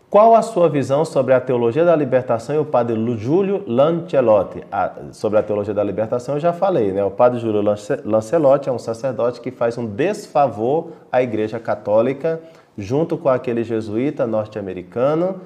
qual 0.09 0.37
a 0.37 0.43
sua 0.43 0.69
visão 0.69 1.05
sobre 1.05 1.35
a 1.35 1.41
teologia 1.41 1.85
da 1.85 1.97
libertação 1.97 2.55
e 2.55 2.59
o 2.59 2.65
padre 2.65 2.97
Júlio 3.17 3.65
Lancelotti? 3.67 4.65
Ah, 4.71 4.93
sobre 5.13 5.39
a 5.39 5.43
teologia 5.43 5.75
da 5.75 5.83
libertação 5.83 6.37
eu 6.37 6.41
já 6.41 6.53
falei, 6.53 6.93
né? 6.93 7.05
O 7.05 7.11
padre 7.11 7.41
Júlio 7.41 7.61
Lancelotti 8.05 8.69
é 8.69 8.73
um 8.73 8.79
sacerdote 8.79 9.41
que 9.41 9.51
faz 9.51 9.77
um 9.77 9.85
desfavor 9.85 10.93
à 11.11 11.23
Igreja 11.23 11.59
Católica, 11.59 12.41
junto 12.79 13.19
com 13.19 13.29
aquele 13.29 13.65
jesuíta 13.65 14.27
norte-americano 14.27 15.41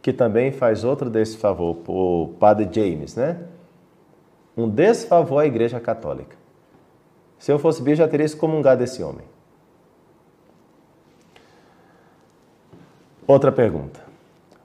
que 0.00 0.12
também 0.12 0.50
faz 0.50 0.82
outro 0.82 1.10
desfavor, 1.10 1.76
o 1.86 2.34
padre 2.40 2.68
James, 2.72 3.16
né? 3.16 3.38
Um 4.56 4.68
desfavor 4.68 5.42
à 5.42 5.46
Igreja 5.46 5.78
Católica. 5.78 6.36
Se 7.38 7.52
eu 7.52 7.58
fosse 7.58 7.82
bicho, 7.82 7.96
já 7.96 8.08
teria 8.08 8.24
excomungado 8.24 8.82
esse 8.82 9.02
homem. 9.02 9.26
Outra 13.26 13.50
pergunta. 13.50 14.05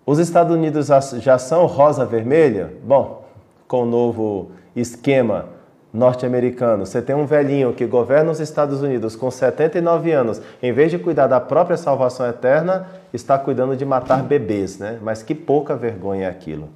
Os 0.06 0.20
Estados 0.20 0.56
Unidos 0.56 0.88
já 1.20 1.38
são 1.38 1.66
rosa-vermelha? 1.66 2.74
Bom, 2.84 3.24
com 3.68 3.84
o 3.84 3.86
novo 3.86 4.52
esquema 4.76 5.46
norte-americano, 5.94 6.86
você 6.86 7.02
tem 7.02 7.16
um 7.16 7.26
velhinho 7.26 7.74
que 7.74 7.86
governa 7.86 8.32
os 8.32 8.40
Estados 8.40 8.82
Unidos 8.82 9.16
com 9.16 9.30
79 9.30 10.12
anos, 10.12 10.42
em 10.64 10.72
vez 10.72 10.90
de 10.90 10.98
cuidar 10.98 11.28
da 11.28 11.40
própria 11.40 11.78
salvação 11.78 12.28
eterna, 12.28 12.88
está 13.14 13.38
cuidando 13.38 13.76
de 13.76 13.86
matar 13.86 14.24
bebês, 14.24 14.80
né? 14.80 15.00
Mas 15.02 15.22
que 15.22 15.36
pouca 15.36 15.76
vergonha 15.76 16.26
é 16.26 16.30
aquilo. 16.30 16.70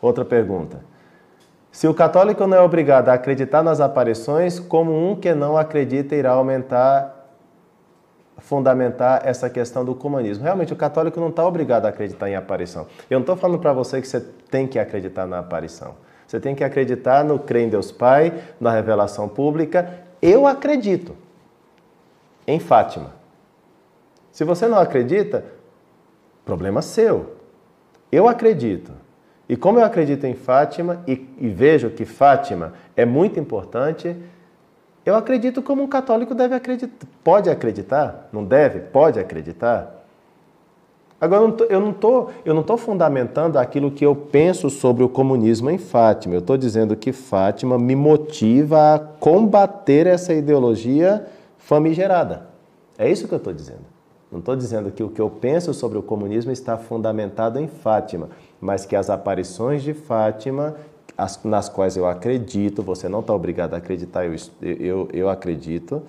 Outra 0.00 0.24
pergunta. 0.24 0.80
Se 1.70 1.86
o 1.86 1.94
católico 1.94 2.46
não 2.46 2.56
é 2.56 2.60
obrigado 2.60 3.08
a 3.08 3.14
acreditar 3.14 3.62
nas 3.62 3.80
aparições, 3.80 4.58
como 4.58 4.92
um 4.92 5.16
que 5.16 5.34
não 5.34 5.58
acredita 5.58 6.14
irá 6.14 6.30
aumentar, 6.30 7.23
fundamentar 8.38 9.22
essa 9.24 9.48
questão 9.48 9.84
do 9.84 9.94
comunismo? 9.94 10.44
Realmente, 10.44 10.72
o 10.72 10.76
católico 10.76 11.20
não 11.20 11.28
está 11.28 11.46
obrigado 11.46 11.86
a 11.86 11.88
acreditar 11.88 12.28
em 12.28 12.36
aparição. 12.36 12.86
Eu 13.08 13.18
não 13.18 13.22
estou 13.22 13.36
falando 13.36 13.58
para 13.58 13.72
você 13.72 14.00
que 14.00 14.08
você 14.08 14.20
tem 14.50 14.66
que 14.66 14.78
acreditar 14.78 15.26
na 15.26 15.38
aparição. 15.38 15.94
Você 16.26 16.40
tem 16.40 16.54
que 16.54 16.64
acreditar 16.64 17.24
no 17.24 17.38
crer 17.38 17.66
em 17.66 17.68
Deus 17.68 17.92
Pai, 17.92 18.32
na 18.60 18.70
revelação 18.70 19.28
pública. 19.28 20.00
Eu 20.20 20.46
acredito 20.46 21.16
em 22.46 22.58
Fátima. 22.58 23.12
Se 24.32 24.44
você 24.44 24.66
não 24.66 24.78
acredita, 24.78 25.44
problema 26.44 26.82
seu. 26.82 27.36
Eu 28.10 28.28
acredito. 28.28 28.92
E 29.48 29.56
como 29.56 29.78
eu 29.78 29.84
acredito 29.84 30.24
em 30.24 30.34
Fátima 30.34 31.02
e, 31.06 31.28
e, 31.38 31.48
vejo 31.48 31.90
que 31.90 32.04
Fátima 32.04 32.72
é 32.96 33.04
muito 33.04 33.38
importante, 33.38 34.16
eu 35.04 35.14
acredito 35.14 35.60
como 35.62 35.82
um 35.82 35.86
católico 35.86 36.34
deve 36.34 36.54
acreditar. 36.54 37.06
Pode 37.22 37.50
acreditar? 37.50 38.28
Não 38.32 38.44
deve? 38.44 38.80
Pode 38.80 39.18
acreditar? 39.20 40.02
Agora, 41.20 41.54
eu 41.70 41.80
não 41.80 41.90
estou 42.60 42.76
fundamentando 42.76 43.58
aquilo 43.58 43.90
que 43.90 44.04
eu 44.04 44.14
penso 44.14 44.68
sobre 44.68 45.02
o 45.02 45.08
comunismo 45.08 45.70
em 45.70 45.78
Fátima. 45.78 46.34
Eu 46.34 46.40
estou 46.40 46.56
dizendo 46.56 46.96
que 46.96 47.12
Fátima 47.12 47.78
me 47.78 47.96
motiva 47.96 48.94
a 48.94 48.98
combater 48.98 50.06
essa 50.06 50.34
ideologia 50.34 51.24
famigerada. 51.56 52.48
É 52.98 53.10
isso 53.10 53.26
que 53.26 53.32
eu 53.32 53.38
estou 53.38 53.54
dizendo. 53.54 53.94
Não 54.30 54.40
estou 54.40 54.56
dizendo 54.56 54.90
que 54.90 55.02
o 55.02 55.08
que 55.08 55.20
eu 55.20 55.30
penso 55.30 55.72
sobre 55.72 55.96
o 55.96 56.02
comunismo 56.02 56.50
está 56.50 56.76
fundamentado 56.76 57.58
em 57.58 57.68
Fátima, 57.68 58.28
mas 58.60 58.84
que 58.84 58.96
as 58.96 59.08
aparições 59.08 59.82
de 59.82 59.94
Fátima, 59.94 60.74
as, 61.16 61.42
nas 61.44 61.68
quais 61.68 61.96
eu 61.96 62.06
acredito, 62.06 62.82
você 62.82 63.08
não 63.08 63.20
está 63.20 63.32
obrigado 63.34 63.74
a 63.74 63.76
acreditar, 63.78 64.24
eu, 64.24 64.34
eu, 64.60 65.08
eu 65.12 65.28
acredito, 65.28 66.02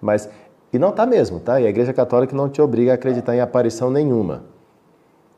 mas. 0.00 0.28
E 0.72 0.78
não 0.78 0.90
está 0.90 1.04
mesmo, 1.04 1.40
tá? 1.40 1.60
E 1.60 1.66
a 1.66 1.68
Igreja 1.68 1.92
Católica 1.92 2.36
não 2.36 2.48
te 2.48 2.62
obriga 2.62 2.92
a 2.92 2.94
acreditar 2.94 3.34
em 3.34 3.40
aparição 3.40 3.90
nenhuma. 3.90 4.44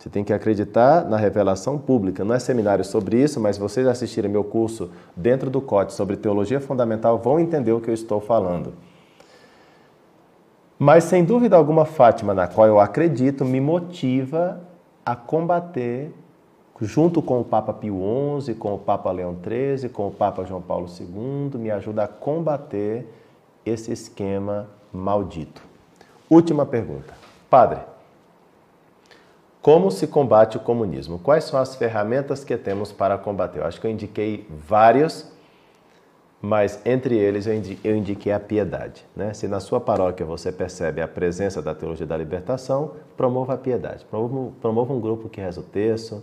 Você 0.02 0.10
tem 0.10 0.24
que 0.24 0.32
acreditar 0.32 1.04
na 1.08 1.16
revelação 1.16 1.78
pública. 1.78 2.24
Não 2.24 2.34
é 2.34 2.38
seminário 2.40 2.84
sobre 2.84 3.22
isso, 3.22 3.38
mas 3.38 3.56
vocês 3.56 3.86
assistirem 3.86 4.28
meu 4.28 4.42
curso 4.42 4.90
dentro 5.16 5.48
do 5.48 5.60
COTE 5.60 5.94
sobre 5.94 6.16
teologia 6.16 6.60
fundamental 6.60 7.18
vão 7.18 7.38
entender 7.38 7.70
o 7.70 7.80
que 7.80 7.88
eu 7.88 7.94
estou 7.94 8.20
falando. 8.20 8.74
Mas 10.76 11.04
sem 11.04 11.24
dúvida 11.24 11.56
alguma, 11.56 11.84
Fátima, 11.84 12.34
na 12.34 12.48
qual 12.48 12.66
eu 12.66 12.80
acredito, 12.80 13.44
me 13.44 13.60
motiva 13.60 14.60
a 15.06 15.14
combater, 15.14 16.12
junto 16.82 17.22
com 17.22 17.40
o 17.40 17.44
Papa 17.44 17.72
Pio 17.72 18.00
XI, 18.40 18.54
com 18.54 18.74
o 18.74 18.78
Papa 18.78 19.10
Leão 19.10 19.36
XIII, 19.42 19.88
com 19.88 20.08
o 20.08 20.10
Papa 20.10 20.44
João 20.44 20.60
Paulo 20.60 20.88
II, 20.88 21.58
me 21.58 21.70
ajuda 21.70 22.04
a 22.04 22.08
combater 22.08 23.06
esse 23.64 23.92
esquema 23.92 24.68
maldito. 24.92 25.62
Última 26.28 26.66
pergunta. 26.66 27.14
Padre, 27.48 27.80
como 29.62 29.90
se 29.90 30.08
combate 30.08 30.56
o 30.56 30.60
comunismo? 30.60 31.18
Quais 31.20 31.44
são 31.44 31.58
as 31.58 31.76
ferramentas 31.76 32.42
que 32.42 32.56
temos 32.56 32.90
para 32.90 33.16
combater? 33.16 33.60
Eu 33.60 33.66
acho 33.66 33.80
que 33.80 33.86
eu 33.86 33.90
indiquei 33.90 34.46
vários 34.50 35.32
mas 36.42 36.84
entre 36.84 37.16
eles 37.16 37.46
eu 37.84 37.96
indiquei 37.96 38.32
a 38.32 38.40
piedade. 38.40 39.06
Né? 39.14 39.32
Se 39.32 39.46
na 39.46 39.60
sua 39.60 39.80
paróquia 39.80 40.26
você 40.26 40.50
percebe 40.50 41.00
a 41.00 41.06
presença 41.06 41.62
da 41.62 41.72
teologia 41.72 42.04
da 42.04 42.16
libertação, 42.16 42.94
promova 43.16 43.54
a 43.54 43.56
piedade. 43.56 44.04
Promova, 44.04 44.52
promova 44.60 44.92
um 44.92 45.00
grupo 45.00 45.28
que 45.28 45.40
reza 45.40 45.60
o 45.60 45.62
texto, 45.62 46.20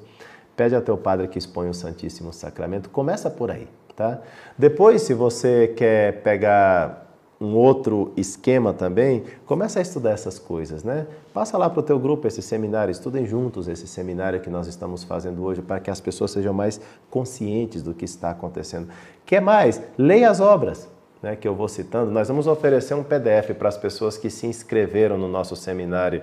pede 0.60 0.76
ao 0.76 0.82
teu 0.82 0.98
padre 0.98 1.30
que 1.30 1.40
exponha 1.40 1.72
o 1.72 1.74
Santíssimo 1.74 2.34
Sacramento. 2.34 2.90
Começa 2.90 3.30
por 3.30 3.50
aí. 3.50 3.66
Tá? 3.96 4.20
Depois, 4.58 5.04
se 5.04 5.14
você 5.14 5.70
quer 5.70 6.22
pegar 6.22 7.08
um 7.40 7.56
outro 7.56 8.12
esquema 8.18 8.74
também, 8.74 9.24
começa 9.46 9.80
a 9.80 9.82
estudar 9.82 10.10
essas 10.10 10.38
coisas, 10.38 10.84
né? 10.84 11.08
Passa 11.34 11.58
lá 11.58 11.70
para 11.70 11.80
o 11.80 11.84
teu 11.84 11.98
grupo 11.98 12.28
esse 12.28 12.42
seminário, 12.42 12.92
estudem 12.92 13.26
juntos 13.26 13.70
esse 13.70 13.88
seminário 13.88 14.42
que 14.42 14.50
nós 14.50 14.68
estamos 14.68 15.06
fazendo 15.06 15.42
hoje 15.46 15.62
para 15.62 15.80
que 15.80 15.90
as 15.90 16.02
pessoas 16.02 16.32
sejam 16.32 16.54
mais 16.54 16.82
conscientes 17.10 17.82
do 17.82 17.94
que 17.94 18.04
está 18.04 18.32
acontecendo. 18.32 18.90
Quer 19.26 19.42
mais? 19.42 19.82
Leia 19.98 20.30
as 20.30 20.42
obras. 20.42 20.90
Né, 21.22 21.36
que 21.36 21.46
eu 21.46 21.54
vou 21.54 21.68
citando, 21.68 22.10
nós 22.12 22.30
vamos 22.30 22.48
oferecer 22.48 22.94
um 22.94 23.04
PDF 23.04 23.54
para 23.58 23.68
as 23.68 23.78
pessoas 23.78 24.18
que 24.18 24.30
se 24.30 24.48
inscreveram 24.48 25.18
no 25.18 25.28
nosso 25.28 25.54
seminário. 25.54 26.22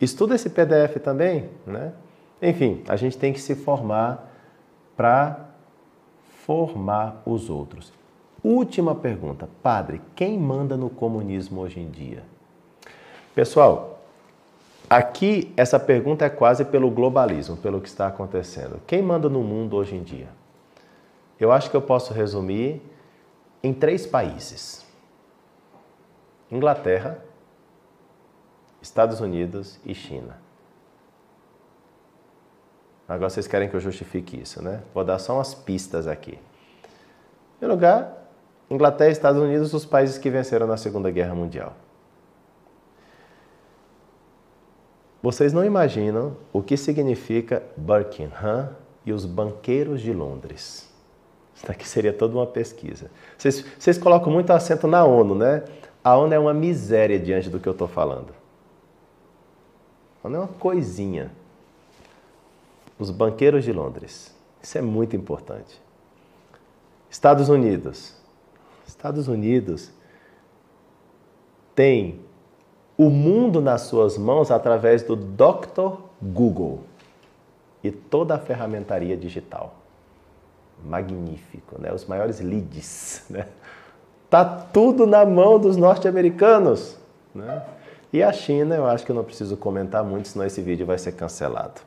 Estuda 0.00 0.34
esse 0.34 0.50
PDF 0.50 0.96
também, 1.00 1.50
né? 1.64 1.92
Enfim, 2.40 2.82
a 2.88 2.96
gente 2.96 3.16
tem 3.16 3.32
que 3.32 3.40
se 3.40 3.54
formar 3.54 4.30
para 4.96 5.48
formar 6.44 7.22
os 7.24 7.48
outros. 7.48 7.92
Última 8.42 8.94
pergunta, 8.94 9.48
padre, 9.62 10.02
quem 10.14 10.38
manda 10.38 10.76
no 10.76 10.90
comunismo 10.90 11.62
hoje 11.62 11.80
em 11.80 11.90
dia? 11.90 12.22
Pessoal, 13.34 14.02
aqui 14.88 15.52
essa 15.56 15.80
pergunta 15.80 16.26
é 16.26 16.30
quase 16.30 16.64
pelo 16.64 16.90
globalismo, 16.90 17.56
pelo 17.56 17.80
que 17.80 17.88
está 17.88 18.06
acontecendo. 18.06 18.80
Quem 18.86 19.02
manda 19.02 19.28
no 19.30 19.42
mundo 19.42 19.76
hoje 19.76 19.96
em 19.96 20.02
dia? 20.02 20.28
Eu 21.40 21.50
acho 21.50 21.70
que 21.70 21.76
eu 21.76 21.82
posso 21.82 22.12
resumir 22.12 22.82
em 23.62 23.72
três 23.72 24.06
países: 24.06 24.86
Inglaterra, 26.50 27.18
Estados 28.82 29.20
Unidos 29.20 29.80
e 29.86 29.94
China. 29.94 30.43
Agora 33.08 33.28
vocês 33.28 33.46
querem 33.46 33.68
que 33.68 33.76
eu 33.76 33.80
justifique 33.80 34.40
isso, 34.40 34.62
né? 34.62 34.82
Vou 34.94 35.04
dar 35.04 35.18
só 35.18 35.34
umas 35.34 35.54
pistas 35.54 36.06
aqui. 36.06 36.32
Em 36.32 37.58
primeiro 37.58 37.74
lugar, 37.74 38.28
Inglaterra 38.70 39.10
e 39.10 39.12
Estados 39.12 39.40
Unidos, 39.40 39.74
os 39.74 39.84
países 39.84 40.16
que 40.16 40.30
venceram 40.30 40.66
na 40.66 40.76
Segunda 40.76 41.10
Guerra 41.10 41.34
Mundial. 41.34 41.74
Vocês 45.22 45.52
não 45.52 45.64
imaginam 45.64 46.36
o 46.52 46.62
que 46.62 46.76
significa 46.76 47.62
Buckingham 47.76 48.70
e 49.06 49.12
os 49.12 49.24
banqueiros 49.24 50.00
de 50.00 50.12
Londres. 50.12 50.90
Isso 51.54 51.66
daqui 51.66 51.88
seria 51.88 52.12
toda 52.12 52.36
uma 52.36 52.46
pesquisa. 52.46 53.10
Vocês, 53.38 53.64
vocês 53.78 53.96
colocam 53.96 54.32
muito 54.32 54.50
acento 54.50 54.86
na 54.86 55.04
ONU, 55.04 55.34
né? 55.34 55.64
A 56.02 56.16
ONU 56.16 56.34
é 56.34 56.38
uma 56.38 56.52
miséria 56.52 57.18
diante 57.18 57.48
do 57.48 57.60
que 57.60 57.68
eu 57.68 57.72
estou 57.72 57.88
falando. 57.88 58.34
A 60.22 60.26
ONU 60.26 60.36
é 60.36 60.40
uma 60.40 60.48
coisinha. 60.48 61.30
Os 62.98 63.10
banqueiros 63.10 63.64
de 63.64 63.72
Londres. 63.72 64.34
Isso 64.62 64.78
é 64.78 64.82
muito 64.82 65.14
importante. 65.16 65.80
Estados 67.10 67.48
Unidos. 67.48 68.14
Estados 68.86 69.28
Unidos 69.28 69.90
tem 71.74 72.20
o 72.96 73.10
mundo 73.10 73.60
nas 73.60 73.82
suas 73.82 74.16
mãos 74.16 74.50
através 74.50 75.02
do 75.02 75.16
Dr. 75.16 76.00
Google 76.22 76.80
e 77.82 77.90
toda 77.90 78.34
a 78.34 78.38
ferramentaria 78.38 79.16
digital. 79.16 79.74
Magnífico, 80.84 81.80
né? 81.80 81.92
Os 81.92 82.04
maiores 82.06 82.40
leads, 82.40 83.24
né? 83.30 83.46
Tá 84.30 84.44
tudo 84.44 85.06
na 85.06 85.24
mão 85.24 85.58
dos 85.58 85.76
norte-americanos. 85.76 86.98
Né? 87.34 87.62
E 88.12 88.22
a 88.22 88.32
China, 88.32 88.74
eu 88.74 88.86
acho 88.86 89.04
que 89.04 89.12
eu 89.12 89.16
não 89.16 89.24
preciso 89.24 89.56
comentar 89.56 90.02
muito, 90.02 90.28
senão 90.28 90.46
esse 90.46 90.60
vídeo 90.60 90.86
vai 90.86 90.98
ser 90.98 91.12
cancelado. 91.12 91.80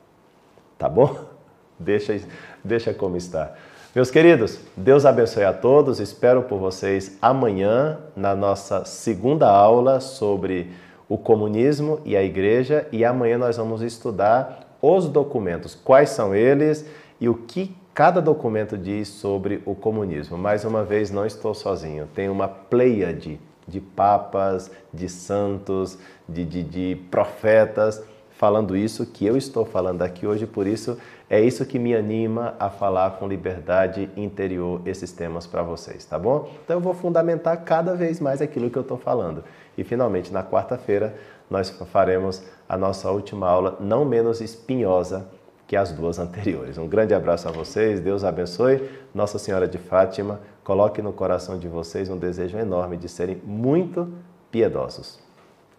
Tá 0.77 0.87
bom? 0.87 1.15
Deixa, 1.79 2.19
deixa 2.63 2.91
como 2.91 3.17
está. 3.17 3.53
Meus 3.93 4.09
queridos, 4.09 4.59
Deus 4.75 5.05
abençoe 5.05 5.43
a 5.43 5.53
todos. 5.53 5.99
Espero 5.99 6.41
por 6.41 6.57
vocês 6.57 7.17
amanhã 7.21 7.99
na 8.15 8.35
nossa 8.35 8.83
segunda 8.83 9.47
aula 9.47 9.99
sobre 9.99 10.71
o 11.07 11.17
comunismo 11.17 11.99
e 12.03 12.17
a 12.17 12.23
igreja. 12.23 12.87
E 12.91 13.05
amanhã 13.05 13.37
nós 13.37 13.57
vamos 13.57 13.83
estudar 13.83 14.75
os 14.81 15.07
documentos, 15.07 15.75
quais 15.75 16.09
são 16.09 16.33
eles 16.33 16.85
e 17.19 17.29
o 17.29 17.35
que 17.35 17.75
cada 17.93 18.21
documento 18.21 18.77
diz 18.77 19.07
sobre 19.07 19.61
o 19.65 19.73
comunismo. 19.73 20.37
Mais 20.37 20.63
uma 20.63 20.83
vez, 20.83 21.09
não 21.09 21.25
estou 21.25 21.53
sozinho, 21.53 22.07
tem 22.13 22.29
uma 22.29 22.47
pleiade 22.47 23.39
de 23.67 23.81
papas, 23.81 24.71
de 24.93 25.09
santos, 25.09 25.97
de, 26.27 26.45
de, 26.45 26.63
de 26.63 26.95
profetas 27.09 28.03
falando 28.37 28.77
isso 28.77 29.05
que 29.05 29.25
eu 29.25 29.35
estou 29.35 29.65
falando 29.65 30.03
aqui 30.03 30.27
hoje, 30.27 30.45
por 30.45 30.67
isso 30.67 30.97
é 31.27 31.41
isso 31.41 31.65
que 31.65 31.79
me 31.79 31.95
anima 31.95 32.53
a 32.59 32.69
falar 32.69 33.17
com 33.17 33.27
liberdade 33.27 34.09
interior 34.15 34.79
esses 34.85 35.11
temas 35.11 35.47
para 35.47 35.63
vocês, 35.63 36.05
tá 36.05 36.19
bom? 36.19 36.49
Então 36.63 36.77
eu 36.77 36.81
vou 36.81 36.93
fundamentar 36.93 37.63
cada 37.63 37.95
vez 37.95 38.19
mais 38.19 38.39
aquilo 38.41 38.69
que 38.69 38.77
eu 38.77 38.83
estou 38.83 38.97
falando. 38.97 39.43
E 39.75 39.83
finalmente, 39.83 40.31
na 40.31 40.43
quarta-feira, 40.43 41.15
nós 41.49 41.69
faremos 41.91 42.43
a 42.69 42.77
nossa 42.77 43.09
última 43.09 43.49
aula, 43.49 43.75
não 43.79 44.05
menos 44.05 44.39
espinhosa 44.39 45.27
que 45.65 45.75
as 45.75 45.91
duas 45.91 46.19
anteriores. 46.19 46.77
Um 46.77 46.87
grande 46.87 47.15
abraço 47.15 47.49
a 47.49 47.51
vocês, 47.51 47.99
Deus 47.99 48.23
abençoe. 48.23 48.87
Nossa 49.15 49.39
Senhora 49.39 49.67
de 49.67 49.79
Fátima, 49.79 50.39
coloque 50.63 51.01
no 51.01 51.11
coração 51.11 51.57
de 51.57 51.67
vocês 51.67 52.07
um 52.07 52.17
desejo 52.17 52.57
enorme 52.57 52.97
de 52.97 53.09
serem 53.09 53.41
muito 53.43 54.13
piedosos. 54.51 55.19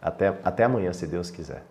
Até, 0.03 0.35
até 0.43 0.65
amanhã, 0.65 0.93
se 0.93 1.07
Deus 1.07 1.31
quiser. 1.31 1.63